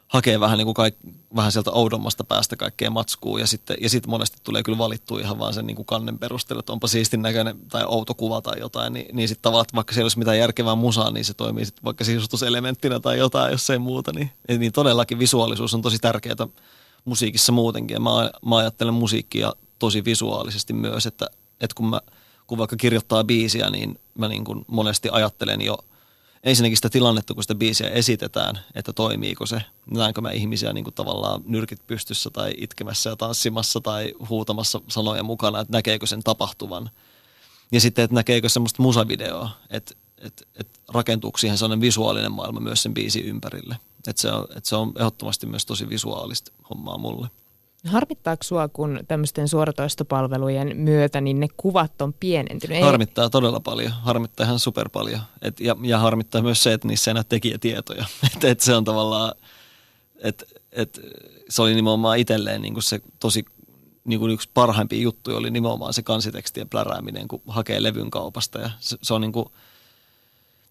hakee 0.07 0.39
vähän, 0.39 0.57
niin 0.57 0.65
kuin 0.65 0.73
kaik, 0.73 0.95
vähän 1.35 1.51
sieltä 1.51 1.71
oudommasta 1.71 2.23
päästä 2.23 2.55
kaikkea 2.55 2.89
matskua 2.89 3.39
ja 3.39 3.47
sitten, 3.47 3.77
ja 3.81 3.89
sitten 3.89 4.09
monesti 4.09 4.37
tulee 4.43 4.63
kyllä 4.63 4.77
valittua 4.77 5.19
ihan 5.19 5.39
vaan 5.39 5.53
sen 5.53 5.67
niin 5.67 5.75
kuin 5.75 5.85
kannen 5.85 6.19
perusteella, 6.19 6.59
että 6.59 6.73
onpa 6.73 6.87
siistin 6.87 7.21
näköinen 7.21 7.59
tai 7.69 7.83
outo 7.85 8.13
kuva 8.13 8.41
tai 8.41 8.59
jotain, 8.59 8.93
niin, 8.93 9.15
niin 9.15 9.27
sitten 9.27 9.41
tavallaan, 9.41 9.65
että 9.65 9.75
vaikka 9.75 9.93
siellä 9.93 10.05
olisi 10.05 10.19
mitään 10.19 10.37
järkevää 10.37 10.75
musaa, 10.75 11.11
niin 11.11 11.25
se 11.25 11.33
toimii 11.33 11.65
sitten 11.65 11.83
vaikka 11.83 12.03
sisustuselementtinä 12.03 12.99
tai 12.99 13.17
jotain, 13.17 13.51
jos 13.51 13.69
ei 13.69 13.79
muuta, 13.79 14.11
niin, 14.13 14.31
niin 14.57 14.71
todellakin 14.71 15.19
visuaalisuus 15.19 15.73
on 15.73 15.81
tosi 15.81 15.99
tärkeää 15.99 16.47
musiikissa 17.05 17.51
muutenkin 17.51 18.01
mä, 18.01 18.31
mä 18.45 18.57
ajattelen 18.57 18.93
musiikkia 18.93 19.53
tosi 19.79 20.05
visuaalisesti 20.05 20.73
myös, 20.73 21.05
että, 21.05 21.27
että 21.61 21.75
kun 21.75 21.89
mä 21.89 22.01
kun 22.47 22.57
vaikka 22.57 22.75
kirjoittaa 22.75 23.23
biisiä, 23.23 23.69
niin 23.69 23.99
mä 24.15 24.27
niin 24.27 24.43
kuin 24.43 24.65
monesti 24.67 25.09
ajattelen 25.11 25.61
jo 25.61 25.77
ensinnäkin 26.43 26.77
sitä 26.77 26.89
tilannetta, 26.89 27.33
kun 27.33 27.43
sitä 27.43 27.55
biisiä 27.55 27.89
esitetään, 27.89 28.59
että 28.75 28.93
toimiiko 28.93 29.45
se. 29.45 29.61
Näenkö 29.91 30.21
mä 30.21 30.31
ihmisiä 30.31 30.73
niin 30.73 30.83
kuin 30.83 30.93
tavallaan 30.93 31.41
nyrkit 31.45 31.87
pystyssä 31.87 32.29
tai 32.29 32.53
itkemässä 32.57 33.09
ja 33.09 33.15
tanssimassa 33.15 33.81
tai 33.81 34.13
huutamassa 34.29 34.81
sanoja 34.87 35.23
mukana, 35.23 35.59
että 35.59 35.73
näkeekö 35.73 36.05
sen 36.05 36.23
tapahtuvan. 36.23 36.89
Ja 37.71 37.81
sitten, 37.81 38.03
että 38.03 38.15
näkeekö 38.15 38.49
semmoista 38.49 38.81
musavideoa, 38.81 39.49
että, 39.69 39.93
että, 40.17 40.45
että 40.55 40.79
rakentuuko 40.93 41.37
siihen 41.37 41.57
sellainen 41.57 41.81
visuaalinen 41.81 42.31
maailma 42.31 42.59
myös 42.59 42.83
sen 42.83 42.93
biisin 42.93 43.25
ympärille. 43.25 43.75
Että 44.07 44.21
se 44.21 44.31
on, 44.31 44.47
että 44.55 44.69
se 44.69 44.75
on 44.75 44.93
ehdottomasti 44.99 45.45
myös 45.45 45.65
tosi 45.65 45.89
visuaalista 45.89 46.51
hommaa 46.69 46.97
mulle. 46.97 47.27
Harmittaako 47.87 48.43
sua, 48.43 48.67
kun 48.67 48.99
tämmöisten 49.07 49.47
suoratoistopalvelujen 49.47 50.77
myötä 50.77 51.21
niin 51.21 51.39
ne 51.39 51.47
kuvat 51.57 52.01
on 52.01 52.13
pienentynyt? 52.13 52.77
Ei- 52.77 52.83
Harmittaa 52.83 53.29
todella 53.29 53.59
paljon, 53.59 53.91
harmittaa 53.91 54.45
ihan 54.45 54.59
super 54.59 54.89
paljon. 54.89 55.19
Et, 55.41 55.59
ja, 55.59 55.75
ja 55.81 55.99
harmittaa 55.99 56.41
myös 56.41 56.63
se, 56.63 56.73
että 56.73 56.87
niissä 56.87 57.11
ei 57.11 57.15
näy 57.15 57.23
tekijätietoja. 57.29 58.05
että 58.33 58.49
et 58.49 58.59
se 58.59 58.75
on 58.75 58.83
tavallaan, 58.83 59.33
että 60.17 60.45
et, 60.71 60.99
se 61.49 61.61
oli 61.61 61.75
nimenomaan 61.75 62.17
itselleen 62.17 62.61
niin 62.61 62.81
se 62.81 63.01
tosi 63.19 63.45
niin 64.05 64.19
kuin 64.19 64.31
yksi 64.31 64.49
parhaimpia 64.53 65.01
juttuja 65.01 65.37
oli 65.37 65.51
nimenomaan 65.51 65.93
se 65.93 66.03
kansitekstien 66.03 66.69
plärääminen, 66.69 67.27
kun 67.27 67.41
hakee 67.47 67.83
levyn 67.83 68.11
kaupasta. 68.11 68.59
Ja 68.59 68.69
se, 68.79 68.97
se 69.01 69.13
on 69.13 69.21
niin 69.21 69.31
kuin, 69.31 69.45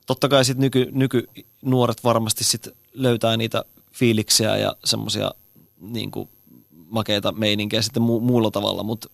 totta 0.06 0.28
kai 0.28 0.44
sitten 0.44 0.60
nyky, 0.60 0.88
nykynuoret 0.92 2.04
varmasti 2.04 2.44
sit 2.44 2.68
löytää 2.94 3.36
niitä 3.36 3.64
fiiliksiä 3.92 4.56
ja 4.56 4.76
semmoisia 4.84 5.30
niin 5.80 6.10
makeita 6.86 7.32
meininkejä 7.32 7.82
sitten 7.82 8.02
mu- 8.02 8.20
muulla 8.20 8.50
tavalla, 8.50 8.82
mutta 8.82 9.08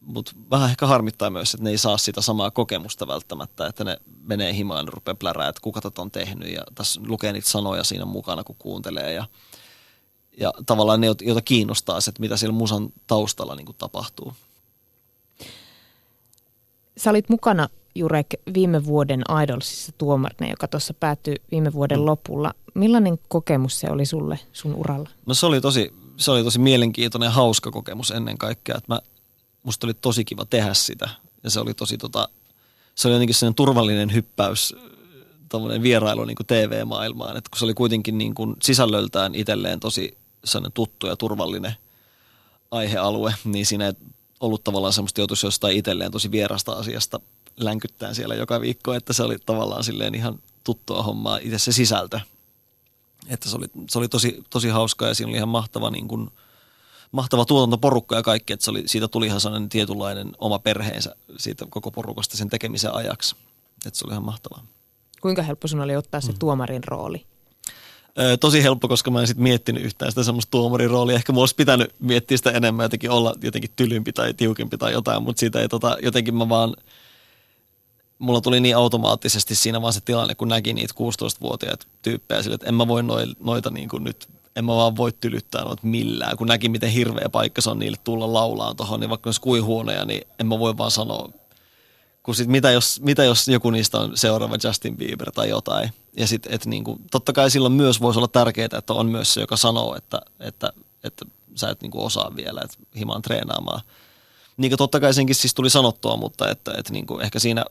mut 0.00 0.34
vähän 0.50 0.70
ehkä 0.70 0.86
harmittaa 0.86 1.30
myös, 1.30 1.54
että 1.54 1.64
ne 1.64 1.70
ei 1.70 1.78
saa 1.78 1.98
sitä 1.98 2.20
samaa 2.20 2.50
kokemusta 2.50 3.06
välttämättä, 3.06 3.66
että 3.66 3.84
ne 3.84 3.96
menee 4.24 4.54
himaan 4.54 4.86
ja 4.86 4.90
rupeaa 4.90 5.14
plärää, 5.14 5.48
että 5.48 5.60
kuka 5.60 5.80
tätä 5.80 6.02
on 6.02 6.10
tehnyt 6.10 6.52
ja 6.52 6.62
tässä 6.74 7.00
lukee 7.06 7.32
niitä 7.32 7.50
sanoja 7.50 7.84
siinä 7.84 8.04
mukana, 8.04 8.44
kun 8.44 8.56
kuuntelee 8.58 9.12
ja, 9.12 9.26
ja 10.38 10.52
tavallaan 10.66 11.00
ne, 11.00 11.06
joita 11.22 11.42
kiinnostaa 11.42 12.00
se, 12.00 12.10
että 12.10 12.20
mitä 12.20 12.36
siellä 12.36 12.54
musan 12.54 12.88
taustalla 13.06 13.54
niin 13.54 13.66
tapahtuu. 13.78 14.32
Sä 16.96 17.10
olit 17.10 17.28
mukana, 17.28 17.68
Jurek, 17.94 18.26
viime 18.54 18.84
vuoden 18.84 19.22
Idolsissa 19.42 19.92
tuomarina, 19.98 20.50
joka 20.50 20.68
tuossa 20.68 20.94
päättyi 20.94 21.34
viime 21.50 21.72
vuoden 21.72 21.98
Mm. 22.00 22.06
lopulla. 22.06 22.54
Millainen 22.74 23.18
kokemus 23.28 23.80
se 23.80 23.90
oli 23.90 24.06
sulle 24.06 24.38
sun 24.52 24.74
uralla? 24.74 25.08
No 25.26 25.34
se 25.34 25.46
oli 25.46 25.60
tosi, 25.60 25.92
se 26.16 26.30
oli 26.30 26.44
tosi 26.44 26.58
mielenkiintoinen 26.58 27.26
ja 27.26 27.30
hauska 27.30 27.70
kokemus 27.70 28.10
ennen 28.10 28.38
kaikkea, 28.38 28.74
että 28.78 28.94
mä, 28.94 29.00
musta 29.62 29.86
oli 29.86 29.94
tosi 29.94 30.24
kiva 30.24 30.44
tehdä 30.44 30.74
sitä 30.74 31.08
ja 31.44 31.50
se 31.50 31.60
oli 31.60 31.74
tosi 31.74 31.98
tota, 31.98 32.28
se 32.94 33.08
oli 33.08 33.14
jotenkin 33.14 33.34
sellainen 33.34 33.54
turvallinen 33.54 34.12
hyppäys 34.14 34.74
tommonen 35.48 35.82
vierailu 35.82 36.24
niin 36.24 36.36
kuin 36.36 36.46
TV-maailmaan, 36.46 37.36
että 37.36 37.50
kun 37.50 37.58
se 37.58 37.64
oli 37.64 37.74
kuitenkin 37.74 38.18
niin 38.18 38.34
kuin 38.34 38.56
sisällöltään 38.62 39.34
itselleen 39.34 39.80
tosi 39.80 40.18
sellainen 40.44 40.72
tuttu 40.72 41.06
ja 41.06 41.16
turvallinen 41.16 41.72
aihealue, 42.70 43.34
niin 43.44 43.66
siinä 43.66 43.86
ei 43.86 43.92
ollut 44.40 44.64
tavallaan 44.64 44.92
semmoista 44.92 45.20
joutuisi 45.20 45.46
jostain 45.46 45.76
itselleen 45.76 46.10
tosi 46.12 46.30
vierasta 46.30 46.72
asiasta 46.72 47.20
länkyttään 47.56 48.14
siellä 48.14 48.34
joka 48.34 48.60
viikko, 48.60 48.94
että 48.94 49.12
se 49.12 49.22
oli 49.22 49.38
tavallaan 49.46 49.84
silleen 49.84 50.14
ihan 50.14 50.38
tuttua 50.64 51.02
hommaa 51.02 51.38
itse 51.42 51.58
se 51.58 51.72
sisältö. 51.72 52.20
Että 53.28 53.48
se 53.48 53.56
oli, 53.56 53.66
se 53.90 53.98
oli 53.98 54.08
tosi, 54.08 54.44
tosi 54.50 54.68
hauskaa 54.68 55.08
ja 55.08 55.14
siinä 55.14 55.28
oli 55.28 55.36
ihan 55.36 55.48
mahtava, 55.48 55.90
niin 55.90 56.08
kuin, 56.08 56.30
mahtava 57.12 57.44
tuotantoporukka 57.44 58.16
ja 58.16 58.22
kaikki, 58.22 58.52
että 58.52 58.64
se 58.64 58.70
oli, 58.70 58.82
siitä 58.86 59.08
tuli 59.08 59.26
ihan 59.26 59.40
sellainen 59.40 59.68
tietynlainen 59.68 60.32
oma 60.38 60.58
perheensä 60.58 61.16
siitä 61.36 61.66
koko 61.70 61.90
porukasta 61.90 62.36
sen 62.36 62.50
tekemisen 62.50 62.94
ajaksi. 62.94 63.36
että 63.86 63.98
se 63.98 64.04
oli 64.06 64.12
ihan 64.12 64.24
mahtavaa. 64.24 64.64
Kuinka 65.20 65.42
helppo 65.42 65.68
sun 65.68 65.80
oli 65.80 65.96
ottaa 65.96 66.20
se 66.20 66.32
mm. 66.32 66.38
tuomarin 66.38 66.84
rooli? 66.84 67.26
Ö, 68.18 68.36
tosi 68.36 68.62
helppo, 68.62 68.88
koska 68.88 69.10
mä 69.10 69.20
en 69.20 69.26
sitten 69.26 69.42
miettinyt 69.42 69.84
yhtään 69.84 70.10
sitä 70.12 70.22
semmoista 70.22 70.50
tuomarin 70.50 70.90
roolia. 70.90 71.16
Ehkä 71.16 71.32
mulla 71.32 71.42
olisi 71.42 71.54
pitänyt 71.54 71.94
miettiä 71.98 72.36
sitä 72.36 72.50
enemmän, 72.50 72.84
jotenkin 72.84 73.10
olla 73.10 73.34
jotenkin 73.42 73.70
tylympi 73.76 74.12
tai 74.12 74.34
tiukempi 74.34 74.78
tai 74.78 74.92
jotain, 74.92 75.22
mutta 75.22 75.40
siitä 75.40 75.60
ei 75.60 75.68
tota, 75.68 75.96
jotenkin 76.02 76.34
mä 76.34 76.48
vaan, 76.48 76.74
mulla 78.22 78.40
tuli 78.40 78.60
niin 78.60 78.76
automaattisesti 78.76 79.54
siinä 79.54 79.82
vaan 79.82 79.92
se 79.92 80.00
tilanne, 80.00 80.34
kun 80.34 80.48
näki 80.48 80.72
niitä 80.72 80.94
16-vuotiaita 80.94 81.86
tyyppejä 82.02 82.42
sille, 82.42 82.54
että 82.54 82.66
en 82.66 82.74
mä 82.74 82.88
voi 82.88 83.02
noita 83.40 83.70
niin 83.70 83.88
kuin 83.88 84.04
nyt 84.04 84.28
en 84.56 84.64
mä 84.64 84.76
vaan 84.76 84.96
voi 84.96 85.12
tylyttää 85.20 85.64
noita 85.64 85.86
millään. 85.86 86.36
Kun 86.36 86.46
näki, 86.46 86.68
miten 86.68 86.90
hirveä 86.90 87.28
paikka 87.28 87.60
se 87.60 87.70
on 87.70 87.78
niille 87.78 87.96
tulla 88.04 88.32
laulaan 88.32 88.76
tuohon, 88.76 89.00
niin 89.00 89.10
vaikka 89.10 89.28
olisi 89.28 89.40
kuin 89.40 89.64
huoneja, 89.64 90.04
niin 90.04 90.26
en 90.38 90.46
mä 90.46 90.58
voi 90.58 90.78
vaan 90.78 90.90
sanoa. 90.90 91.28
Kun 92.22 92.34
sit 92.34 92.48
mitä, 92.48 92.70
jos, 92.70 93.00
mitä 93.00 93.24
jos 93.24 93.48
joku 93.48 93.70
niistä 93.70 93.98
on 93.98 94.16
seuraava 94.16 94.56
Justin 94.64 94.96
Bieber 94.96 95.32
tai 95.32 95.48
jotain. 95.48 95.92
Ja 96.16 96.26
sit, 96.26 96.46
et 96.50 96.66
niinku, 96.66 96.98
totta 97.10 97.32
kai 97.32 97.50
silloin 97.50 97.72
myös 97.72 98.00
voisi 98.00 98.18
olla 98.18 98.28
tärkeää, 98.28 98.68
että 98.78 98.92
on 98.92 99.06
myös 99.06 99.34
se, 99.34 99.40
joka 99.40 99.56
sanoo, 99.56 99.96
että, 99.96 100.20
että, 100.40 100.72
että 101.04 101.24
sä 101.54 101.70
et 101.70 101.82
niinku 101.82 102.04
osaa 102.04 102.36
vielä, 102.36 102.60
että 102.64 102.76
himaan 102.96 103.22
treenaamaan. 103.22 103.80
Niin 104.56 104.76
totta 104.78 105.00
kai 105.00 105.14
senkin 105.14 105.34
siis 105.34 105.54
tuli 105.54 105.70
sanottua, 105.70 106.16
mutta 106.16 106.50
että, 106.50 106.74
että 106.78 106.92
niinku, 106.92 107.18
ehkä, 107.18 107.38
siinä, 107.38 107.64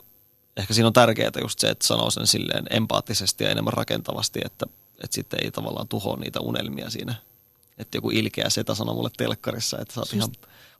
ehkä 0.57 0.73
siinä 0.73 0.87
on 0.87 0.93
tärkeää 0.93 1.31
just 1.41 1.59
se, 1.59 1.69
että 1.69 1.87
sanoo 1.87 2.11
sen 2.11 2.27
silleen 2.27 2.65
empaattisesti 2.69 3.43
ja 3.43 3.49
enemmän 3.49 3.73
rakentavasti, 3.73 4.39
että 4.45 4.65
että 5.03 5.15
sitten 5.15 5.39
ei 5.43 5.51
tavallaan 5.51 5.87
tuhoa 5.87 6.17
niitä 6.17 6.39
unelmia 6.39 6.89
siinä. 6.89 7.15
Että 7.77 7.97
joku 7.97 8.09
ilkeä 8.09 8.49
setä 8.49 8.75
sanoi 8.75 8.95
mulle 8.95 9.09
telkkarissa, 9.17 9.77
että 9.81 9.93
sä 9.93 10.01
oot 10.01 10.09
Sust... 10.09 10.15
ihan 10.15 10.29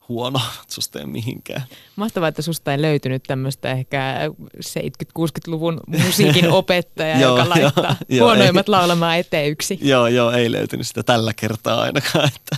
huono, 0.08 0.40
että 0.62 0.74
susta 0.74 0.98
ei 0.98 1.06
mihinkään. 1.06 1.62
Mahtavaa, 1.96 2.28
että 2.28 2.42
susta 2.42 2.72
ei 2.72 2.82
löytynyt 2.82 3.22
tämmöistä 3.22 3.70
ehkä 3.70 4.20
70-60-luvun 4.56 5.80
musiikin 5.86 6.50
opettaja, 6.60 7.20
joo, 7.20 7.38
joka 7.38 7.48
laittaa 7.48 7.96
joo, 8.08 8.26
huonoimmat 8.26 8.68
ei, 8.68 8.70
laulamaan 8.70 9.18
eteen 9.18 9.50
yksi. 9.50 9.78
Joo, 9.82 10.06
joo, 10.06 10.30
ei 10.30 10.52
löytynyt 10.52 10.86
sitä 10.86 11.02
tällä 11.02 11.32
kertaa 11.34 11.80
ainakaan. 11.80 12.30
Että. 12.36 12.56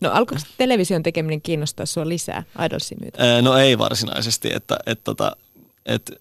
No 0.00 0.10
alkoiko 0.10 0.44
television 0.58 1.02
tekeminen 1.02 1.42
kiinnostaa 1.42 1.86
sua 1.86 2.08
lisää 2.08 2.42
Idolsin 2.66 2.98
myötä? 3.00 3.42
No 3.42 3.56
ei 3.56 3.78
varsinaisesti, 3.78 4.50
että, 4.54 4.78
että, 4.86 5.04
tota, 5.04 5.36
että 5.86 6.12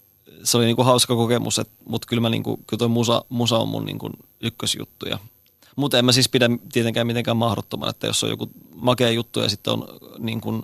se 0.43 0.57
oli 0.57 0.65
niinku 0.65 0.83
hauska 0.83 1.15
kokemus, 1.15 1.61
mutta 1.85 2.07
kyllä, 2.07 2.21
mä 2.21 2.29
niinku, 2.29 2.57
kyllä 2.67 2.77
toi 2.77 2.87
musa, 2.87 3.25
musa 3.29 3.57
on 3.57 3.67
mun 3.67 3.85
niinku 3.85 4.09
ykkösjuttu. 4.41 5.05
Mutta 5.75 5.97
en 5.97 6.05
mä 6.05 6.11
siis 6.11 6.29
pidä 6.29 6.49
tietenkään 6.71 7.07
mitenkään 7.07 7.37
mahdottoman, 7.37 7.89
että 7.89 8.07
jos 8.07 8.23
on 8.23 8.29
joku 8.29 8.49
makea 8.75 9.09
juttu 9.09 9.39
ja 9.39 9.49
sitten 9.49 9.73
on 9.73 9.87
niin 10.19 10.41
kuin 10.41 10.61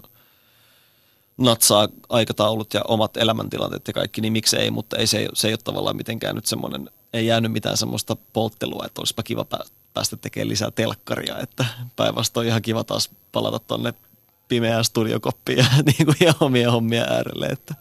natsaa 1.38 1.88
aikataulut 2.10 2.74
ja 2.74 2.82
omat 2.88 3.18
elämäntilanteet 3.18 3.88
ja 3.88 3.94
kaikki, 3.94 4.22
niin 4.22 4.34
miksi 4.34 4.58
ei, 4.58 4.72
mutta 4.72 4.98
ei, 4.98 5.08
se, 5.08 5.30
se 5.34 5.48
ei 5.48 5.54
ole 5.54 5.60
tavallaan 5.64 5.96
mitenkään 5.96 6.36
nyt 6.36 6.46
semmoinen, 6.46 6.90
ei 7.14 7.28
jäänyt 7.28 7.52
mitään 7.52 7.78
semmoista 7.78 8.18
polttelua, 8.34 8.84
että 8.86 9.02
olisipa 9.02 9.24
kiva 9.24 9.46
päästä 9.94 10.18
tekemään 10.18 10.50
lisää 10.50 10.72
telkkaria, 10.72 11.40
että 11.40 11.66
päinvastoin 11.96 12.48
ihan 12.48 12.62
kiva 12.62 12.84
taas 12.84 13.10
palata 13.32 13.60
tonne 13.60 13.94
pimeään 14.48 14.84
studiokoppiin 14.84 15.58
ja, 15.58 15.66
niin 15.86 16.06
kuin, 16.06 16.18
ja 16.20 16.34
omia 16.40 16.72
hommia 16.72 17.04
äärelle, 17.04 17.46
että 17.46 17.76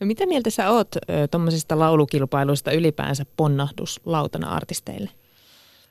No 0.00 0.06
mitä 0.06 0.26
mieltä 0.26 0.50
sä 0.50 0.70
oot 0.70 0.88
tuommoisista 1.30 1.78
laulukilpailuista 1.78 2.72
ylipäänsä 2.72 3.26
ponnahduslautana 3.36 4.50
artisteille? 4.50 5.10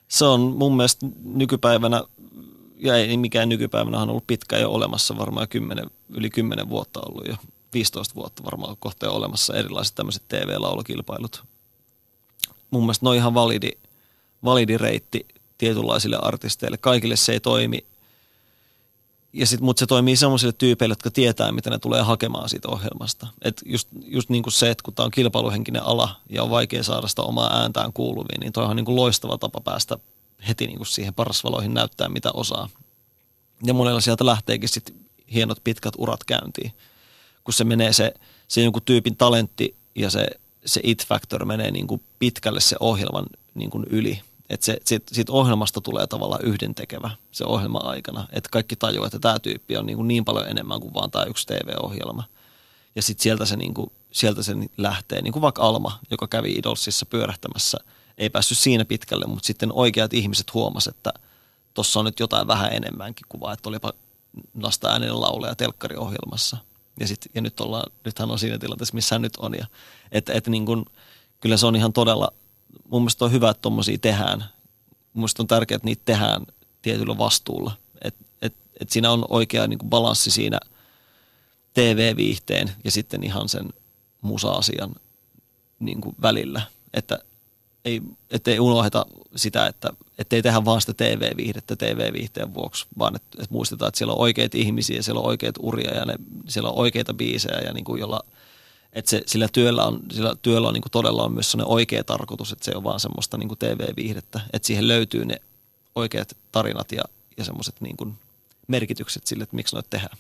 Se 0.08 0.26
on 0.26 0.42
mun 0.42 0.76
mielestä 0.78 1.06
nykypäivänä, 1.24 2.04
ja 2.78 2.96
ei 2.96 3.18
mikään 3.18 3.50
nykypäivänä 3.50 4.00
on 4.00 4.10
ollut 4.10 4.28
pitkään 4.28 4.62
jo 4.62 4.72
olemassa, 4.72 5.18
varmaan 5.18 5.48
10, 5.48 5.86
yli 6.10 6.30
10 6.30 6.70
vuotta 6.70 7.02
ollut 7.10 7.28
jo, 7.28 7.36
15 7.74 8.16
vuotta 8.16 8.44
varmaan 8.44 8.76
kohta 8.80 9.06
jo 9.06 9.14
olemassa 9.14 9.56
erilaiset 9.56 9.96
tämmöiset 9.96 10.24
TV-laulukilpailut. 10.28 11.44
Mun 12.72 12.84
mielestä 12.84 13.06
ne 13.06 13.10
on 13.10 13.16
ihan 13.16 13.34
validi, 13.34 13.72
validi 14.44 14.78
reitti 14.78 15.28
tietynlaisille 15.58 16.18
artisteille. 16.22 16.78
Kaikille 16.78 17.16
se 17.16 17.32
ei 17.32 17.40
toimi 17.40 17.86
ja 19.34 19.48
sit, 19.48 19.62
mutta 19.62 19.80
se 19.80 19.86
toimii 19.86 20.16
sellaisille 20.16 20.54
tyypeille, 20.54 20.92
jotka 20.92 21.12
tietää, 21.12 21.52
mitä 21.52 21.70
ne 21.70 21.80
tulee 21.80 22.02
hakemaan 22.02 22.50
siitä 22.50 22.68
ohjelmasta. 22.68 23.28
Et 23.42 23.62
just, 23.66 23.88
just 24.06 24.30
niin 24.30 24.44
kuin 24.44 24.54
se, 24.54 24.70
että 24.70 24.84
kun 24.84 24.94
tämä 24.94 25.06
on 25.06 25.12
kilpailuhenkinen 25.12 25.84
ala 25.84 26.16
ja 26.30 26.44
on 26.44 26.50
vaikea 26.50 26.84
saada 26.84 27.08
sitä 27.08 27.22
omaa 27.22 27.62
ääntään 27.62 27.94
kuuluviin, 27.94 28.40
niin 28.40 28.54
toi 28.54 28.66
on 28.66 28.76
niin 28.76 28.86
kuin 28.86 28.96
loistava 28.96 29.38
tapa 29.38 29.62
päästä 29.62 29.98
heti 30.48 30.68
niin 30.68 30.78
kuin 30.78 30.88
siihen 30.88 31.14
parasvaloihin 31.14 31.74
näyttää, 31.74 32.10
mitä 32.10 32.32
osaa. 32.32 32.70
Ja 33.64 33.74
monella 33.74 34.02
sieltä 34.02 34.26
lähteekin 34.26 34.70
sitten 34.70 34.96
hienot 35.34 35.64
pitkät 35.64 35.94
urat 35.98 36.24
käyntiin, 36.24 36.72
kun 37.44 37.54
se 37.54 37.64
menee 37.64 37.94
se, 37.94 38.14
se 38.48 38.62
jonkun 38.62 38.82
tyypin 38.86 39.16
talentti 39.16 39.76
ja 39.96 40.10
se, 40.10 40.28
se 40.66 40.82
it-factor 40.84 41.46
menee 41.46 41.72
niin 41.72 41.88
kuin 41.88 42.02
pitkälle 42.20 42.60
se 42.60 42.76
ohjelman 42.80 43.26
niin 43.56 43.70
kuin 43.70 43.86
yli– 43.90 44.22
että 44.50 44.66
se, 44.66 44.78
siitä, 44.86 45.16
siitä 45.16 45.32
ohjelmasta 45.32 45.82
tulee 45.82 46.08
tavallaan 46.08 46.46
yhdentekevä 46.46 47.10
se 47.32 47.46
ohjelma 47.46 47.78
aikana. 47.78 48.28
Että 48.32 48.50
kaikki 48.52 48.76
tajuaa, 48.76 49.08
että 49.08 49.20
tämä 49.20 49.40
tyyppi 49.40 49.78
on 49.78 49.86
niin, 49.86 49.96
kuin 49.96 50.08
niin 50.08 50.26
paljon 50.26 50.48
enemmän 50.48 50.82
kuin 50.82 50.94
vaan 50.94 51.12
tämä 51.12 51.26
yksi 51.26 51.48
TV-ohjelma. 51.48 52.24
Ja 52.96 53.02
sitten 53.02 53.24
sieltä 53.24 53.56
niin 53.56 53.74
kuin, 53.74 53.92
sieltä 54.12 54.44
se 54.44 54.54
lähtee, 54.78 55.22
niin 55.22 55.34
kuin 55.34 55.42
vaikka 55.42 55.62
Alma, 55.62 56.00
joka 56.12 56.28
kävi 56.28 56.52
Idolsissa 56.52 57.06
pyörähtämässä, 57.06 57.78
ei 58.18 58.30
päässyt 58.30 58.58
siinä 58.58 58.86
pitkälle, 58.86 59.26
mutta 59.28 59.48
sitten 59.48 59.72
oikeat 59.72 60.14
ihmiset 60.14 60.54
huomasivat, 60.54 60.98
että 60.98 61.14
tuossa 61.74 62.00
on 62.00 62.06
nyt 62.06 62.20
jotain 62.20 62.48
vähän 62.48 62.74
enemmänkin 62.74 63.26
kuin 63.30 63.42
vaan, 63.42 63.54
että 63.54 63.70
olipa 63.70 63.94
lasta 64.62 64.90
äänen 64.90 65.22
lauleja 65.22 65.56
telkkariohjelmassa. 65.56 66.58
Ja, 67.00 67.08
sit, 67.08 67.22
ja 67.36 67.42
nyt 67.42 67.60
ollaan, 67.60 67.92
nythän 68.06 68.32
on 68.32 68.40
siinä 68.40 68.58
tilanteessa, 68.58 68.96
missä 68.96 69.16
hän 69.16 69.22
nyt 69.22 69.36
on. 69.38 69.54
Ja, 69.54 69.66
et, 70.12 70.30
et 70.30 70.48
niin 70.48 70.66
kuin, 70.66 70.86
kyllä 71.40 71.58
se 71.58 71.66
on 71.66 71.76
ihan 71.76 71.94
todella 71.94 72.34
mun 72.90 73.02
mielestä 73.02 73.26
on 73.26 73.32
hyvä, 73.32 73.50
että 73.50 73.62
tuommoisia 73.62 73.98
tehdään. 73.98 74.40
Mun 75.14 75.22
mielestä 75.22 75.44
on 75.44 75.48
tärkeää, 75.48 75.76
että 75.76 75.86
niitä 75.86 76.02
tehdään 76.06 76.46
tietyllä 76.82 77.18
vastuulla. 77.18 77.72
Että 78.02 78.26
et, 78.42 78.54
et 78.80 78.90
siinä 78.90 79.12
on 79.12 79.26
oikea 79.30 79.68
niin 79.68 79.80
kuin 79.80 79.90
balanssi 79.90 80.32
siinä 80.32 80.60
TV-viihteen 81.74 82.72
ja 82.84 82.92
sitten 82.92 83.24
ihan 83.24 83.50
sen 83.50 83.70
musa-asian 84.22 84.96
niin 85.80 86.02
kuin 86.02 86.16
välillä. 86.22 86.62
Että 86.94 87.20
ei, 87.86 88.02
ettei 88.32 88.60
unoheta 88.60 89.06
sitä, 89.36 89.68
että 89.68 89.94
ei 90.32 90.42
tehdä 90.42 90.66
vaan 90.66 90.82
sitä 90.82 90.94
TV-viihdettä 90.94 91.76
TV-viihteen 91.76 92.54
vuoksi, 92.54 92.86
vaan 92.98 93.16
että, 93.16 93.28
että 93.42 93.54
muistetaan, 93.54 93.88
että 93.88 93.98
siellä 93.98 94.14
on 94.14 94.20
oikeita 94.20 94.58
ihmisiä, 94.58 95.02
siellä 95.02 95.22
on 95.22 95.28
oikeita 95.28 95.60
uria 95.64 95.96
ja 95.96 96.06
ne, 96.06 96.14
siellä 96.48 96.70
on 96.70 96.78
oikeita 96.78 97.14
biisejä, 97.14 97.62
ja 97.66 97.74
niin 97.74 97.86
kuin 97.86 98.00
jolla– 98.00 98.22
että 98.94 99.10
se, 99.10 99.22
sillä 99.26 99.48
työllä 99.54 99.86
on, 99.86 100.00
sillä 100.12 100.36
työllä 100.42 100.68
on 100.68 100.74
niin 100.74 100.82
kuin 100.82 100.92
todella 100.92 101.24
on 101.24 101.34
myös 101.34 101.52
sellainen 101.52 101.74
oikea 101.74 102.04
tarkoitus, 102.04 102.52
että 102.52 102.66
se 102.66 102.72
on 102.76 102.84
vaan 102.84 103.00
semmoista 103.00 103.38
niin 103.38 103.48
kuin 103.48 103.60
TV-viihdettä, 103.60 104.40
että 104.54 104.68
siihen 104.68 104.88
löytyy 104.88 105.26
ne 105.26 105.36
oikeat 105.96 106.38
tarinat 106.52 106.92
ja, 106.92 107.04
ja 107.38 107.44
semmoiset 107.44 107.76
niin 107.82 107.98
kuin 107.98 108.14
merkitykset 108.68 109.28
sille, 109.28 109.44
että 109.44 109.56
miksi 109.56 109.76
noita 109.76 109.90
tehdään. 109.90 110.18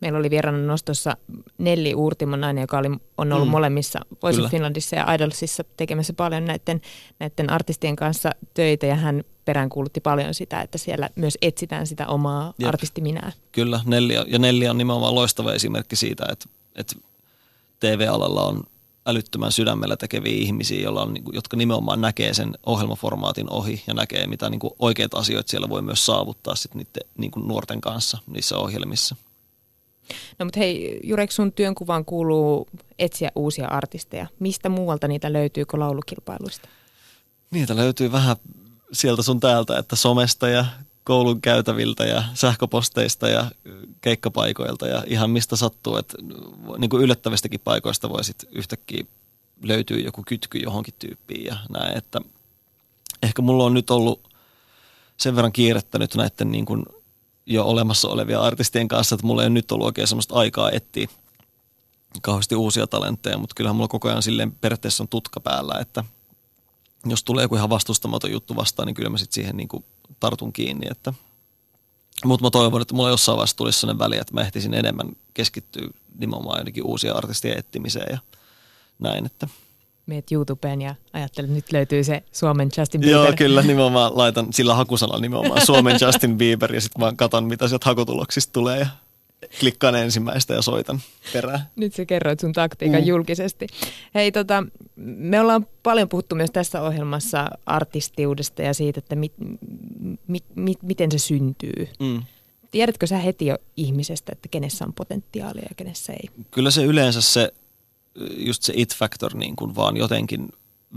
Meillä 0.00 0.18
oli 0.18 0.30
vieraana 0.30 0.58
nostossa 0.58 1.16
Nelli 1.58 1.94
Uurtimon 1.94 2.40
nainen, 2.40 2.62
joka 2.62 2.78
oli, 2.78 2.88
on 3.18 3.32
ollut 3.32 3.48
mm. 3.48 3.50
molemmissa 3.50 4.00
Voice 4.22 4.48
Finlandissa 4.48 4.96
ja 4.96 5.12
Idolsissa 5.14 5.64
tekemässä 5.76 6.12
paljon 6.12 6.44
näiden, 6.44 6.80
näiden 7.18 7.50
artistien 7.50 7.96
kanssa 7.96 8.30
töitä 8.54 8.86
ja 8.86 8.94
hän 8.94 9.24
peräänkuulutti 9.44 10.00
paljon 10.00 10.34
sitä, 10.34 10.60
että 10.60 10.78
siellä 10.78 11.08
myös 11.16 11.38
etsitään 11.42 11.86
sitä 11.86 12.06
omaa 12.06 12.54
Jep. 12.58 12.68
artistiminää. 12.68 13.32
Kyllä, 13.52 13.80
Nelli, 13.84 14.14
ja 14.14 14.38
Nelli 14.38 14.68
on 14.68 14.78
nimenomaan 14.78 15.14
loistava 15.14 15.52
esimerkki 15.52 15.96
siitä, 15.96 16.26
että, 16.32 16.46
että 16.74 16.94
TV-alalla 17.84 18.42
on 18.42 18.62
älyttömän 19.06 19.52
sydämellä 19.52 19.96
tekeviä 19.96 20.36
ihmisiä, 20.36 20.80
joilla 20.80 21.02
on, 21.02 21.14
niinku, 21.14 21.30
jotka 21.34 21.56
nimenomaan 21.56 22.00
näkee 22.00 22.34
sen 22.34 22.54
ohjelmaformaatin 22.66 23.50
ohi 23.50 23.82
ja 23.86 23.94
näkee, 23.94 24.26
mitä 24.26 24.50
niin 24.50 24.60
kuin 24.60 24.74
oikeita 24.78 25.18
asioita 25.18 25.50
siellä 25.50 25.68
voi 25.68 25.82
myös 25.82 26.06
saavuttaa 26.06 26.54
sit 26.54 26.74
niiden 26.74 27.02
niin 27.18 27.30
kuin 27.30 27.48
nuorten 27.48 27.80
kanssa 27.80 28.18
niissä 28.26 28.56
ohjelmissa. 28.56 29.16
No 30.38 30.44
mutta 30.44 30.60
hei, 30.60 31.00
Jurek, 31.04 31.32
sun 31.32 31.52
työnkuvaan 31.52 32.04
kuuluu 32.04 32.68
etsiä 32.98 33.30
uusia 33.34 33.68
artisteja. 33.68 34.26
Mistä 34.38 34.68
muualta 34.68 35.08
niitä 35.08 35.32
löytyy 35.32 35.64
kuin 35.64 35.80
laulukilpailuista? 35.80 36.68
Niitä 37.50 37.76
löytyy 37.76 38.12
vähän 38.12 38.36
sieltä 38.92 39.22
sun 39.22 39.40
täältä, 39.40 39.78
että 39.78 39.96
somesta 39.96 40.48
ja 40.48 40.64
koulun 41.04 41.40
käytäviltä 41.40 42.04
ja 42.04 42.24
sähköposteista 42.34 43.28
ja 43.28 43.50
keikkapaikoilta 44.00 44.86
ja 44.86 45.04
ihan 45.06 45.30
mistä 45.30 45.56
sattuu, 45.56 45.96
että 45.96 46.16
niin 46.78 46.90
kuin 46.90 47.02
yllättävistäkin 47.02 47.60
paikoista 47.64 48.08
voisit 48.08 48.44
yhtäkkiä 48.50 49.04
löytyy 49.62 50.00
joku 50.00 50.22
kytky 50.26 50.58
johonkin 50.58 50.94
tyyppiin 50.98 51.44
ja 51.44 51.56
näin, 51.70 51.98
että 51.98 52.20
ehkä 53.22 53.42
mulla 53.42 53.64
on 53.64 53.74
nyt 53.74 53.90
ollut 53.90 54.34
sen 55.16 55.36
verran 55.36 55.52
kiirettä 55.52 55.98
nyt 55.98 56.14
näiden 56.14 56.52
niin 56.52 56.66
kuin 56.66 56.86
jo 57.46 57.64
olemassa 57.64 58.08
olevia 58.08 58.40
artistien 58.40 58.88
kanssa, 58.88 59.14
että 59.14 59.26
mulla 59.26 59.42
ei 59.42 59.50
nyt 59.50 59.72
ollut 59.72 59.86
oikein 59.86 60.08
semmoista 60.08 60.34
aikaa 60.34 60.70
etsiä 60.70 61.08
kauheasti 62.22 62.54
uusia 62.54 62.86
talentteja, 62.86 63.38
mutta 63.38 63.54
kyllähän 63.54 63.76
mulla 63.76 63.88
koko 63.88 64.08
ajan 64.08 64.22
silleen 64.22 64.52
periaatteessa 64.52 65.04
on 65.04 65.08
tutka 65.08 65.40
päällä, 65.40 65.74
että 65.80 66.04
jos 67.06 67.24
tulee 67.24 67.42
joku 67.42 67.56
ihan 67.56 67.70
vastustamaton 67.70 68.32
juttu 68.32 68.56
vastaan, 68.56 68.86
niin 68.86 68.94
kyllä 68.94 69.10
mä 69.10 69.18
sitten 69.18 69.34
siihen 69.34 69.56
niin 69.56 69.68
kuin 69.68 69.84
tartun 70.20 70.52
kiinni. 70.52 70.86
Että. 70.90 71.14
Mutta 72.24 72.46
mä 72.46 72.50
toivon, 72.50 72.82
että 72.82 72.94
mulla 72.94 73.10
jossain 73.10 73.36
vaiheessa 73.36 73.56
tulisi 73.56 73.80
sellainen 73.80 73.98
väli, 73.98 74.16
että 74.16 74.34
mä 74.34 74.40
ehtisin 74.40 74.74
enemmän 74.74 75.08
keskittyä 75.34 75.88
nimenomaan 76.18 76.58
jonnekin 76.58 76.84
uusia 76.84 77.14
artistien 77.14 77.58
etsimiseen 77.58 78.06
ja 78.10 78.18
näin, 78.98 79.26
että 79.26 79.48
meet 80.06 80.32
YouTubeen 80.32 80.82
ja 80.82 80.94
ajattelet, 81.12 81.50
että 81.50 81.54
nyt 81.54 81.72
löytyy 81.72 82.04
se 82.04 82.22
Suomen 82.32 82.68
Justin 82.78 83.00
Bieber. 83.00 83.26
Joo, 83.26 83.32
kyllä 83.36 83.62
nimenomaan 83.72 84.18
laitan 84.18 84.52
sillä 84.52 84.74
hakusanalla 84.74 85.20
nimenomaan 85.20 85.66
Suomen 85.66 85.96
Justin 86.00 86.38
Bieber 86.38 86.74
ja 86.74 86.80
sitten 86.80 87.00
vaan 87.00 87.16
katon, 87.16 87.44
mitä 87.44 87.68
sieltä 87.68 87.86
hakutuloksista 87.86 88.52
tulee 88.52 88.78
ja 88.78 88.86
klikkaan 89.60 89.94
ensimmäistä 89.94 90.54
ja 90.54 90.62
soitan 90.62 91.00
perään. 91.32 91.60
Nyt 91.76 91.94
sä 91.94 92.04
kerroit 92.04 92.40
sun 92.40 92.52
taktiikan 92.52 93.00
mm. 93.00 93.06
julkisesti. 93.06 93.66
Hei, 94.14 94.32
tota, 94.32 94.64
me 94.96 95.40
ollaan 95.40 95.66
paljon 95.82 96.08
puhuttu 96.08 96.34
myös 96.34 96.50
tässä 96.50 96.82
ohjelmassa 96.82 97.48
artistiudesta 97.66 98.62
ja 98.62 98.74
siitä, 98.74 98.98
että 98.98 99.16
mit, 99.16 99.32
mit, 100.26 100.44
mit, 100.54 100.82
miten 100.82 101.12
se 101.12 101.18
syntyy. 101.18 101.88
Mm. 101.98 102.22
Tiedätkö 102.70 103.06
sä 103.06 103.18
heti 103.18 103.46
jo 103.46 103.56
ihmisestä, 103.76 104.32
että 104.32 104.48
kenessä 104.48 104.84
on 104.84 104.92
potentiaalia 104.92 105.66
ja 105.68 105.74
kenessä 105.76 106.12
ei? 106.12 106.30
Kyllä 106.50 106.70
se 106.70 106.84
yleensä 106.84 107.20
se, 107.20 107.52
just 108.36 108.62
se 108.62 108.72
it-factor 108.76 109.34
niin 109.34 109.56
kuin 109.56 109.76
vaan 109.76 109.96
jotenkin 109.96 110.48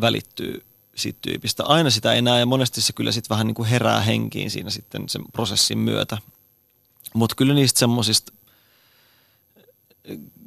välittyy 0.01 0.63
siitä 0.95 1.19
tyypistä. 1.21 1.63
Aina 1.63 1.89
sitä 1.89 2.13
ei 2.13 2.21
näe 2.21 2.39
ja 2.39 2.45
monesti 2.45 2.81
se 2.81 2.93
kyllä 2.93 3.11
sitten 3.11 3.29
vähän 3.29 3.47
niin 3.47 3.55
kuin 3.55 3.69
herää 3.69 4.01
henkiin 4.01 4.51
siinä 4.51 4.69
sitten 4.69 5.09
sen 5.09 5.21
prosessin 5.31 5.77
myötä. 5.77 6.17
Mutta 7.13 7.35
kyllä 7.35 7.53
niistä 7.53 7.79
semmoisista 7.79 8.33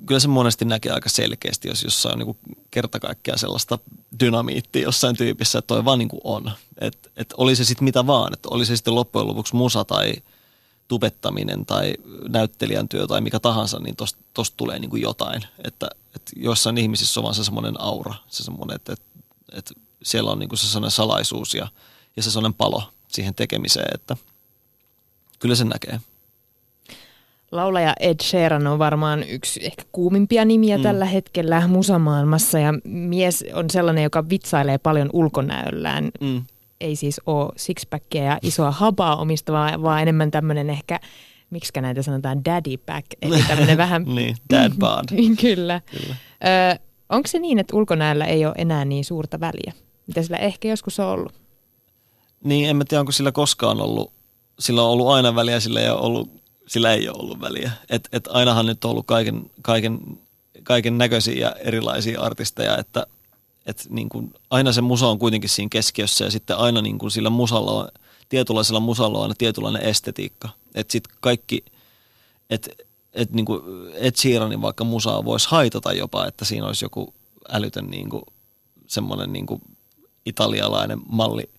kyllä 0.07 0.21
se 0.21 0.29
monesti 0.29 0.65
näkee 0.65 0.93
aika 0.93 1.09
selkeästi, 1.09 1.69
jos 1.69 1.85
jossain 1.85 2.23
on 2.23 2.27
niin 2.27 2.61
kerta 2.71 3.01
kaikkiaan 3.01 3.39
sellaista 3.39 3.79
dynamiittia 4.21 4.83
jossain 4.83 5.17
tyypissä, 5.17 5.59
että 5.59 5.67
toi 5.67 5.85
vaan 5.85 5.99
niin 5.99 6.09
kuin 6.09 6.21
on. 6.25 6.51
Että 6.79 7.11
et 7.17 7.35
oli 7.37 7.57
se 7.57 7.65
sitten 7.65 7.85
mitä 7.85 8.07
vaan, 8.07 8.33
että 8.33 8.49
oli 8.51 8.67
se 8.67 8.77
sitten 8.77 8.95
loppujen 8.95 9.29
lopuksi 9.29 9.57
musa 9.57 9.85
tai 9.85 10.15
tubettaminen 10.89 11.67
tai 11.67 11.95
näyttelijän 12.29 12.89
työ 12.89 13.07
tai 13.07 13.21
mikä 13.21 13.41
tahansa, 13.41 13.79
niin 13.79 13.97
tosta, 13.97 14.19
tosta 14.35 14.57
tulee 14.57 14.79
niin 14.79 14.91
kuin 14.91 15.03
jotain. 15.03 15.43
Että, 15.65 15.91
että 16.17 16.33
joissain 16.37 16.79
ihmisissä 16.79 17.21
on 17.21 17.25
vaan 17.25 17.35
se 17.35 17.45
semmoinen 17.45 17.81
aura, 17.81 18.15
se 18.29 18.45
semmoinen, 18.45 18.77
että, 18.77 18.93
että, 18.93 19.05
että 19.53 19.75
siellä 20.03 20.31
on 20.31 20.39
niin 20.39 20.49
kuin 20.49 20.59
se 20.59 20.67
sellainen 20.67 20.91
salaisuus 20.91 21.55
ja, 21.55 21.69
ja 22.17 22.23
se 22.23 22.31
sellainen 22.31 22.55
palo 22.55 22.83
siihen 23.09 23.35
tekemiseen, 23.35 23.95
että 23.95 24.17
kyllä 25.39 25.55
se 25.55 25.65
näkee. 25.65 26.01
Laulaja 27.53 27.93
Ed 28.01 28.17
Sheeran 28.23 28.67
on 28.67 28.79
varmaan 28.79 29.23
yksi 29.23 29.67
ehkä 29.67 29.83
kuumimpia 29.93 30.45
nimiä 30.45 30.77
mm. 30.77 30.83
tällä 30.83 31.05
hetkellä 31.05 31.69
musamaailmassa 31.69 32.59
ja 32.59 32.75
mies 32.85 33.45
on 33.55 33.71
sellainen, 33.71 34.05
joka 34.05 34.29
vitsailee 34.29 34.79
paljon 34.79 35.11
ulkonäöllään. 35.13 36.11
Mm. 36.21 36.43
Ei 36.81 36.97
siis 36.97 37.21
ole 37.27 37.53
sixpackia 37.57 38.25
ja 38.25 38.39
isoa 38.43 38.71
habaa 38.71 39.17
omistava, 39.17 39.83
vaan 39.83 40.03
enemmän 40.03 40.31
tämmöinen 40.31 40.71
ehkä, 40.71 41.01
miksi 41.51 41.81
näitä 41.81 42.03
sanotaan 42.03 42.45
daddy 42.45 42.77
back, 42.87 43.07
eli 43.23 43.43
tämmöinen 43.49 43.77
vähän... 43.77 44.03
niin, 44.03 44.37
dad 44.51 44.73
bod. 44.79 45.05
Kyllä. 45.41 45.81
Kyllä. 45.91 46.17
Ö, 46.75 46.79
onko 47.09 47.29
se 47.29 47.39
niin, 47.39 47.59
että 47.59 47.77
ulkonäöllä 47.77 48.25
ei 48.25 48.47
ole 48.47 48.55
enää 48.59 48.85
niin 48.85 49.05
suurta 49.05 49.41
väliä, 49.41 49.73
mitä 50.07 50.23
sillä 50.23 50.37
ehkä 50.37 50.69
joskus 50.69 51.01
on 51.01 51.07
ollut? 51.07 51.33
Niin, 52.45 52.69
en 52.69 52.77
mä 52.77 52.85
tiedä, 52.85 53.01
onko 53.01 53.13
sillä 53.13 53.33
koskaan 53.33 53.81
ollut, 53.81 54.13
sillä 54.59 54.83
on 54.83 54.91
ollut 54.91 55.09
aina 55.09 55.35
väliä, 55.35 55.61
sillä 55.61 55.81
ei 55.81 55.91
ole 55.91 56.01
ollut 56.01 56.40
sillä 56.71 56.93
ei 56.93 57.09
ole 57.09 57.17
ollut 57.19 57.41
väliä. 57.41 57.73
Et, 57.89 58.09
et 58.13 58.29
ainahan 58.33 58.67
nyt 58.67 58.85
on 58.85 58.91
ollut 58.91 59.07
kaiken, 59.07 59.51
kaiken, 59.63 60.01
kaiken 60.63 60.99
näköisiä 60.99 61.35
ja 61.35 61.53
erilaisia 61.53 62.21
artisteja, 62.21 62.79
että 62.79 63.07
et 63.67 63.87
niin 63.89 64.09
kuin 64.09 64.35
aina 64.51 64.73
se 64.73 64.81
musa 64.81 65.09
on 65.09 65.19
kuitenkin 65.19 65.51
siinä 65.51 65.69
keskiössä 65.69 66.25
ja 66.25 66.31
sitten 66.31 66.57
aina 66.57 66.83
niin 66.83 66.99
kuin 66.99 67.11
sillä 67.11 67.31
musalla 67.31 67.73
on, 67.73 67.89
tietynlaisella 68.29 68.81
musalla 68.81 69.19
on 69.19 69.23
aina 69.23 69.35
tietynlainen 69.39 69.83
estetiikka. 69.83 70.49
Että 70.75 70.93
sitten 70.93 71.17
kaikki, 71.21 71.65
että 72.51 72.71
et 73.13 73.33
niin 73.33 73.47
kuin 73.47 73.63
Ed 73.95 74.17
Sheeranin 74.17 74.63
vaikka 74.63 74.85
musaa 74.85 75.25
voisi 75.25 75.49
haitata 75.51 75.93
jopa, 75.93 76.27
että 76.27 76.45
siinä 76.45 76.67
olisi 76.67 76.85
joku 76.85 77.15
älytön 77.49 77.87
niin 77.87 78.11
kuin, 78.11 78.23
semmoinen 78.87 79.33
niin 79.33 79.47
kuin 79.47 79.63
italialainen 80.27 81.01
malli 81.09 81.51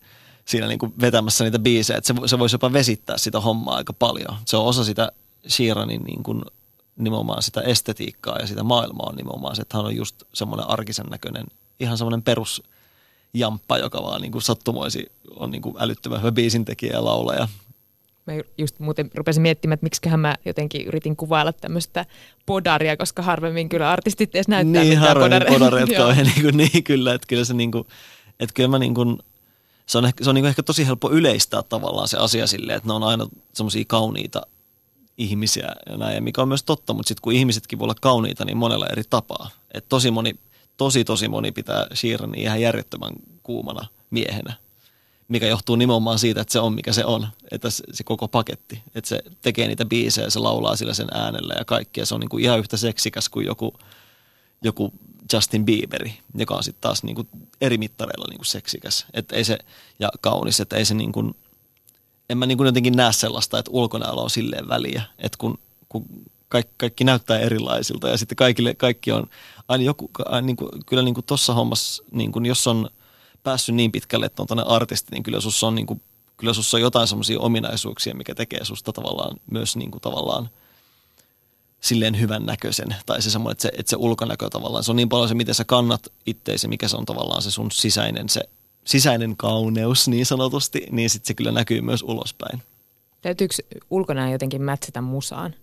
siinä 0.52 0.68
niin 0.68 0.80
kuin 0.80 0.94
vetämässä 1.02 1.44
niitä 1.44 1.60
biisejä, 1.60 1.98
että 1.98 2.14
se, 2.14 2.28
se 2.28 2.40
voisi 2.40 2.56
jopa 2.56 2.74
vesittää 2.74 3.18
sitä 3.18 3.40
hommaa 3.40 3.76
aika 3.76 3.94
paljon. 3.94 4.38
Se 4.46 4.58
on 4.58 4.66
osa 4.66 4.84
sitä 4.84 5.12
Sheeranin 5.50 6.02
niin 6.02 6.24
kuin 6.24 6.42
nimenomaan 6.98 7.44
sitä 7.44 7.62
estetiikkaa 7.62 8.40
ja 8.40 8.48
sitä 8.48 8.64
maailmaa 8.64 9.10
on 9.10 9.16
nimenomaan 9.16 9.56
se, 9.56 9.62
että 9.62 9.78
hän 9.78 9.86
on 9.86 9.96
just 9.96 10.24
semmoinen 10.34 10.70
arkisen 10.70 11.06
näköinen, 11.06 11.46
ihan 11.80 11.98
semmoinen 11.98 12.22
perus 12.22 12.64
jamppa, 13.34 13.78
joka 13.78 14.04
vaan 14.04 14.22
niin 14.22 14.32
kuin 14.32 14.42
sattumoisi 14.42 15.12
on 15.36 15.52
niin 15.52 15.62
kuin 15.62 15.76
älyttömän 15.80 16.20
hyvä 16.20 16.32
biisintekijä 16.32 16.94
ja 16.94 17.06
laulaja. 17.06 17.48
Mä 18.28 18.34
just 18.58 18.80
muuten 18.80 19.12
rupesin 19.16 19.42
miettimään, 19.42 19.74
että 19.74 19.86
miksiköhän 19.86 20.20
mä 20.20 20.36
jotenkin 20.46 20.86
yritin 20.86 21.16
kuvailla 21.16 21.54
tämmöistä 21.54 22.06
podaria, 22.46 22.98
koska 22.98 23.22
harvemmin 23.22 23.70
kyllä 23.70 23.92
artistit 23.92 24.36
edes 24.36 24.48
näyttää 24.48 24.84
niin, 24.84 24.98
harvemmin 24.98 25.48
podareita 25.48 25.94
kauhean 25.94 26.26
niin, 26.36 26.42
kuin, 26.42 26.58
niin 26.58 26.84
kyllä, 26.84 27.14
että 27.14 27.28
kyllä 27.28 27.46
se 27.46 27.54
niin 27.54 27.72
kuin, 27.72 27.88
että 28.40 28.54
kyllä 28.54 28.70
mä 28.70 28.80
niin 28.80 28.94
kuin, 28.94 29.20
se 29.92 29.98
on, 29.98 30.06
ehkä, 30.06 30.24
se 30.24 30.30
on 30.30 30.36
niin 30.36 30.46
ehkä 30.46 30.64
tosi 30.64 30.88
helppo 30.88 31.12
yleistää 31.12 31.64
tavallaan 31.64 32.08
se 32.08 32.18
asia 32.18 32.48
silleen, 32.48 32.78
että 32.78 32.90
ne 32.90 32.94
on 32.94 33.04
aina 33.04 33.28
semmoisia 33.54 33.84
kauniita 33.88 34.42
ihmisiä 35.18 35.76
ja 35.90 35.98
näin, 35.98 36.24
mikä 36.24 36.42
on 36.42 36.48
myös 36.48 36.64
totta, 36.64 36.94
mutta 36.94 37.08
sitten 37.08 37.22
kun 37.22 37.34
ihmisetkin 37.34 37.80
voi 37.80 37.86
olla 37.86 37.96
kauniita, 38.02 38.46
niin 38.46 38.58
monella 38.58 38.88
eri 38.92 39.04
tapaa. 39.10 39.50
Et 39.74 39.86
tosi 39.90 40.12
moni, 40.12 40.34
tosi 40.78 41.04
tosi 41.04 41.28
moni 41.28 41.52
pitää 41.52 41.88
Sheeran 41.96 42.36
ihan 42.36 42.62
järjettömän 42.62 43.14
kuumana 43.44 43.88
miehenä, 44.10 44.54
mikä 45.28 45.48
johtuu 45.48 45.76
nimenomaan 45.76 46.20
siitä, 46.20 46.42
että 46.42 46.54
se 46.54 46.60
on 46.60 46.74
mikä 46.74 46.94
se 46.94 47.06
on, 47.06 47.28
että 47.52 47.70
se, 47.70 47.84
se 47.94 48.04
koko 48.04 48.28
paketti, 48.28 48.84
että 48.96 49.08
se 49.08 49.24
tekee 49.42 49.68
niitä 49.68 49.86
biisejä, 49.86 50.30
se 50.30 50.40
laulaa 50.40 50.76
sillä 50.76 50.94
sen 50.94 51.08
äänellä 51.14 51.54
ja 51.58 51.66
kaikkea, 51.66 52.06
se 52.06 52.14
on 52.16 52.20
niin 52.20 52.30
kuin 52.30 52.44
ihan 52.44 52.60
yhtä 52.60 52.78
seksikäs 52.78 53.30
kuin 53.30 53.46
joku, 53.46 53.74
joku 54.62 54.94
Justin 55.34 55.66
Bieberi, 55.66 56.14
joka 56.36 56.56
on 56.56 56.64
sitten 56.64 56.82
taas 56.82 57.04
niinku 57.04 57.28
eri 57.62 57.78
mittareilla 57.78 58.26
niinku 58.30 58.44
seksikäs. 58.44 59.06
Et 59.14 59.32
ei 59.32 59.44
se, 59.44 59.58
ja 60.00 60.10
kaunis, 60.22 60.60
että 60.60 60.76
ei 60.76 60.86
se 60.86 60.94
niinku, 60.94 61.36
en 62.30 62.38
mä 62.38 62.46
niinku 62.46 62.64
jotenkin 62.64 62.98
näe 62.98 63.14
sellaista, 63.14 63.60
että 63.60 63.72
ulkonäöllä 63.72 64.22
on 64.22 64.30
silleen 64.30 64.68
väliä, 64.68 65.04
että 65.20 65.38
kun, 65.38 65.60
kun 65.90 66.06
kaikki, 66.50 66.74
kaikki 66.78 67.04
näyttää 67.04 67.40
erilaisilta 67.40 68.10
ja 68.10 68.18
sitten 68.18 68.36
kaikille, 68.36 68.74
kaikki 68.74 69.12
on 69.12 69.28
aina 69.68 69.84
joku, 69.84 70.12
aina 70.26 70.46
niin 70.46 70.58
kuin, 70.58 70.70
kyllä 70.86 71.04
niin 71.04 71.16
kuin 71.16 71.26
tuossa 71.26 71.54
hommassa, 71.54 72.04
niin 72.12 72.32
kuin 72.32 72.46
jos 72.46 72.68
on 72.68 72.90
päässyt 73.44 73.76
niin 73.76 73.92
pitkälle, 73.92 74.26
että 74.26 74.42
on 74.42 74.48
tuonne 74.48 74.64
artisti, 74.68 75.12
niin 75.12 75.24
kyllä 75.24 75.42
sussa 75.42 75.68
on, 75.68 75.76
niin 75.76 75.88
kuin, 75.88 76.02
kyllä 76.38 76.54
sussa 76.54 76.78
on 76.78 76.82
jotain 76.82 77.08
semmoisia 77.08 77.40
ominaisuuksia, 77.40 78.16
mikä 78.16 78.36
tekee 78.36 78.66
susta 78.66 78.94
tavallaan 78.94 79.38
myös 79.52 79.76
niin 79.76 79.92
kuin 79.92 80.02
tavallaan– 80.02 80.50
silleen 81.82 82.20
hyvän 82.20 82.46
näköisen. 82.46 82.96
Tai 83.06 83.22
se 83.22 83.30
semmoinen, 83.30 83.52
että 83.52 83.62
se, 83.62 83.72
että 83.78 83.90
se 83.90 83.96
ulkonäkö 83.96 84.50
tavallaan, 84.50 84.84
se 84.84 84.92
on 84.92 84.96
niin 84.96 85.10
paljon 85.10 85.30
se, 85.30 85.36
miten 85.36 85.56
sä 85.56 85.66
kannat 85.66 86.12
itteesi, 86.26 86.68
mikä 86.68 86.88
se 86.88 86.98
on 86.98 87.06
tavallaan 87.06 87.42
se 87.42 87.52
sun 87.52 87.72
sisäinen, 87.72 88.30
se 88.30 88.42
sisäinen 88.86 89.38
kauneus 89.38 90.08
niin 90.08 90.26
sanotusti, 90.26 90.88
niin 90.92 91.10
sitten 91.10 91.28
se 91.28 91.34
kyllä 91.34 91.52
näkyy 91.52 91.82
myös 91.82 92.04
ulospäin. 92.04 92.64
Täytyykö 93.22 93.56
ulkonäön 93.90 94.32
jotenkin 94.32 94.62
mätsätä 94.62 95.02
musaan? 95.02 95.56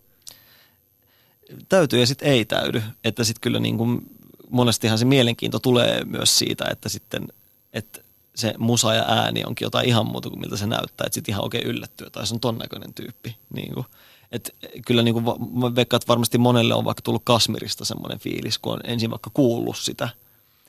Täytyy 1.69 2.01
ja 2.01 2.07
sitten 2.07 2.29
ei 2.29 2.45
täydy. 2.45 2.83
Että 3.05 3.25
sitten 3.25 3.41
kyllä 3.41 3.61
niin 3.61 3.79
kuin 3.79 4.11
monestihan 4.51 4.99
se 4.99 5.05
mielenkiinto 5.05 5.59
tulee 5.59 6.05
myös 6.05 6.39
siitä, 6.39 6.65
että 6.71 6.89
sitten, 6.89 7.29
että 7.73 8.01
se 8.35 8.55
musa 8.59 8.95
ja 8.95 9.05
ääni 9.09 9.45
onkin 9.45 9.67
jotain 9.67 9.89
ihan 9.89 10.07
muuta 10.07 10.29
kuin 10.29 10.41
miltä 10.41 10.57
se 10.57 10.67
näyttää. 10.67 11.05
Että 11.07 11.15
sitten 11.15 11.33
ihan 11.33 11.45
oikein 11.45 11.67
yllättyy, 11.67 12.11
tai 12.11 12.27
se 12.27 12.35
on 12.35 12.41
ton 12.41 12.59
näköinen 12.59 12.95
tyyppi. 12.95 13.37
Niin 13.55 13.75
kuin. 13.75 13.87
Et 14.33 14.55
kyllä 14.87 15.03
niin 15.03 15.15
kuin, 15.15 15.25
mä 15.53 15.75
veikkaan, 15.75 15.99
että 15.99 16.09
varmasti 16.09 16.39
monelle 16.39 16.75
on 16.75 16.85
vaikka 16.85 17.03
tullut 17.03 17.23
Kasmirista 17.25 17.85
semmoinen 17.85 18.19
fiilis, 18.19 18.59
kun 18.59 18.73
on 18.73 18.81
ensin 18.85 19.11
vaikka 19.11 19.31
kuullut 19.35 19.77
sitä, 19.77 20.09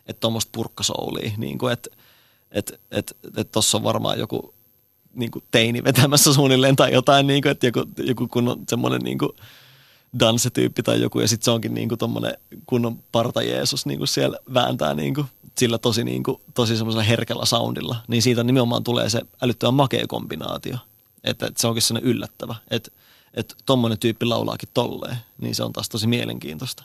että 0.07 0.20
tuommoista 0.20 0.49
purkkasoulia, 0.51 1.32
niin 1.38 1.57
kuin, 1.57 1.74
että 1.74 1.89
et, 2.51 2.82
et, 2.91 3.18
et 3.38 3.51
tuossa 3.51 3.78
on 3.78 3.84
varmaan 3.84 4.20
joku 4.20 4.53
niin 5.14 5.32
kuin 5.32 5.43
teini 5.51 5.84
vetämässä 5.84 6.34
suunnilleen 6.34 6.76
tai 6.76 6.93
jotain, 6.93 7.28
niin 7.28 7.41
kuin, 7.41 7.51
että 7.51 7.68
joku, 7.68 7.84
joku 7.97 8.28
kun 8.28 8.47
on 8.47 8.64
semmoinen 8.70 9.01
niin 9.01 9.18
kuin 9.18 9.32
dansetyyppi 10.20 10.84
tai 10.84 11.01
joku, 11.01 11.20
ja 11.20 11.28
sitten 11.28 11.45
se 11.45 11.51
onkin 11.51 11.74
niin 11.74 11.89
kuin 11.89 11.99
kunnon 12.66 12.99
parta 13.12 13.41
Jeesus 13.41 13.86
niin 13.86 13.97
kuin 13.97 14.07
siellä 14.07 14.38
vääntää 14.53 14.93
niin 14.93 15.14
kuin, 15.14 15.28
sillä 15.57 15.78
tosi, 15.78 16.03
niin 16.03 16.24
kuin, 16.24 16.41
tosi 16.53 16.78
semmoisella 16.78 17.03
herkällä 17.03 17.45
soundilla, 17.45 17.95
niin 18.07 18.22
siitä 18.22 18.43
nimenomaan 18.43 18.84
tulee 18.84 19.10
se 19.10 19.22
älyttömän 19.41 19.74
makea 19.74 20.07
kombinaatio, 20.07 20.78
että, 21.24 21.45
että 21.45 21.62
se 21.62 21.68
onkin 21.68 21.82
sellainen 21.82 22.12
yllättävä, 22.12 22.55
että 22.72 22.91
että 23.34 23.55
tommonen 23.65 23.99
tyyppi 23.99 24.25
laulaakin 24.25 24.69
tolleen, 24.73 25.17
niin 25.41 25.55
se 25.55 25.63
on 25.63 25.73
taas 25.73 25.89
tosi 25.89 26.07
mielenkiintoista. 26.07 26.84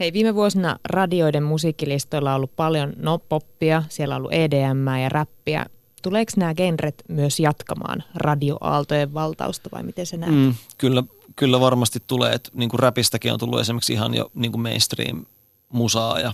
Hei, 0.00 0.12
viime 0.12 0.34
vuosina 0.34 0.78
radioiden 0.84 1.42
musiikkilistoilla 1.42 2.30
on 2.30 2.36
ollut 2.36 2.56
paljon 2.56 2.92
no 2.96 3.18
poppia, 3.18 3.82
siellä 3.88 4.14
on 4.14 4.18
ollut 4.18 4.32
EDM 4.32 4.86
ja 5.02 5.08
räppiä. 5.08 5.66
Tuleeko 6.02 6.32
nämä 6.36 6.54
genret 6.54 7.04
myös 7.08 7.40
jatkamaan 7.40 8.02
radioaaltojen 8.14 9.14
valtausta 9.14 9.68
vai 9.72 9.82
miten 9.82 10.06
se 10.06 10.16
näet? 10.16 10.34
Mm, 10.34 10.54
kyllä, 10.78 11.02
kyllä 11.36 11.60
varmasti 11.60 12.02
tulee, 12.06 12.32
että 12.32 12.50
niin 12.54 12.70
kuin 12.70 12.80
räpistäkin 12.80 13.32
on 13.32 13.38
tullut 13.38 13.60
esimerkiksi 13.60 13.92
ihan 13.92 14.14
jo 14.14 14.30
niin 14.34 14.52
kuin 14.52 14.62
mainstream 14.62 15.26
musaa 15.72 16.20
ja 16.20 16.32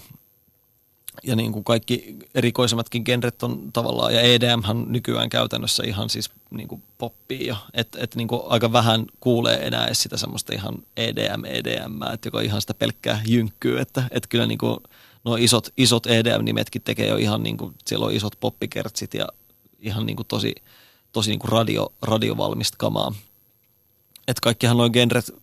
ja 1.23 1.37
niin 1.37 1.53
kuin 1.53 1.65
kaikki 1.65 2.17
erikoisemmatkin 2.35 3.03
genret 3.05 3.43
on 3.43 3.73
tavallaan, 3.73 4.15
ja 4.15 4.21
EDM 4.21 4.61
nykyään 4.87 5.29
käytännössä 5.29 5.83
ihan 5.87 6.11
siis 6.11 6.31
niin 6.51 6.69
kuin 6.69 6.83
poppii 6.99 7.47
jo, 7.47 7.57
että 7.75 7.99
et 8.01 8.15
niin 8.17 8.29
kuin 8.29 8.43
aika 8.47 8.73
vähän 8.73 9.07
kuulee 9.21 9.67
enää 9.67 9.87
edes 9.87 10.03
sitä 10.03 10.17
semmoista 10.17 10.55
ihan 10.55 10.75
EDM, 10.97 11.45
EDM, 11.45 12.03
että 12.13 12.27
joka 12.27 12.41
ihan 12.41 12.61
sitä 12.61 12.75
pelkkää 12.75 13.23
jynkkyy, 13.27 13.81
että 13.81 14.03
et 14.11 14.27
kyllä 14.27 14.47
niin 14.47 14.59
kuin 14.59 14.77
nuo 15.25 15.37
isot, 15.37 15.73
isot 15.77 16.07
EDM-nimetkin 16.07 16.83
tekee 16.83 17.09
jo 17.09 17.17
ihan 17.17 17.43
niin 17.43 17.57
kuin, 17.57 17.75
siellä 17.87 18.07
on 18.07 18.13
isot 18.13 18.37
poppikertsit 18.41 19.15
ja 19.15 19.29
ihan 19.81 20.07
niin 20.07 20.17
kuin 20.17 20.27
tosi, 20.27 20.55
tosi 21.13 21.31
niin 21.31 21.39
kuin 21.39 21.53
radio, 21.53 21.93
radiovalmista 22.03 22.77
kamaa. 22.79 23.13
Että 24.29 24.41
kaikkihan 24.43 24.77
nuo 24.77 24.91
genret 24.91 25.35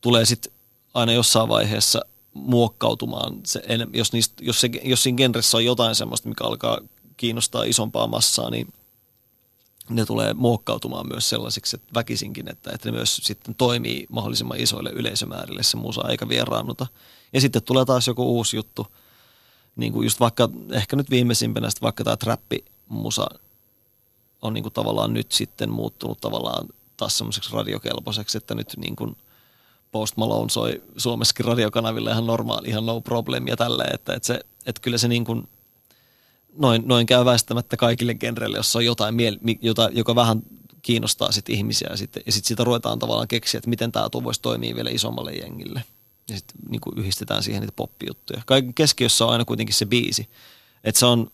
tulee 0.00 0.24
sitten 0.24 0.52
aina 0.94 1.12
jossain 1.12 1.48
vaiheessa 1.48 2.04
muokkautumaan. 2.34 3.40
Se, 3.44 3.62
jos, 3.92 4.12
niistä, 4.12 4.44
jos, 4.44 4.60
se, 4.60 4.70
jos 4.82 5.02
siinä 5.02 5.16
genressä 5.16 5.56
on 5.56 5.64
jotain 5.64 5.94
semmoista, 5.94 6.28
mikä 6.28 6.44
alkaa 6.44 6.78
kiinnostaa 7.16 7.64
isompaa 7.64 8.06
massaa, 8.06 8.50
niin 8.50 8.72
ne 9.88 10.06
tulee 10.06 10.34
muokkautumaan 10.34 11.08
myös 11.08 11.28
sellaisiksi, 11.28 11.76
että 11.76 11.94
väkisinkin, 11.94 12.50
että, 12.50 12.70
että 12.74 12.88
ne 12.88 12.96
myös 12.96 13.16
sitten 13.16 13.54
toimii 13.54 14.06
mahdollisimman 14.10 14.60
isoille 14.60 14.90
yleisömäärille 14.90 15.62
se 15.62 15.76
musa 15.76 16.08
eikä 16.08 16.28
vieraannuta. 16.28 16.86
Ja 17.32 17.40
sitten 17.40 17.62
tulee 17.62 17.84
taas 17.84 18.06
joku 18.06 18.36
uusi 18.36 18.56
juttu, 18.56 18.86
niin 19.76 19.92
kuin 19.92 20.04
just 20.04 20.20
vaikka 20.20 20.48
ehkä 20.72 20.96
nyt 20.96 21.10
viimeisimpänä 21.10 21.68
vaikka 21.82 22.04
tämä 22.04 22.16
trappi-musa 22.16 23.26
on 24.42 24.54
niin 24.54 24.62
kuin 24.62 24.72
tavallaan 24.72 25.14
nyt 25.14 25.32
sitten 25.32 25.70
muuttunut 25.70 26.20
tavallaan 26.20 26.68
taas 26.96 27.18
semmoiseksi 27.18 27.52
radiokelpoiseksi, 27.52 28.38
että 28.38 28.54
nyt 28.54 28.74
niin 28.76 28.96
kuin 28.96 29.16
Post 29.94 30.16
Malone 30.16 30.50
soi 30.50 30.82
Suomessakin 30.96 31.46
radiokanaville 31.46 32.10
ihan 32.10 32.26
normaali, 32.26 32.68
ihan 32.68 32.86
no 32.86 33.00
problem 33.00 33.46
ja 33.46 33.56
tälleen, 33.56 33.94
että, 33.94 34.14
että, 34.14 34.26
se, 34.26 34.40
että 34.66 34.80
kyllä 34.82 34.98
se 34.98 35.08
niin 35.08 35.24
kuin 35.24 35.48
noin, 36.58 36.82
noin 36.86 37.06
käy 37.06 37.24
väistämättä 37.24 37.76
kaikille 37.76 38.14
genreille, 38.14 38.56
jossa 38.56 38.78
on 38.78 38.84
jotain, 38.84 39.14
miel, 39.14 39.38
jota, 39.62 39.88
joka 39.92 40.14
vähän 40.14 40.42
kiinnostaa 40.82 41.32
sit 41.32 41.48
ihmisiä 41.48 41.88
ja 41.90 41.96
sitten 41.96 42.22
sit 42.28 42.44
sitä 42.44 42.64
ruvetaan 42.64 42.98
tavallaan 42.98 43.28
keksiä, 43.28 43.58
että 43.58 43.70
miten 43.70 43.92
tämä 43.92 44.08
voisi 44.24 44.42
toimia 44.42 44.74
vielä 44.74 44.90
isommalle 44.90 45.32
jengille. 45.32 45.84
Ja 46.30 46.36
sitten 46.36 46.56
niin 46.70 46.80
yhdistetään 46.96 47.42
siihen 47.42 47.60
niitä 47.60 47.74
poppijuttuja. 47.76 48.42
Kaiken 48.46 48.74
keskiössä 48.74 49.24
on 49.24 49.32
aina 49.32 49.44
kuitenkin 49.44 49.74
se 49.74 49.86
biisi. 49.86 50.28
Että 50.84 50.98
se 50.98 51.06
on, 51.06 51.30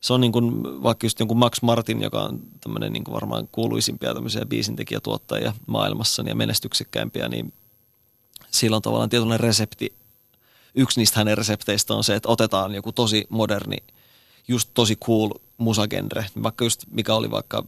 se 0.00 0.12
on 0.12 0.20
niin 0.20 0.32
kuin, 0.32 0.62
vaikka 0.82 1.06
just 1.06 1.20
jonkun 1.20 1.38
Max 1.38 1.62
Martin, 1.62 2.02
joka 2.02 2.22
on 2.22 2.40
tämmöinen 2.60 2.92
niin 2.92 3.04
varmaan 3.12 3.48
kuuluisimpia 3.52 4.14
tämmöisiä 4.14 4.46
biisintekijätuottajia 4.46 5.52
maailmassa 5.66 6.22
ja 6.26 6.34
menestyksekkäimpiä, 6.34 7.28
niin 7.28 7.52
sillä 8.54 8.76
on 8.76 8.82
tavallaan 8.82 9.08
tietynlainen 9.08 9.46
resepti. 9.46 9.94
Yksi 10.74 11.00
niistä 11.00 11.20
hänen 11.20 11.38
resepteistä 11.38 11.94
on 11.94 12.04
se, 12.04 12.14
että 12.14 12.28
otetaan 12.28 12.74
joku 12.74 12.92
tosi 12.92 13.26
moderni, 13.28 13.76
just 14.48 14.70
tosi 14.74 14.96
cool 14.96 15.30
musagenre. 15.58 16.26
Vaikka 16.42 16.64
just 16.64 16.84
mikä 16.90 17.14
oli 17.14 17.30
vaikka, 17.30 17.64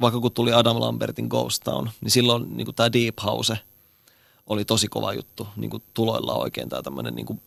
vaikka 0.00 0.20
kun 0.20 0.32
tuli 0.32 0.52
Adam 0.52 0.80
Lambertin 0.80 1.26
Ghost 1.26 1.62
Town, 1.64 1.90
niin 2.00 2.10
silloin 2.10 2.56
niin 2.56 2.74
tämä 2.76 2.92
Deep 2.92 3.14
House 3.24 3.58
oli 4.46 4.64
tosi 4.64 4.88
kova 4.88 5.12
juttu. 5.12 5.48
Niin 5.56 5.70
kuin 5.70 5.82
tuloilla 5.94 6.34
oikein 6.34 6.68
tämä 6.68 6.82
tämmöinen 6.82 7.14
niin 7.14 7.26
kuin 7.26 7.40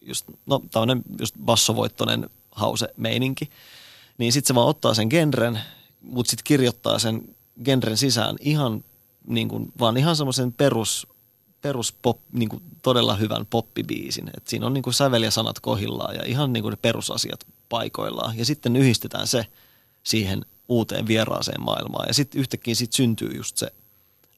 just, 0.00 0.26
no 0.46 0.62
tämmöinen 0.70 1.02
just 1.18 1.34
bassovoittoinen 1.44 2.30
hause-meininki. 2.50 3.50
Niin 4.18 4.32
sitten 4.32 4.48
se 4.48 4.54
vaan 4.54 4.68
ottaa 4.68 4.94
sen 4.94 5.08
genren, 5.08 5.60
mutta 6.00 6.30
sitten 6.30 6.44
kirjoittaa 6.44 6.98
sen 6.98 7.36
genren 7.64 7.96
sisään 7.96 8.36
ihan 8.40 8.84
niin 9.26 9.48
kuin, 9.48 9.72
vaan 9.78 9.96
ihan 9.96 10.16
semmoisen 10.16 10.52
perus 10.52 11.06
perus 11.66 11.92
pop, 11.92 12.18
niin 12.32 12.48
kuin 12.48 12.62
todella 12.82 13.16
hyvän 13.16 13.46
poppibiisin. 13.46 14.30
Et 14.36 14.48
siinä 14.48 14.66
on 14.66 14.74
niin 14.74 14.82
kuin 14.82 14.94
sävel 14.94 15.22
ja 15.22 15.30
sanat 15.30 15.60
kohillaan 15.60 16.14
ja 16.14 16.22
ihan 16.24 16.52
niin 16.52 16.62
kuin 16.62 16.70
ne 16.70 16.78
perusasiat 16.82 17.46
paikoillaan. 17.68 18.38
Ja 18.38 18.44
sitten 18.44 18.76
yhdistetään 18.76 19.26
se 19.26 19.46
siihen 20.02 20.44
uuteen 20.68 21.06
vieraaseen 21.06 21.60
maailmaan. 21.60 22.08
Ja 22.08 22.14
sitten 22.14 22.40
yhtäkkiä 22.40 22.74
sit 22.74 22.92
syntyy 22.92 23.30
just 23.36 23.56
se 23.56 23.72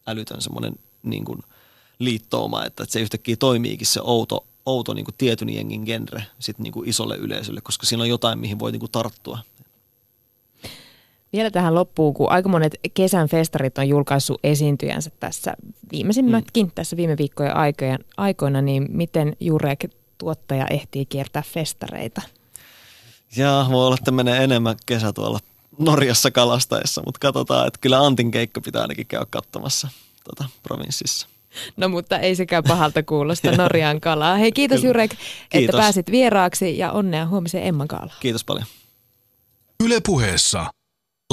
älytön 0.06 0.42
semmoinen 0.42 0.74
niin 1.02 1.24
kuin 1.24 1.42
liittouma, 1.98 2.64
että, 2.64 2.82
että 2.82 2.92
se 2.92 3.00
yhtäkkiä 3.00 3.36
toimiikin 3.36 3.86
se 3.86 4.00
outo, 4.02 4.46
outo 4.66 4.94
niin 4.94 5.04
kuin 5.04 5.14
tietyn 5.18 5.50
jengin 5.50 5.84
genre 5.84 6.24
sit 6.38 6.58
niin 6.58 6.72
kuin 6.72 6.88
isolle 6.88 7.16
yleisölle, 7.16 7.60
koska 7.60 7.86
siinä 7.86 8.02
on 8.02 8.08
jotain, 8.08 8.38
mihin 8.38 8.58
voi 8.58 8.72
niin 8.72 8.80
kuin 8.80 8.92
tarttua. 8.92 9.38
Vielä 11.32 11.50
tähän 11.50 11.74
loppuun, 11.74 12.14
kun 12.14 12.30
aika 12.30 12.48
monet 12.48 12.74
kesän 12.94 13.28
festarit 13.28 13.78
on 13.78 13.88
julkaissut 13.88 14.40
esiintyjänsä 14.44 15.10
tässä 15.20 15.54
viimeisimmätkin 15.92 16.66
mm. 16.66 16.72
tässä 16.74 16.96
viime 16.96 17.16
viikkojen 17.18 17.56
aikoina, 17.56 17.98
aikoina, 18.16 18.62
niin 18.62 18.86
miten 18.90 19.36
Jurek 19.40 19.84
tuottaja 20.18 20.66
ehtii 20.66 21.06
kiertää 21.06 21.42
festareita? 21.46 22.22
Jaa, 23.36 23.70
voi 23.70 23.86
olla, 23.86 23.96
että 23.98 24.10
menee 24.10 24.44
enemmän 24.44 24.76
kesä 24.86 25.12
tuolla 25.12 25.38
Norjassa 25.78 26.30
kalastaessa, 26.30 27.02
mutta 27.06 27.18
katsotaan, 27.18 27.66
että 27.66 27.78
kyllä 27.80 28.06
Antin 28.06 28.30
keikka 28.30 28.60
pitää 28.60 28.82
ainakin 28.82 29.06
käydä 29.06 29.26
katsomassa 29.30 29.88
tuota, 30.24 30.50
provinssissa. 30.62 31.28
No 31.76 31.88
mutta 31.88 32.18
ei 32.18 32.36
sekään 32.36 32.64
pahalta 32.68 33.02
kuulosta 33.02 33.52
Norjan 33.56 34.00
kalaa. 34.00 34.36
Hei 34.36 34.52
kiitos 34.52 34.80
Kyllä. 34.80 34.88
Jurek, 34.88 35.10
kiitos. 35.10 35.54
että 35.54 35.76
pääsit 35.76 36.10
vieraaksi 36.10 36.78
ja 36.78 36.92
onnea 36.92 37.26
huomiseen 37.26 37.66
Emman 37.66 37.88
kaalaan. 37.88 38.18
Kiitos 38.20 38.44
paljon. 38.44 38.66
Ylepuheessa 39.84 40.66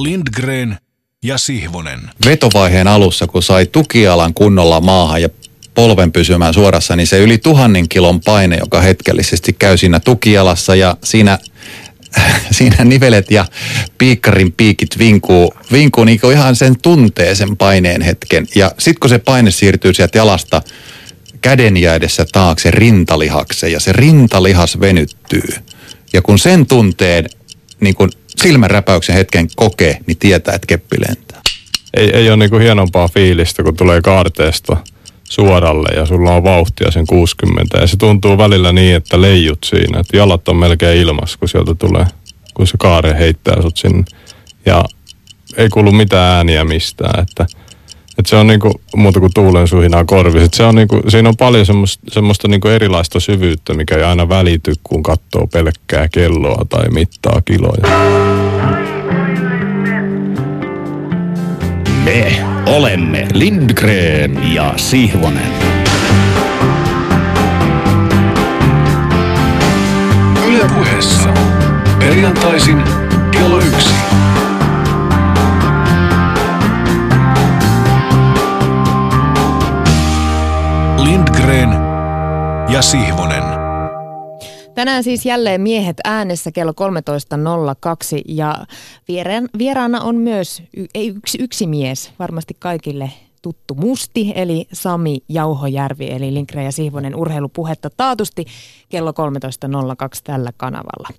Lindgren 0.02 0.78
ja 1.24 1.38
Sihvonen. 1.38 2.00
Vetovaiheen 2.26 2.88
alussa, 2.88 3.28
kun 3.28 3.44
sai 3.44 3.66
tukialan 3.66 4.34
kunnolla 4.34 4.82
maahan 4.82 5.22
ja 5.22 5.30
polven 5.76 6.12
pysymään 6.12 6.54
suorassa, 6.54 6.96
niin 6.96 7.08
se 7.08 7.20
yli 7.20 7.38
tuhannen 7.38 7.90
kilon 7.90 8.22
paine, 8.22 8.58
joka 8.58 8.82
hetkellisesti 8.82 9.54
käy 9.54 9.78
siinä 9.78 10.00
tukialassa 10.00 10.76
ja 10.76 10.98
siinä 11.04 11.40
siinä 12.58 12.84
nivelet 12.84 13.32
ja 13.32 13.46
piikkarin 13.98 14.52
piikit 14.52 15.00
vinkuu, 15.00 15.54
vinkuu 15.72 16.04
niin 16.04 16.20
ihan 16.32 16.56
sen 16.56 16.82
tuntee 16.82 17.36
sen 17.36 17.58
paineen 17.58 18.02
hetken. 18.02 18.48
Ja 18.56 18.72
sitten 18.80 19.00
kun 19.00 19.10
se 19.10 19.20
paine 19.20 19.52
siirtyy 19.52 19.94
sieltä 19.94 20.18
jalasta 20.18 20.62
käden 21.42 21.78
jäädessä 21.78 22.26
taakse 22.32 22.72
rintalihakseen 22.72 23.72
ja 23.74 23.80
se 23.80 23.94
rintalihas 23.94 24.80
venyttyy. 24.80 25.48
Ja 26.14 26.22
kun 26.22 26.40
sen 26.40 26.66
tunteen 26.66 27.30
niin 27.80 27.96
kuin 27.96 28.10
silmänräpäyksen 28.42 29.16
hetken 29.16 29.48
kokee, 29.56 29.98
niin 30.08 30.18
tietää, 30.18 30.56
että 30.56 30.68
keppi 30.68 30.98
lentää. 31.08 31.42
Ei, 31.94 32.16
ei 32.16 32.30
ole 32.30 32.38
niin 32.38 32.50
kuin 32.50 32.62
hienompaa 32.62 33.08
fiilistä, 33.08 33.64
kun 33.64 33.78
tulee 33.78 34.02
kaarteesta 34.02 34.78
suoralle 35.24 35.90
ja 35.96 36.06
sulla 36.06 36.36
on 36.36 36.44
vauhtia 36.44 36.92
sen 36.92 37.08
60 37.08 37.78
ja 37.78 37.88
se 37.88 37.98
tuntuu 37.98 38.38
välillä 38.38 38.72
niin, 38.72 38.96
että 38.96 39.22
leijut 39.22 39.64
siinä, 39.66 40.00
että 40.00 40.18
jalat 40.18 40.48
on 40.48 40.56
melkein 40.56 40.98
ilmas, 40.98 41.38
kun 41.38 41.50
sieltä 41.50 41.76
tulee, 41.76 42.06
kun 42.54 42.68
se 42.68 42.78
kaare 42.80 43.18
heittää 43.20 43.62
sut 43.62 43.78
sinne 43.78 44.04
ja 44.66 44.86
ei 45.58 45.70
kuulu 45.70 45.92
mitään 45.92 46.36
ääniä 46.36 46.64
mistään, 46.64 47.20
että 47.20 47.46
että 48.18 48.30
se 48.30 48.36
on 48.36 48.48
niinku 48.48 48.82
muuta 48.96 49.20
kuin 49.20 49.32
tuulen 49.34 49.68
suhinaa 49.68 50.06
korvissa. 50.06 50.50
Se 50.54 50.64
on 50.64 50.76
niinku, 50.76 51.02
siinä 51.08 51.30
on 51.30 51.38
paljon 51.38 51.66
semmoista, 51.66 52.04
semmoista 52.12 52.48
niinku 52.48 52.68
erilaista 52.68 53.20
syvyyttä, 53.20 53.74
mikä 53.74 53.96
ei 53.96 54.04
aina 54.04 54.30
välity, 54.30 54.74
kun 54.84 55.04
katsoo 55.04 55.48
pelkkää 55.48 56.08
kelloa 56.08 56.66
tai 56.70 56.90
mittaa 56.90 57.42
kiloja. 57.46 58.00
Me 62.06 62.44
olemme 62.66 63.28
Lindgren 63.34 64.54
ja 64.54 64.74
Sihvonen. 64.78 65.52
Yle 70.48 70.66
puheessa. 70.76 71.30
Perjantaisin 72.00 72.84
kello 73.32 73.58
yksi. 73.58 73.94
Ja 82.70 82.82
Sihvonen. 82.82 83.44
Tänään 84.76 85.04
siis 85.04 85.26
jälleen 85.26 85.62
miehet 85.62 85.98
äänessä 86.04 86.52
kello 86.52 86.72
13.02 86.72 88.22
ja 88.28 88.66
vieraana 89.58 90.02
on 90.02 90.16
myös 90.16 90.64
ei 90.96 91.08
yksi, 91.08 91.38
yksi 91.42 91.68
mies, 91.68 92.12
varmasti 92.20 92.56
kaikille 92.60 93.12
tuttu 93.42 93.76
musti, 93.76 94.34
eli 94.36 94.68
Sami 94.74 95.18
Jauhojärvi, 95.30 96.12
eli 96.12 96.34
Lindgren 96.34 96.66
ja 96.66 96.72
Sihvonen 96.72 97.16
urheilupuhetta 97.16 97.90
taatusti 97.98 98.46
kello 98.90 99.12
13.02 99.12 99.16
tällä 100.24 100.52
kanavalla. 100.58 101.10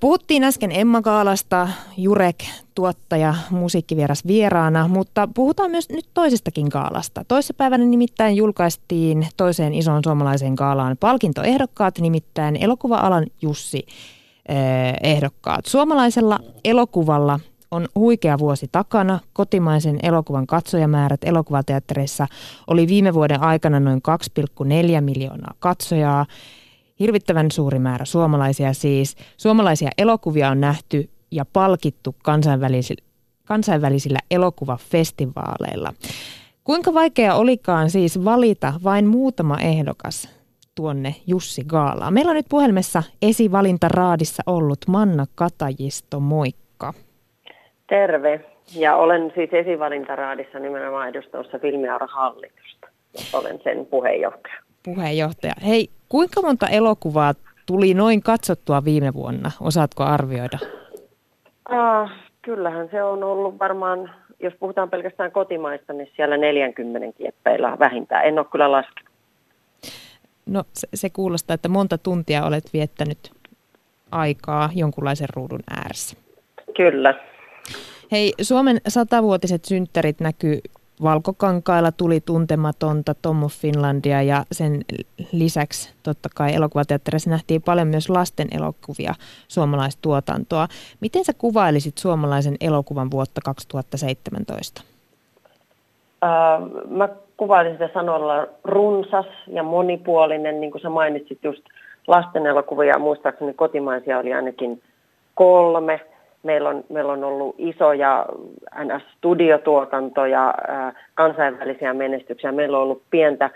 Puhuttiin 0.00 0.44
äsken 0.44 0.72
Emma 0.72 1.02
Kaalasta, 1.02 1.68
Jurek, 1.96 2.36
tuottaja, 2.74 3.34
musiikkivieras 3.50 4.26
vieraana, 4.26 4.88
mutta 4.88 5.28
puhutaan 5.34 5.70
myös 5.70 5.88
nyt 5.88 6.06
toisestakin 6.14 6.70
kaalasta. 6.70 7.24
Toissapäivänä 7.28 7.84
nimittäin 7.84 8.36
julkaistiin 8.36 9.26
toiseen 9.36 9.74
isoon 9.74 10.00
suomalaiseen 10.04 10.56
kaalaan 10.56 10.96
palkintoehdokkaat, 11.00 11.98
nimittäin 11.98 12.56
elokuva-alan 12.56 13.26
Jussi 13.42 13.86
ehdokkaat. 15.02 15.66
Suomalaisella 15.66 16.38
elokuvalla 16.64 17.40
on 17.70 17.88
huikea 17.94 18.38
vuosi 18.38 18.68
takana. 18.72 19.20
Kotimaisen 19.32 19.98
elokuvan 20.02 20.46
katsojamäärät 20.46 21.20
elokuvateattereissa 21.24 22.26
oli 22.66 22.88
viime 22.88 23.14
vuoden 23.14 23.42
aikana 23.42 23.80
noin 23.80 24.02
2,4 24.98 25.00
miljoonaa 25.00 25.54
katsojaa. 25.58 26.26
Hirvittävän 27.00 27.50
suuri 27.50 27.78
määrä 27.78 28.04
suomalaisia 28.04 28.72
siis. 28.72 29.16
Suomalaisia 29.36 29.90
elokuvia 29.98 30.50
on 30.50 30.60
nähty 30.60 31.10
ja 31.30 31.44
palkittu 31.52 32.14
kansainvälisillä, 32.22 33.04
kansainvälisillä 33.44 34.18
elokuvafestivaaleilla. 34.30 35.92
Kuinka 36.64 36.94
vaikea 36.94 37.34
olikaan 37.34 37.90
siis 37.90 38.24
valita 38.24 38.72
vain 38.84 39.06
muutama 39.06 39.58
ehdokas 39.60 40.28
tuonne 40.74 41.14
Jussi 41.26 41.64
Gaalaan? 41.64 42.14
Meillä 42.14 42.30
on 42.30 42.36
nyt 42.36 42.46
puhelimessa 42.48 43.02
esivalintaraadissa 43.22 44.42
ollut 44.46 44.78
Manna 44.88 45.26
Katajisto, 45.34 46.20
moikka. 46.20 46.94
Terve. 47.88 48.40
Ja 48.76 48.96
olen 48.96 49.32
siis 49.34 49.50
esivalintaraadissa 49.52 50.58
nimenomaan 50.58 51.08
edustamassa 51.08 51.58
Filmiaura 51.58 52.06
hallitusta. 52.06 52.88
Olen 53.32 53.60
sen 53.64 53.86
puheenjohtaja. 53.86 54.63
Puheenjohtaja. 54.84 55.52
Hei, 55.66 55.88
kuinka 56.08 56.42
monta 56.42 56.68
elokuvaa 56.68 57.34
tuli 57.66 57.94
noin 57.94 58.22
katsottua 58.22 58.84
viime 58.84 59.14
vuonna? 59.14 59.50
Osaatko 59.60 60.02
arvioida? 60.02 60.58
Ah, 61.68 62.10
kyllähän 62.42 62.88
se 62.90 63.02
on 63.02 63.24
ollut 63.24 63.58
varmaan, 63.58 64.10
jos 64.40 64.54
puhutaan 64.60 64.90
pelkästään 64.90 65.32
kotimaista, 65.32 65.92
niin 65.92 66.10
siellä 66.16 66.36
40 66.36 67.18
kieppeillä 67.18 67.76
vähintään. 67.78 68.24
En 68.24 68.38
ole 68.38 68.46
kyllä 68.52 68.72
laskenut. 68.72 69.10
No 70.46 70.64
se, 70.72 70.88
se 70.94 71.10
kuulostaa, 71.10 71.54
että 71.54 71.68
monta 71.68 71.98
tuntia 71.98 72.44
olet 72.44 72.64
viettänyt 72.72 73.32
aikaa 74.10 74.70
jonkunlaisen 74.74 75.28
ruudun 75.34 75.62
ääressä. 75.76 76.16
Kyllä. 76.76 77.14
Hei, 78.12 78.32
Suomen 78.42 78.80
satavuotiset 78.88 79.64
synttärit 79.64 80.20
näkyy 80.20 80.58
Valkokankailla 81.02 81.92
tuli 81.92 82.20
tuntematonta 82.20 83.14
Tommo 83.22 83.48
Finlandia 83.48 84.22
ja 84.22 84.44
sen 84.52 84.80
lisäksi 85.32 85.94
totta 86.02 86.28
kai 86.34 86.54
elokuvateatterissa 86.54 87.30
nähtiin 87.30 87.62
paljon 87.62 87.88
myös 87.88 88.10
lasten 88.10 88.48
elokuvia, 88.52 89.14
suomalaistuotantoa. 89.48 90.68
Miten 91.00 91.24
sä 91.24 91.32
kuvailisit 91.38 91.98
suomalaisen 91.98 92.56
elokuvan 92.60 93.10
vuotta 93.10 93.40
2017? 93.44 94.82
Äh, 96.24 96.30
mä 96.88 97.08
kuvailin 97.36 97.72
sitä 97.72 97.90
sanoilla 97.94 98.46
runsas 98.64 99.26
ja 99.46 99.62
monipuolinen, 99.62 100.60
niin 100.60 100.70
kuin 100.70 100.82
sä 100.82 100.90
mainitsit 100.90 101.38
just 101.42 101.62
lasten 102.06 102.46
elokuvia, 102.46 102.98
muistaakseni 102.98 103.54
kotimaisia 103.54 104.18
oli 104.18 104.32
ainakin 104.32 104.82
kolme– 105.34 106.00
Meillä 106.44 106.68
on, 106.68 106.84
meillä 106.88 107.12
on 107.12 107.24
ollut 107.24 107.54
isoja 107.58 108.26
NS-studiotuotantoja, 108.84 110.54
kansainvälisiä 111.14 111.94
menestyksiä. 111.94 112.52
Meillä 112.52 112.76
on 112.76 112.82
ollut 112.82 113.02
pientä, 113.10 113.50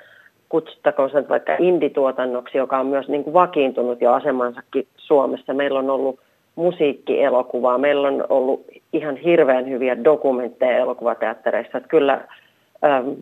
kutsuttakoon 0.49 1.11
sen 1.11 1.29
vaikka 1.29 1.57
indituotannoksi, 1.59 2.59
joka 2.59 2.79
on 2.79 2.87
myös 2.87 3.09
niin 3.09 3.25
kuin 3.25 3.35
vakiintunut 3.35 4.01
jo 4.01 4.13
asemansakin 4.13 4.87
Suomessa. 4.97 5.55
Meillä 5.55 5.79
on 5.79 5.91
ollut 5.91 6.21
musiikkielokuvaa, 6.55 7.79
meillä 7.79 8.09
on 8.09 8.25
ollut 8.29 8.65
ihan 8.93 9.17
hirveän 9.17 9.69
hyviä 9.69 10.05
dokumentteja 10.05 10.79
elokuvateattereissa. 10.79 11.79
Että 11.79 11.89
kyllä 11.89 12.21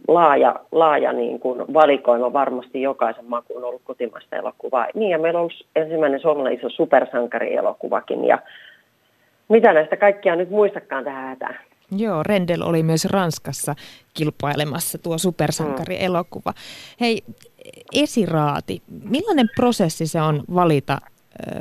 laaja, 0.08 0.54
laaja 0.72 1.12
niin 1.12 1.40
kuin 1.40 1.74
valikoima 1.74 2.32
varmasti 2.32 2.82
jokaisen 2.82 3.24
makuun 3.28 3.64
ollut 3.64 3.82
kotimaista 3.84 4.36
elokuvaa. 4.36 4.86
Niin 4.94 5.10
ja 5.10 5.18
meillä 5.18 5.38
on 5.38 5.40
ollut 5.40 5.66
ensimmäinen 5.76 6.20
suomalainen 6.20 6.58
iso 6.58 6.70
supersankarielokuvakin 6.70 8.24
ja 8.24 8.38
mitä 9.49 9.72
näistä 9.72 9.97
kaikkia 9.97 10.36
nyt 10.36 10.51
muistakaan 10.51 11.05
tähän 11.05 11.28
hätään. 11.28 11.59
Joo, 11.90 12.22
Rendel 12.22 12.62
oli 12.62 12.82
myös 12.82 13.05
Ranskassa 13.05 13.74
kilpailemassa 14.14 14.99
tuo 14.99 15.18
supersankari-elokuva. 15.18 16.53
Hei, 17.01 17.22
esiraati. 17.94 18.82
Millainen 19.11 19.49
prosessi 19.57 20.07
se 20.07 20.20
on 20.20 20.42
valita 20.55 20.99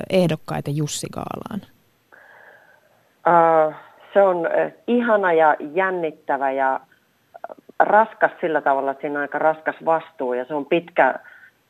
ehdokkaita 0.10 0.72
Jussi 0.74 1.08
Gaalaan? 1.14 1.62
Uh, 3.28 3.74
se 4.14 4.22
on 4.22 4.48
ihana 4.88 5.34
ja 5.34 5.56
jännittävä 5.74 6.52
ja 6.52 6.80
raskas 7.80 8.32
sillä 8.42 8.62
tavalla, 8.62 8.92
että 8.92 9.02
siinä 9.02 9.20
on 9.20 9.22
aika 9.22 9.40
raskas 9.40 9.76
vastuu 9.86 10.34
ja 10.34 10.46
se 10.46 10.54
on 10.54 10.66
pitkä, 10.66 11.16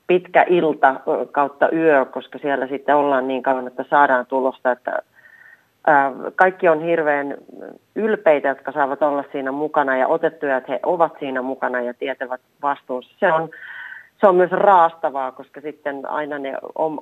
pitkä 0.08 0.46
ilta 0.50 0.96
kautta 1.32 1.70
yö, 1.72 2.06
koska 2.06 2.38
siellä 2.38 2.68
sitten 2.68 2.96
ollaan 2.96 3.28
niin 3.28 3.44
kauan, 3.44 3.68
että 3.68 3.86
saadaan 3.90 4.26
tulosta, 4.26 4.72
että 4.72 5.00
kaikki 6.36 6.70
on 6.70 6.82
hirveän 6.82 7.38
ylpeitä, 7.96 8.48
jotka 8.48 8.72
saavat 8.72 9.02
olla 9.02 9.24
siinä 9.32 9.52
mukana 9.52 9.98
ja 9.98 10.08
otettuja, 10.08 10.58
että 10.58 10.72
he 10.72 10.80
ovat 10.84 11.14
siinä 11.20 11.42
mukana 11.42 11.82
ja 11.82 11.94
tietävät 11.94 12.42
vastuunsa. 12.62 13.10
Se 13.20 13.34
on, 13.34 13.50
se 14.20 14.28
on 14.28 14.36
myös 14.36 14.52
raastavaa, 14.52 15.32
koska 15.32 15.62
sitten 15.62 16.10
aina 16.10 16.40
ne 16.40 16.54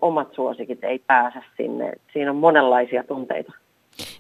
omat 0.02 0.34
suosikit 0.34 0.84
ei 0.84 1.00
pääse 1.00 1.40
sinne. 1.58 1.94
Siinä 2.14 2.32
on 2.32 2.38
monenlaisia 2.38 3.04
tunteita. 3.04 3.52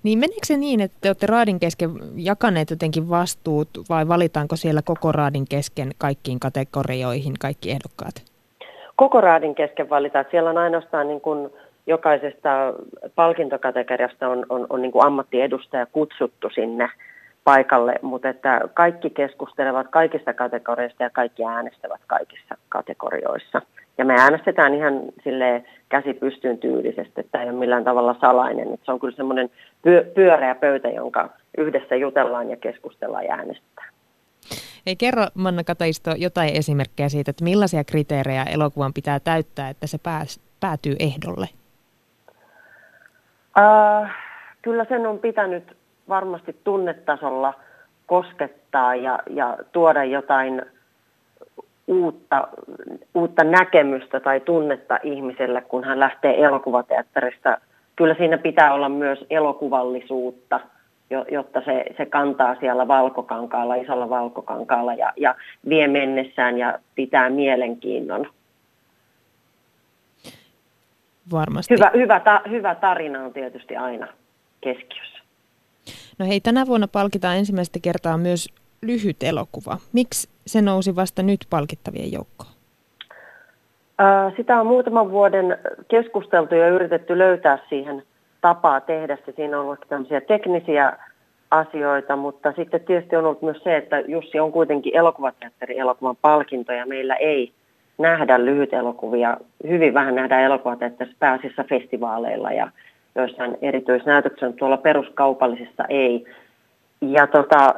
Niin 0.03 0.19
meneekö 0.19 0.45
se 0.45 0.57
niin, 0.57 0.81
että 0.81 0.97
te 1.01 1.09
olette 1.09 1.27
raadin 1.27 1.59
kesken 1.59 1.89
jakaneet 2.15 2.69
jotenkin 2.69 3.09
vastuut 3.09 3.69
vai 3.89 4.07
valitaanko 4.07 4.55
siellä 4.55 4.81
koko 4.85 5.11
raadin 5.11 5.45
kesken 5.49 5.91
kaikkiin 5.97 6.39
kategorioihin 6.39 7.33
kaikki 7.39 7.71
ehdokkaat? 7.71 8.15
Koko 8.95 9.21
raadin 9.21 9.55
kesken 9.55 9.89
valitaan. 9.89 10.25
Siellä 10.31 10.49
on 10.49 10.57
ainoastaan 10.57 11.07
niin 11.07 11.21
kuin 11.21 11.49
jokaisesta 11.87 12.49
palkintokategoriasta 13.15 14.29
on, 14.29 14.45
on, 14.49 14.67
on 14.69 14.81
niin 14.81 14.91
kuin 14.91 15.05
ammattiedustaja 15.05 15.85
kutsuttu 15.85 16.49
sinne 16.49 16.89
paikalle, 17.43 17.95
mutta 18.01 18.29
että 18.29 18.61
kaikki 18.73 19.09
keskustelevat 19.09 19.87
kaikista 19.89 20.33
kategorioista 20.33 21.03
ja 21.03 21.09
kaikki 21.09 21.45
äänestävät 21.45 22.01
kaikissa 22.07 22.55
kategorioissa. 22.69 23.61
Ja 23.97 24.05
me 24.05 24.13
äänestetään 24.19 24.73
ihan 24.73 25.01
sille 25.23 25.63
käsi 25.89 26.13
pystyyn 26.13 26.57
tyylisesti, 26.57 27.21
että 27.21 27.41
ei 27.41 27.49
ole 27.49 27.59
millään 27.59 27.83
tavalla 27.83 28.15
salainen. 28.21 28.73
Että 28.73 28.85
se 28.85 28.91
on 28.91 28.99
kyllä 28.99 29.15
semmoinen 29.15 29.49
pyöreä 30.15 30.55
pöytä, 30.55 30.89
jonka 30.89 31.29
yhdessä 31.57 31.95
jutellaan 31.95 32.49
ja 32.49 32.57
keskustellaan 32.57 33.25
ja 33.25 33.35
äänestetään. 33.35 33.93
Ei 34.85 34.95
kerro 34.95 35.25
Manna 35.33 35.63
Kataisto 35.63 36.11
jotain 36.17 36.55
esimerkkejä 36.55 37.09
siitä, 37.09 37.31
että 37.31 37.43
millaisia 37.43 37.83
kriteerejä 37.83 38.43
elokuvan 38.43 38.93
pitää 38.93 39.19
täyttää, 39.19 39.69
että 39.69 39.87
se 39.87 39.97
pääs, 39.97 40.39
päätyy 40.59 40.95
ehdolle? 40.99 41.47
Äh, 43.57 44.11
kyllä 44.61 44.85
sen 44.85 45.07
on 45.07 45.19
pitänyt 45.19 45.77
varmasti 46.09 46.55
tunnetasolla 46.63 47.53
koskettaa 48.05 48.95
ja, 48.95 49.19
ja 49.29 49.57
tuoda 49.71 50.03
jotain 50.03 50.61
uutta, 51.87 52.47
uutta 53.13 53.43
näkemystä 53.43 54.19
tai 54.19 54.39
tunnetta 54.39 54.99
ihmiselle, 55.03 55.61
kun 55.61 55.83
hän 55.83 55.99
lähtee 55.99 56.43
elokuvateatterista. 56.43 57.57
Kyllä 57.95 58.15
siinä 58.15 58.37
pitää 58.37 58.73
olla 58.73 58.89
myös 58.89 59.25
elokuvallisuutta, 59.29 60.59
jotta 61.31 61.61
se, 61.65 61.85
se 61.97 62.05
kantaa 62.05 62.55
siellä 62.59 62.87
valkokankaalla, 62.87 63.75
isolla 63.75 64.09
valkokankaalla 64.09 64.93
ja, 64.93 65.13
ja 65.17 65.35
vie 65.69 65.87
mennessään 65.87 66.57
ja 66.57 66.79
pitää 66.95 67.29
mielenkiinnon 67.29 68.27
varmasti. 71.31 71.73
Hyvä, 71.73 71.91
hyvä, 71.93 72.19
ta, 72.19 72.41
hyvä 72.49 72.75
tarina 72.75 73.23
on 73.23 73.33
tietysti 73.33 73.75
aina 73.75 74.07
keskiössä. 74.61 75.19
No 76.19 76.25
hei, 76.25 76.41
tänä 76.41 76.65
vuonna 76.67 76.87
palkitaan 76.87 77.37
ensimmäistä 77.37 77.79
kertaa 77.81 78.17
myös 78.17 78.49
lyhyt 78.81 79.23
elokuva. 79.23 79.77
Miksi 79.93 80.29
se 80.47 80.61
nousi 80.61 80.95
vasta 80.95 81.23
nyt 81.23 81.39
palkittavien 81.49 82.11
joukkoon? 82.11 82.53
Sitä 84.37 84.59
on 84.59 84.67
muutaman 84.67 85.11
vuoden 85.11 85.57
keskusteltu 85.87 86.55
ja 86.55 86.67
yritetty 86.69 87.17
löytää 87.17 87.57
siihen 87.69 88.03
tapaa 88.41 88.81
tehdä 88.81 89.17
se. 89.25 89.33
Siinä 89.35 89.59
on 89.59 89.65
ollut 89.65 89.79
tämmöisiä 89.89 90.21
teknisiä 90.21 90.97
asioita, 91.51 92.15
mutta 92.15 92.53
sitten 92.55 92.81
tietysti 92.81 93.15
on 93.15 93.25
ollut 93.25 93.41
myös 93.41 93.63
se, 93.63 93.77
että 93.77 93.99
Jussi 93.99 94.39
on 94.39 94.51
kuitenkin 94.51 94.95
elokuvateatteri 94.95 95.79
elokuvan 95.79 96.15
palkinto 96.21 96.71
ja 96.73 96.85
meillä 96.85 97.15
ei– 97.15 97.51
nähdä 97.97 98.45
lyhytelokuvia. 98.45 99.37
Hyvin 99.67 99.93
vähän 99.93 100.15
nähdään 100.15 100.43
elokuvateatterissa 100.43 101.17
pääasiassa 101.19 101.63
festivaaleilla 101.63 102.51
ja 102.51 102.69
joissain 103.15 103.57
erityisnäytöksissä, 103.61 104.51
tuolla 104.51 104.77
peruskaupallisissa 104.77 105.83
ei. 105.89 106.25
Ja 107.01 107.27
tota, 107.27 107.75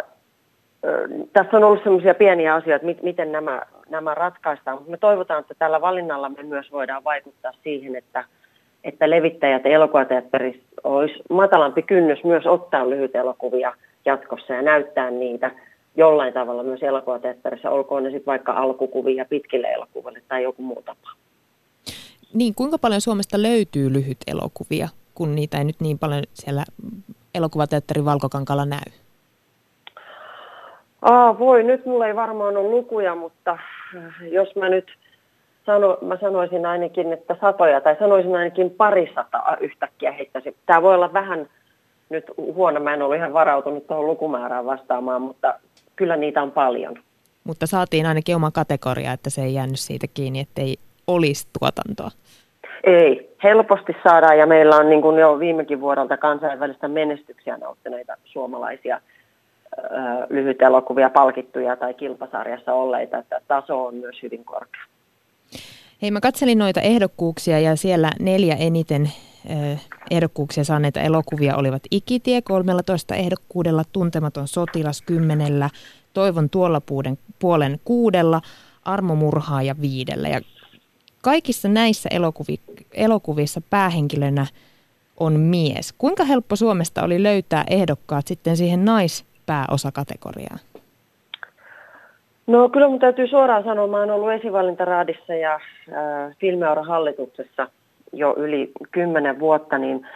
tässä 1.34 1.58
on 1.58 1.64
ollut 1.64 1.84
sellaisia 1.84 2.14
pieniä 2.14 2.54
asioita, 2.54 2.90
että 2.92 3.04
miten 3.04 3.32
nämä, 3.32 3.62
nämä 3.90 4.14
ratkaistaan, 4.14 4.78
mutta 4.78 4.92
me 4.92 4.98
toivotaan, 4.98 5.42
että 5.42 5.54
tällä 5.60 5.82
valinnalla 5.82 6.30
me 6.30 6.44
myös 6.44 6.72
voidaan 6.72 7.04
vaikuttaa 7.04 7.52
siihen, 7.64 7.96
että, 7.96 8.24
että 8.84 9.10
levittäjät 9.10 9.66
elokuvateatterissa 9.66 10.62
olisi 10.84 11.24
matalampi 11.30 11.82
kynnys 11.82 12.24
myös 12.24 12.46
ottaa 12.46 12.90
lyhytelokuvia 12.90 13.74
jatkossa 14.06 14.54
ja 14.54 14.62
näyttää 14.62 15.12
niitä– 15.12 15.52
jollain 15.98 16.34
tavalla 16.34 16.64
myös 16.64 16.84
elokuvateatterissa, 16.84 17.70
olkoon 17.70 18.04
ne 18.04 18.10
sitten 18.10 18.26
vaikka 18.26 18.52
alkukuvia 18.52 19.26
pitkille 19.26 19.68
elokuville 19.68 20.22
tai 20.28 20.44
joku 20.44 20.62
muu 20.62 20.82
tapa. 20.86 21.10
Niin, 22.34 22.56
kuinka 22.56 22.78
paljon 22.78 23.02
Suomesta 23.02 23.42
löytyy 23.42 23.94
lyhyt 23.94 24.18
elokuvia, 24.28 24.88
kun 25.14 25.36
niitä 25.36 25.58
ei 25.58 25.64
nyt 25.64 25.80
niin 25.80 26.00
paljon 26.00 26.24
siellä 26.34 26.64
elokuvateatterin 27.36 28.06
Valkokankalla 28.06 28.66
näy? 28.66 28.92
Aa, 31.02 31.40
voi, 31.40 31.64
nyt 31.64 31.86
mulla 31.86 32.08
ei 32.08 32.16
varmaan 32.16 32.58
ole 32.58 32.70
lukuja, 32.70 33.16
mutta 33.16 33.52
äh, 33.52 34.14
jos 34.32 34.56
mä 34.56 34.70
nyt 34.70 34.86
sano, 35.66 35.98
mä 36.02 36.18
sanoisin 36.22 36.66
ainakin, 36.66 37.14
että 37.14 37.36
satoja, 37.42 37.82
tai 37.82 37.96
sanoisin 38.00 38.36
ainakin 38.36 38.72
parisataa 38.72 39.58
yhtäkkiä 39.60 40.12
heittäisin. 40.12 40.56
Tämä 40.66 40.82
voi 40.82 40.96
olla 40.96 41.14
vähän 41.14 41.50
nyt 42.10 42.26
huono, 42.38 42.80
mä 42.80 42.94
en 42.94 43.02
ollut 43.02 43.18
ihan 43.18 43.34
varautunut 43.34 43.88
tuohon 43.88 44.08
lukumäärään 44.08 44.66
vastaamaan, 44.66 45.22
mutta 45.22 45.60
kyllä 45.96 46.16
niitä 46.16 46.44
on 46.44 46.52
paljon. 46.52 47.00
Mutta 47.44 47.68
saatiin 47.68 48.06
ainakin 48.06 48.36
oma 48.36 48.52
kategoria, 48.52 49.12
että 49.12 49.30
se 49.30 49.44
ei 49.44 49.54
jäänyt 49.54 49.80
siitä 49.80 50.08
kiinni, 50.14 50.40
että 50.40 50.62
ei 50.62 50.78
olisi 51.08 51.48
tuotantoa. 51.60 52.12
Ei, 52.84 53.36
helposti 53.44 53.94
saadaan 54.04 54.38
ja 54.38 54.46
meillä 54.46 54.76
on 54.76 54.90
niin 54.90 55.02
kuin 55.02 55.20
jo 55.20 55.40
viimekin 55.40 55.82
vuodelta 55.82 56.18
kansainvälistä 56.18 56.88
menestyksiä 56.88 57.58
nauttineita 57.58 58.18
suomalaisia 58.26 59.02
lyhyt 60.30 60.62
elokuvia 60.62 61.10
palkittuja 61.10 61.76
tai 61.76 61.94
kilpasarjassa 61.94 62.74
olleita, 62.74 63.18
että 63.18 63.42
taso 63.48 63.86
on 63.86 63.96
myös 63.96 64.16
hyvin 64.24 64.46
korkea. 64.46 64.82
Hei, 66.02 66.12
mä 66.12 66.20
katselin 66.20 66.58
noita 66.58 66.82
ehdokkuuksia 66.82 67.60
ja 67.60 67.76
siellä 67.76 68.10
neljä 68.20 68.56
eniten 68.60 69.10
ehdokkuuksia 70.12 70.64
saaneita 70.64 71.02
elokuvia 71.02 71.56
olivat 71.56 71.84
Ikitie 71.92 72.42
13 72.42 73.16
ehdokkuudella, 73.16 73.84
Tuntematon 73.92 74.48
sotilas 74.48 75.02
kymmenellä, 75.02 75.70
Toivon 76.14 76.50
tuolla 76.50 76.82
puuden, 76.82 77.18
puolen 77.40 77.80
kuudella, 77.86 78.42
Armo 78.86 79.16
Murhaaja 79.16 79.76
viidellä. 79.82 80.28
Ja 80.28 80.42
kaikissa 81.22 81.68
näissä 81.68 82.10
elokuvi, 82.12 82.60
elokuvissa 82.94 83.62
päähenkilönä 83.70 84.46
on 85.20 85.40
mies. 85.40 85.94
Kuinka 85.98 86.24
helppo 86.24 86.56
Suomesta 86.56 87.04
oli 87.04 87.24
löytää 87.24 87.64
ehdokkaat 87.70 88.28
sitten 88.28 88.58
siihen 88.58 88.86
naispääosakategoriaan? 88.86 90.60
No 92.48 92.70
kyllä 92.70 92.88
mun 92.88 93.00
täytyy 93.00 93.28
suoraan 93.28 93.64
sanoa, 93.64 93.88
mä 93.88 94.00
oon 94.00 94.12
ollut 94.12 94.32
esivalintaraadissa 94.32 95.34
ja 95.34 95.54
äh, 95.54 96.38
filmiauran 96.40 96.86
hallituksessa 96.86 97.68
jo 98.14 98.36
yli 98.38 98.72
kymmenen 98.92 99.40
vuotta, 99.40 99.78
niin 99.78 100.08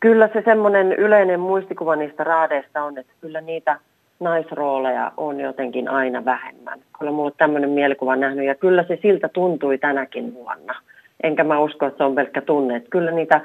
kyllä 0.00 0.28
se 0.32 0.42
semmoinen 0.44 0.92
yleinen 0.92 1.40
muistikuva 1.40 1.96
niistä 1.96 2.24
raadeista 2.24 2.82
on, 2.82 2.98
että 2.98 3.12
kyllä 3.20 3.40
niitä 3.40 3.80
naisrooleja 4.20 5.12
on 5.16 5.40
jotenkin 5.40 5.88
aina 5.88 6.24
vähemmän. 6.24 6.80
Kyllä 6.98 7.10
mulla 7.10 7.30
tämmöinen 7.30 7.70
mielikuva 7.70 8.16
nähnyt 8.16 8.46
ja 8.46 8.54
kyllä 8.54 8.84
se 8.88 8.98
siltä 9.02 9.28
tuntui 9.28 9.78
tänäkin 9.78 10.34
vuonna. 10.34 10.74
Enkä 11.22 11.44
mä 11.44 11.60
usko, 11.60 11.86
että 11.86 11.98
se 11.98 12.04
on 12.04 12.14
pelkkä 12.14 12.40
tunne. 12.40 12.76
Että 12.76 12.90
kyllä 12.90 13.10
niitä 13.10 13.40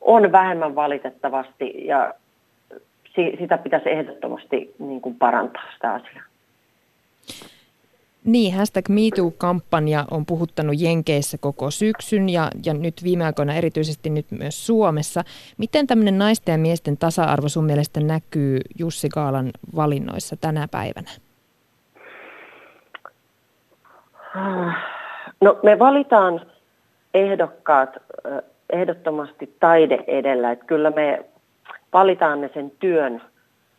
on 0.00 0.32
vähemmän 0.32 0.74
valitettavasti 0.74 1.86
ja 1.86 2.14
sitä 3.14 3.58
pitäisi 3.58 3.90
ehdottomasti 3.90 4.74
niin 4.78 5.00
kuin 5.00 5.14
parantaa 5.14 5.72
sitä 5.74 5.92
asiaa. 5.92 6.24
Niin, 8.24 8.54
hashtag 8.54 8.88
MeToo-kampanja 8.88 10.04
on 10.10 10.26
puhuttanut 10.26 10.74
Jenkeissä 10.78 11.38
koko 11.40 11.70
syksyn 11.70 12.28
ja, 12.28 12.50
ja 12.66 12.74
nyt 12.74 12.94
viime 13.04 13.24
aikoina 13.24 13.54
erityisesti 13.54 14.10
nyt 14.10 14.26
myös 14.30 14.66
Suomessa. 14.66 15.24
Miten 15.58 15.86
tämmöinen 15.86 16.18
naisten 16.18 16.52
ja 16.52 16.58
miesten 16.58 16.96
tasa-arvo 16.96 17.48
sun 17.48 17.64
mielestä 17.64 18.00
näkyy 18.00 18.60
Jussi 18.78 19.08
Kaalan 19.08 19.50
valinnoissa 19.76 20.36
tänä 20.36 20.68
päivänä? 20.70 21.10
No 25.40 25.58
me 25.62 25.78
valitaan 25.78 26.40
ehdokkaat 27.14 27.90
ehdottomasti 28.70 29.56
taide 29.60 30.04
edellä. 30.06 30.52
Että 30.52 30.64
kyllä 30.64 30.90
me 30.90 31.24
valitaan 31.92 32.40
ne 32.40 32.50
sen 32.54 32.72
työn 32.78 33.22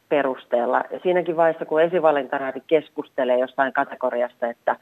perusteella. 0.10 0.84
Siinäkin 1.04 1.38
vaiheessa, 1.38 1.66
kun 1.66 1.82
esivalintaraadi 1.82 2.62
keskustelee 2.68 3.40
jostain 3.40 3.74
kategoriasta, 3.74 4.48
että 4.48 4.76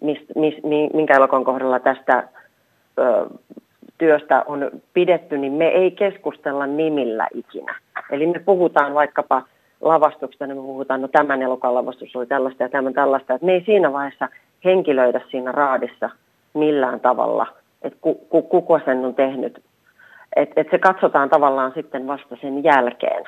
mis, 0.00 0.18
mis, 0.36 0.54
minkä 0.92 1.16
elokuvan 1.16 1.44
kohdalla 1.44 1.80
tästä 1.80 2.28
ö, 2.98 3.26
työstä 3.98 4.42
on 4.46 4.70
pidetty, 4.94 5.38
niin 5.38 5.52
me 5.52 5.68
ei 5.68 5.90
keskustella 5.90 6.66
nimillä 6.66 7.28
ikinä. 7.34 7.74
Eli 8.10 8.26
me 8.26 8.38
puhutaan 8.38 8.94
vaikkapa 8.94 9.42
lavastuksesta, 9.80 10.46
niin 10.46 10.56
me 10.56 10.62
puhutaan, 10.62 11.02
no 11.02 11.08
tämän 11.08 11.42
elokuvan 11.42 11.74
lavastus 11.74 12.16
oli 12.16 12.26
tällaista 12.26 12.62
ja 12.62 12.68
tämän 12.68 12.94
tällaista. 12.94 13.34
Että 13.34 13.46
me 13.46 13.52
ei 13.52 13.62
siinä 13.66 13.92
vaiheessa 13.92 14.28
henkilöidä 14.64 15.20
siinä 15.30 15.52
raadissa 15.52 16.10
millään 16.54 17.00
tavalla, 17.00 17.46
että 17.82 17.98
ku, 18.00 18.14
ku, 18.14 18.42
kuka 18.42 18.80
sen 18.84 19.04
on 19.04 19.14
tehnyt. 19.14 19.62
Että 20.36 20.60
et 20.60 20.66
se 20.70 20.78
katsotaan 20.78 21.28
tavallaan 21.28 21.72
sitten 21.74 22.06
vasta 22.06 22.36
sen 22.40 22.64
jälkeen. 22.64 23.24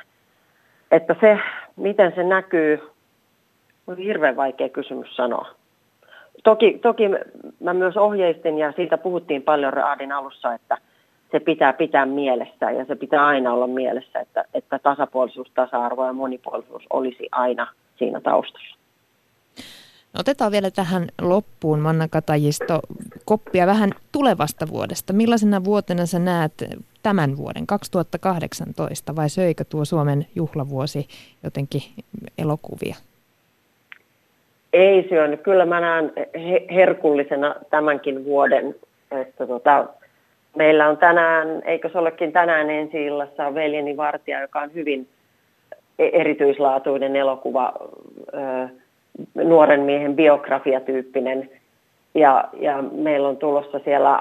Että 0.91 1.15
se, 1.21 1.39
miten 1.75 2.13
se 2.15 2.23
näkyy, 2.23 2.79
on 3.87 3.97
hirveän 3.97 4.35
vaikea 4.35 4.69
kysymys 4.69 5.15
sanoa. 5.15 5.47
Toki, 6.43 6.79
toki 6.81 7.03
mä 7.59 7.73
myös 7.73 7.97
ohjeistin 7.97 8.57
ja 8.57 8.71
siitä 8.71 8.97
puhuttiin 8.97 9.43
paljon 9.43 9.73
Raadin 9.73 10.11
alussa, 10.11 10.53
että 10.53 10.77
se 11.31 11.39
pitää 11.39 11.73
pitää 11.73 12.05
mielessä 12.05 12.71
ja 12.71 12.85
se 12.85 12.95
pitää 12.95 13.25
aina 13.25 13.53
olla 13.53 13.67
mielessä, 13.67 14.19
että, 14.19 14.45
että 14.53 14.79
tasapuolisuus, 14.79 15.51
tasa-arvo 15.53 16.05
ja 16.05 16.13
monipuolisuus 16.13 16.83
olisi 16.89 17.29
aina 17.31 17.67
siinä 17.97 18.21
taustassa. 18.21 18.77
No 20.13 20.19
otetaan 20.19 20.51
vielä 20.51 20.71
tähän 20.71 21.07
loppuun, 21.21 21.79
Manna 21.79 22.07
Katajisto, 22.07 22.79
koppia 23.25 23.67
vähän 23.67 23.89
tulevasta 24.11 24.67
vuodesta. 24.67 25.13
Millaisena 25.13 25.63
vuotena 25.63 26.05
sä 26.05 26.19
näet 26.19 26.53
tämän 27.05 27.37
vuoden, 27.37 27.67
2018, 27.67 29.15
vai 29.15 29.29
söikö 29.29 29.63
tuo 29.69 29.85
Suomen 29.85 30.25
juhlavuosi 30.35 31.07
jotenkin 31.43 31.81
elokuvia? 32.37 32.95
Ei 34.73 35.05
syönyt. 35.09 35.41
Kyllä 35.41 35.65
mä 35.65 35.79
näen 35.79 36.13
herkullisena 36.75 37.55
tämänkin 37.69 38.25
vuoden. 38.25 38.75
Että 39.11 39.47
tota, 39.47 39.85
meillä 40.55 40.89
on 40.89 40.97
tänään, 40.97 41.61
eikö 41.65 41.89
se 41.89 41.97
olekin 41.97 42.31
tänään 42.31 42.69
ensi 42.69 43.05
illassa, 43.05 43.53
Veljeni 43.53 43.97
Vartija, 43.97 44.41
joka 44.41 44.59
on 44.59 44.73
hyvin 44.73 45.07
e- 45.99 46.09
erityislaatuinen 46.13 47.15
elokuva, 47.15 47.73
nuoren 49.35 49.81
miehen 49.81 50.15
biografiatyyppinen 50.15 51.49
ja, 52.15 52.49
ja 52.59 52.81
meillä 52.81 53.27
on 53.27 53.37
tulossa 53.37 53.79
siellä 53.83 54.19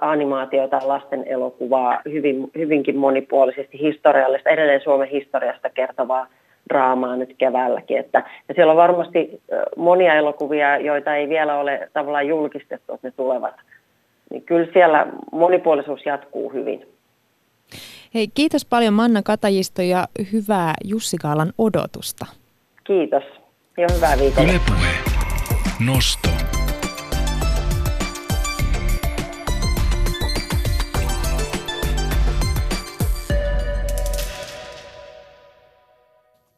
animaatioita 0.00 0.78
lasten 0.84 1.24
elokuvaa 1.26 2.00
hyvin, 2.04 2.50
hyvinkin 2.56 2.96
monipuolisesti 2.96 3.78
historiallista, 3.80 4.50
edelleen 4.50 4.80
Suomen 4.80 5.08
historiasta 5.08 5.70
kertovaa 5.70 6.26
draamaa 6.68 7.16
nyt 7.16 7.34
keväälläkin. 7.38 7.98
Että, 7.98 8.22
ja 8.48 8.54
siellä 8.54 8.70
on 8.70 8.76
varmasti 8.76 9.40
monia 9.76 10.14
elokuvia, 10.14 10.78
joita 10.78 11.16
ei 11.16 11.28
vielä 11.28 11.58
ole 11.58 11.88
tavallaan 11.92 12.28
julkistettu, 12.28 12.94
että 12.94 13.08
ne 13.08 13.12
tulevat. 13.16 13.54
Niin 14.30 14.42
kyllä 14.42 14.68
siellä 14.72 15.06
monipuolisuus 15.32 16.06
jatkuu 16.06 16.52
hyvin. 16.52 16.88
Hei, 18.14 18.28
kiitos 18.34 18.64
paljon 18.64 18.94
Manna 18.94 19.22
Katajisto 19.22 19.82
ja 19.82 20.08
hyvää 20.32 20.74
Jussikaalan 20.84 21.52
odotusta. 21.58 22.26
Kiitos 22.84 23.24
ja 23.76 23.86
hyvää 23.96 24.18
viikolla. 24.18 24.50
Ylepuhe. 24.50 24.88
Nosto. 25.86 26.55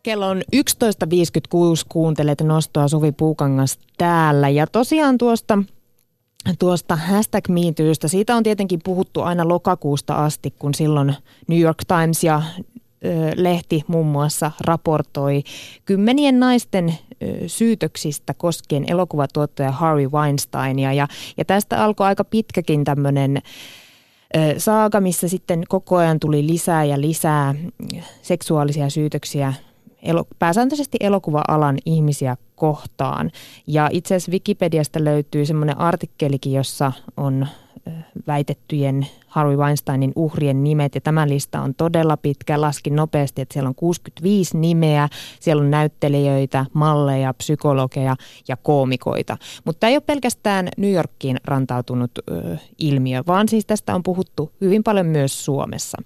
Kello 0.09 0.29
on 0.29 0.43
11.56, 0.57 0.63
kuuntelet 1.89 2.41
Nostoa 2.41 2.89
Suvi 2.89 3.13
Puukangas 3.13 3.79
täällä. 3.99 4.49
Ja 4.49 4.67
tosiaan 4.67 5.19
tuosta 5.19 5.59
tuosta 6.59 6.97
hashtag 6.97 7.49
MeToosta. 7.49 8.09
Siitä 8.09 8.37
on 8.37 8.43
tietenkin 8.43 8.81
puhuttu 8.85 9.23
aina 9.23 9.49
lokakuusta 9.49 10.15
asti, 10.15 10.55
kun 10.59 10.75
silloin 10.75 11.15
New 11.49 11.61
York 11.61 11.79
Times 11.89 12.25
ja 12.25 12.43
lehti 13.37 13.85
muun 13.87 14.07
muassa 14.07 14.53
raportoi 14.61 15.43
kymmenien 15.85 16.41
naisten 16.41 16.95
syytöksistä 17.47 18.35
koskien 18.35 18.85
elokuvatuottaja 18.91 19.73
Harvey 19.73 20.09
Weinsteinia. 20.09 20.93
Ja, 20.93 21.09
ja 21.37 21.45
tästä 21.45 21.85
alkoi 21.85 22.07
aika 22.07 22.25
pitkäkin 22.25 22.85
tämmöinen 22.85 23.43
saaga, 24.59 25.01
missä 25.01 25.29
sitten 25.29 25.63
koko 25.69 25.97
ajan 25.97 26.21
tuli 26.21 26.47
lisää 26.47 26.85
ja 26.85 27.01
lisää 27.01 27.55
seksuaalisia 28.23 28.91
syytöksiä 28.91 29.55
pääsääntöisesti 30.39 30.99
elokuva-alan 31.01 31.79
ihmisiä 31.87 32.37
kohtaan. 32.57 33.31
Ja 33.67 33.89
itse 33.93 34.15
asiassa 34.15 34.33
Wikipediasta 34.33 35.05
löytyy 35.05 35.47
semmoinen 35.47 35.79
artikkelikin, 35.79 36.53
jossa 36.53 36.93
on 37.17 37.47
väitettyjen 38.27 39.07
Harvey 39.27 39.57
Weinsteinin 39.57 40.13
uhrien 40.17 40.65
nimet 40.65 40.95
ja 40.95 41.01
tämä 41.01 41.29
lista 41.29 41.61
on 41.61 41.75
todella 41.75 42.17
pitkä. 42.17 42.61
Laskin 42.61 42.97
nopeasti, 42.97 43.43
että 43.43 43.53
siellä 43.53 43.69
on 43.69 43.75
65 43.75 44.59
nimeä, 44.59 45.09
siellä 45.41 45.63
on 45.63 45.71
näyttelijöitä, 45.71 46.67
malleja, 46.73 47.35
psykologeja 47.35 48.17
ja 48.49 48.57
koomikoita. 48.57 49.37
Mutta 49.65 49.81
tämä 49.81 49.89
ei 49.89 49.97
ole 49.97 50.03
pelkästään 50.07 50.69
New 50.77 50.93
Yorkiin 50.93 51.37
rantautunut 51.45 52.11
ö, 52.19 52.57
ilmiö, 52.79 53.23
vaan 53.27 53.49
siis 53.49 53.67
tästä 53.67 53.95
on 53.95 54.03
puhuttu 54.03 54.53
hyvin 54.61 54.85
paljon 54.85 55.07
myös 55.07 55.45
Suomessa. 55.45 55.99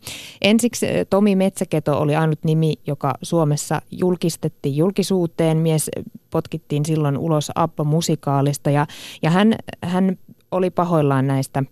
Ensiksi 0.42 0.86
Tomi 1.10 1.36
Metsäketo 1.36 1.98
oli 1.98 2.16
ainut 2.16 2.44
nimi, 2.44 2.74
joka 2.86 3.14
Suomessa 3.22 3.82
julkistettiin 3.90 4.76
julkisuuteen. 4.76 5.58
Mies 5.58 5.90
potkittiin 6.30 6.84
silloin 6.84 7.18
ulos 7.18 7.50
Appa-musikaalista 7.54 8.70
ja, 8.70 8.86
ja 9.22 9.30
hän, 9.30 9.54
hän 9.82 10.18
oli 10.52 10.70
pahoillaan 10.70 11.26
näistä 11.26 11.62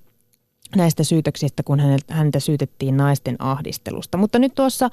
näistä 0.76 1.05
syytöksistä, 1.05 1.62
kun 1.62 1.81
häntä 2.11 2.41
syytettiin 2.41 2.97
naisten 2.97 3.37
ahdistelusta. 3.39 4.18
Mutta 4.18 4.39
nyt 4.39 4.55
tuossa 4.55 4.91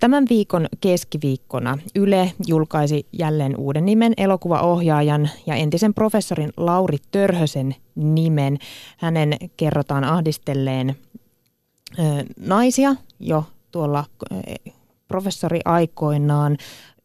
tämän 0.00 0.26
viikon 0.28 0.66
keskiviikkona 0.80 1.78
Yle 1.94 2.32
julkaisi 2.46 3.06
jälleen 3.12 3.56
uuden 3.56 3.86
nimen, 3.86 4.12
elokuvaohjaajan 4.16 5.30
ja 5.46 5.54
entisen 5.54 5.94
professorin 5.94 6.52
Lauri 6.56 6.98
Törhösen 7.10 7.74
nimen. 7.94 8.58
Hänen 8.96 9.36
kerrotaan 9.56 10.04
ahdistelleen 10.04 10.96
naisia 12.40 12.96
jo 13.20 13.44
tuolla 13.70 14.04
professori 15.08 15.60
aikoinaan 15.64 16.56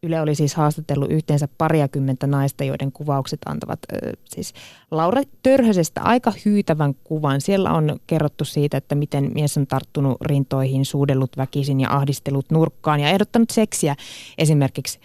Yle 0.06 0.20
oli 0.20 0.34
siis 0.34 0.54
haastatellut 0.54 1.10
yhteensä 1.10 1.48
pariakymmentä 1.58 2.26
naista, 2.26 2.64
joiden 2.64 2.92
kuvaukset 2.92 3.40
antavat 3.46 3.78
äh, 3.92 4.12
siis 4.24 4.54
Laura 4.90 5.22
Törhösestä 5.42 6.02
aika 6.02 6.32
hyytävän 6.44 6.94
kuvan. 7.04 7.40
Siellä 7.40 7.72
on 7.72 7.96
kerrottu 8.06 8.44
siitä, 8.44 8.76
että 8.76 8.94
miten 8.94 9.30
mies 9.34 9.58
on 9.58 9.66
tarttunut 9.66 10.16
rintoihin, 10.20 10.84
suudellut 10.84 11.36
väkisin 11.36 11.80
ja 11.80 11.96
ahdistellut 11.96 12.50
nurkkaan 12.50 13.00
ja 13.00 13.08
ehdottanut 13.08 13.50
seksiä 13.50 13.96
esimerkiksi 14.38 14.98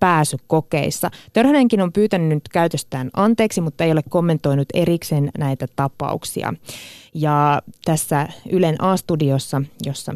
pääsykokeissa. 0.00 1.10
Törhönenkin 1.32 1.80
on 1.80 1.92
pyytänyt 1.92 2.28
nyt 2.28 2.48
käytöstään 2.48 3.10
anteeksi, 3.16 3.60
mutta 3.60 3.84
ei 3.84 3.92
ole 3.92 4.02
kommentoinut 4.08 4.68
erikseen 4.74 5.30
näitä 5.38 5.66
tapauksia. 5.76 6.54
Ja 7.14 7.62
tässä 7.84 8.28
Ylen 8.50 8.82
A-studiossa, 8.82 9.62
jossa 9.86 10.14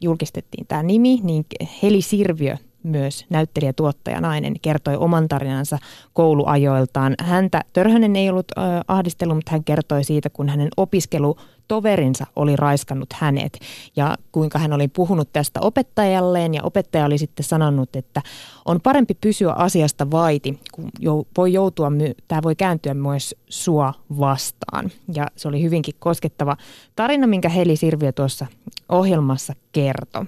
julkistettiin 0.00 0.66
tämä 0.66 0.82
nimi, 0.82 1.20
niin 1.22 1.44
Heli 1.82 2.02
Sirviö 2.02 2.56
myös 2.86 3.26
näyttelijä, 3.30 3.72
tuottaja, 3.72 4.20
nainen, 4.20 4.54
kertoi 4.62 4.96
oman 4.96 5.28
tarinansa 5.28 5.78
kouluajoiltaan. 6.12 7.14
Häntä 7.20 7.64
Törhönen 7.72 8.16
ei 8.16 8.30
ollut 8.30 8.46
äh, 8.58 8.64
ahdistellut, 8.88 9.36
mutta 9.36 9.52
hän 9.52 9.64
kertoi 9.64 10.04
siitä, 10.04 10.30
kun 10.30 10.48
hänen 10.48 10.68
opiskelu 10.76 11.36
toverinsa 11.68 12.26
oli 12.36 12.56
raiskannut 12.56 13.12
hänet 13.12 13.58
ja 13.96 14.14
kuinka 14.32 14.58
hän 14.58 14.72
oli 14.72 14.88
puhunut 14.88 15.32
tästä 15.32 15.60
opettajalleen 15.60 16.54
ja 16.54 16.60
opettaja 16.62 17.04
oli 17.04 17.18
sitten 17.18 17.44
sanonut, 17.44 17.96
että 17.96 18.22
on 18.64 18.80
parempi 18.80 19.14
pysyä 19.20 19.52
asiasta 19.52 20.10
vaiti, 20.10 20.60
kun 20.72 20.90
voi 21.36 21.52
joutua, 21.52 21.92
tämä 22.28 22.42
voi 22.42 22.56
kääntyä 22.56 22.94
myös 22.94 23.34
sua 23.48 23.94
vastaan. 24.18 24.90
Ja 25.14 25.26
se 25.36 25.48
oli 25.48 25.62
hyvinkin 25.62 25.94
koskettava 25.98 26.56
tarina, 26.96 27.26
minkä 27.26 27.48
Heli 27.48 27.76
Sirviö 27.76 28.12
tuossa 28.12 28.46
ohjelmassa 28.88 29.52
kertoi. 29.72 30.24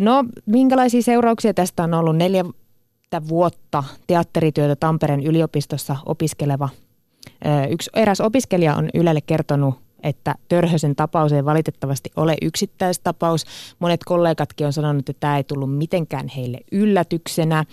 No, 0.00 0.24
minkälaisia 0.46 1.02
seurauksia 1.02 1.54
tästä 1.54 1.82
on 1.82 1.94
ollut 1.94 2.16
neljä 2.16 2.44
vuotta 3.28 3.84
teatterityötä 4.06 4.76
Tampereen 4.76 5.22
yliopistossa 5.22 5.96
opiskeleva 6.06 6.68
Yksi 7.70 7.90
eräs 7.94 8.20
opiskelija 8.20 8.76
on 8.76 8.88
Ylelle 8.94 9.20
kertonut 9.20 9.74
että 10.02 10.34
Törhösen 10.48 10.96
tapaus 10.96 11.32
ei 11.32 11.44
valitettavasti 11.44 12.10
ole 12.16 12.36
yksittäistapaus. 12.42 13.44
Monet 13.78 14.00
kollegatkin 14.04 14.66
on 14.66 14.72
sanonut, 14.72 15.08
että 15.08 15.20
tämä 15.20 15.36
ei 15.36 15.44
tullut 15.44 15.76
mitenkään 15.76 16.28
heille 16.28 16.58
yllätyksenä. 16.72 17.64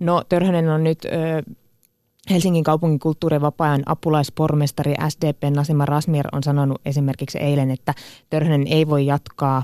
No 0.00 0.22
Törhönen 0.28 0.68
on 0.68 0.84
nyt... 0.84 1.04
Ö, 1.04 1.52
Helsingin 2.30 2.64
kaupungin 2.64 2.98
kulttuurin 2.98 3.40
vapaa-ajan 3.40 3.82
apulaispormestari 3.86 4.94
SDP 5.08 5.54
Nasima 5.54 5.86
Rasmir 5.86 6.26
on 6.32 6.42
sanonut 6.42 6.80
esimerkiksi 6.84 7.38
eilen, 7.38 7.70
että 7.70 7.94
Törhönen 8.30 8.66
ei 8.66 8.88
voi 8.88 9.06
jatkaa 9.06 9.62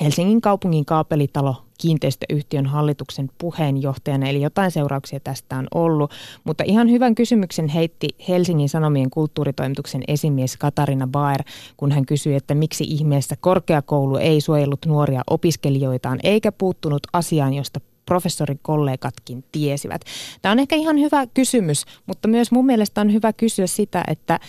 Helsingin 0.00 0.40
kaupungin 0.40 0.84
kaapelitalo 0.84 1.56
kiinteistöyhtiön 1.78 2.66
hallituksen 2.66 3.30
puheenjohtajana, 3.38 4.28
eli 4.28 4.42
jotain 4.42 4.70
seurauksia 4.70 5.20
tästä 5.20 5.56
on 5.58 5.66
ollut. 5.74 6.10
Mutta 6.44 6.64
ihan 6.66 6.90
hyvän 6.90 7.14
kysymyksen 7.14 7.68
heitti 7.68 8.08
Helsingin 8.28 8.68
Sanomien 8.68 9.10
kulttuuritoimituksen 9.10 10.02
esimies 10.08 10.56
Katarina 10.56 11.06
Baer, 11.06 11.42
kun 11.76 11.92
hän 11.92 12.06
kysyi, 12.06 12.34
että 12.34 12.54
miksi 12.54 12.84
ihmeessä 12.84 13.36
korkeakoulu 13.40 14.16
ei 14.16 14.40
suojellut 14.40 14.86
nuoria 14.86 15.22
opiskelijoitaan 15.30 16.18
eikä 16.22 16.52
puuttunut 16.52 17.02
asiaan, 17.12 17.54
josta 17.54 17.80
professorikollegatkin 18.06 19.44
tiesivät. 19.52 20.02
Tämä 20.42 20.52
on 20.52 20.58
ehkä 20.58 20.76
ihan 20.76 20.98
hyvä 20.98 21.26
kysymys, 21.26 21.84
mutta 22.06 22.28
myös 22.28 22.52
mun 22.52 22.66
mielestä 22.66 23.00
on 23.00 23.12
hyvä 23.12 23.32
kysyä 23.32 23.66
sitä, 23.66 24.04
että, 24.08 24.40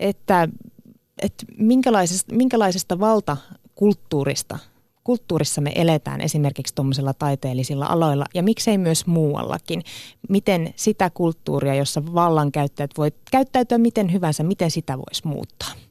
että, 0.00 0.48
että 1.22 1.46
minkälaisesta, 1.58 2.34
minkälaisesta 2.34 2.98
valtakulttuurista– 3.74 4.58
kulttuurissa 5.04 5.60
me 5.60 5.72
eletään 5.74 6.20
esimerkiksi 6.20 6.74
tuommoisilla 6.74 7.14
taiteellisilla 7.14 7.86
aloilla 7.86 8.24
ja 8.34 8.42
miksei 8.42 8.78
myös 8.78 9.06
muuallakin. 9.06 9.82
Miten 10.28 10.74
sitä 10.76 11.10
kulttuuria, 11.10 11.74
jossa 11.74 12.02
vallankäyttäjät 12.14 12.90
voi 12.98 13.12
käyttäytyä 13.30 13.78
miten 13.78 14.12
hyvänsä, 14.12 14.42
miten 14.42 14.70
sitä 14.70 14.98
voisi 14.98 15.26
muuttaa? 15.26 15.72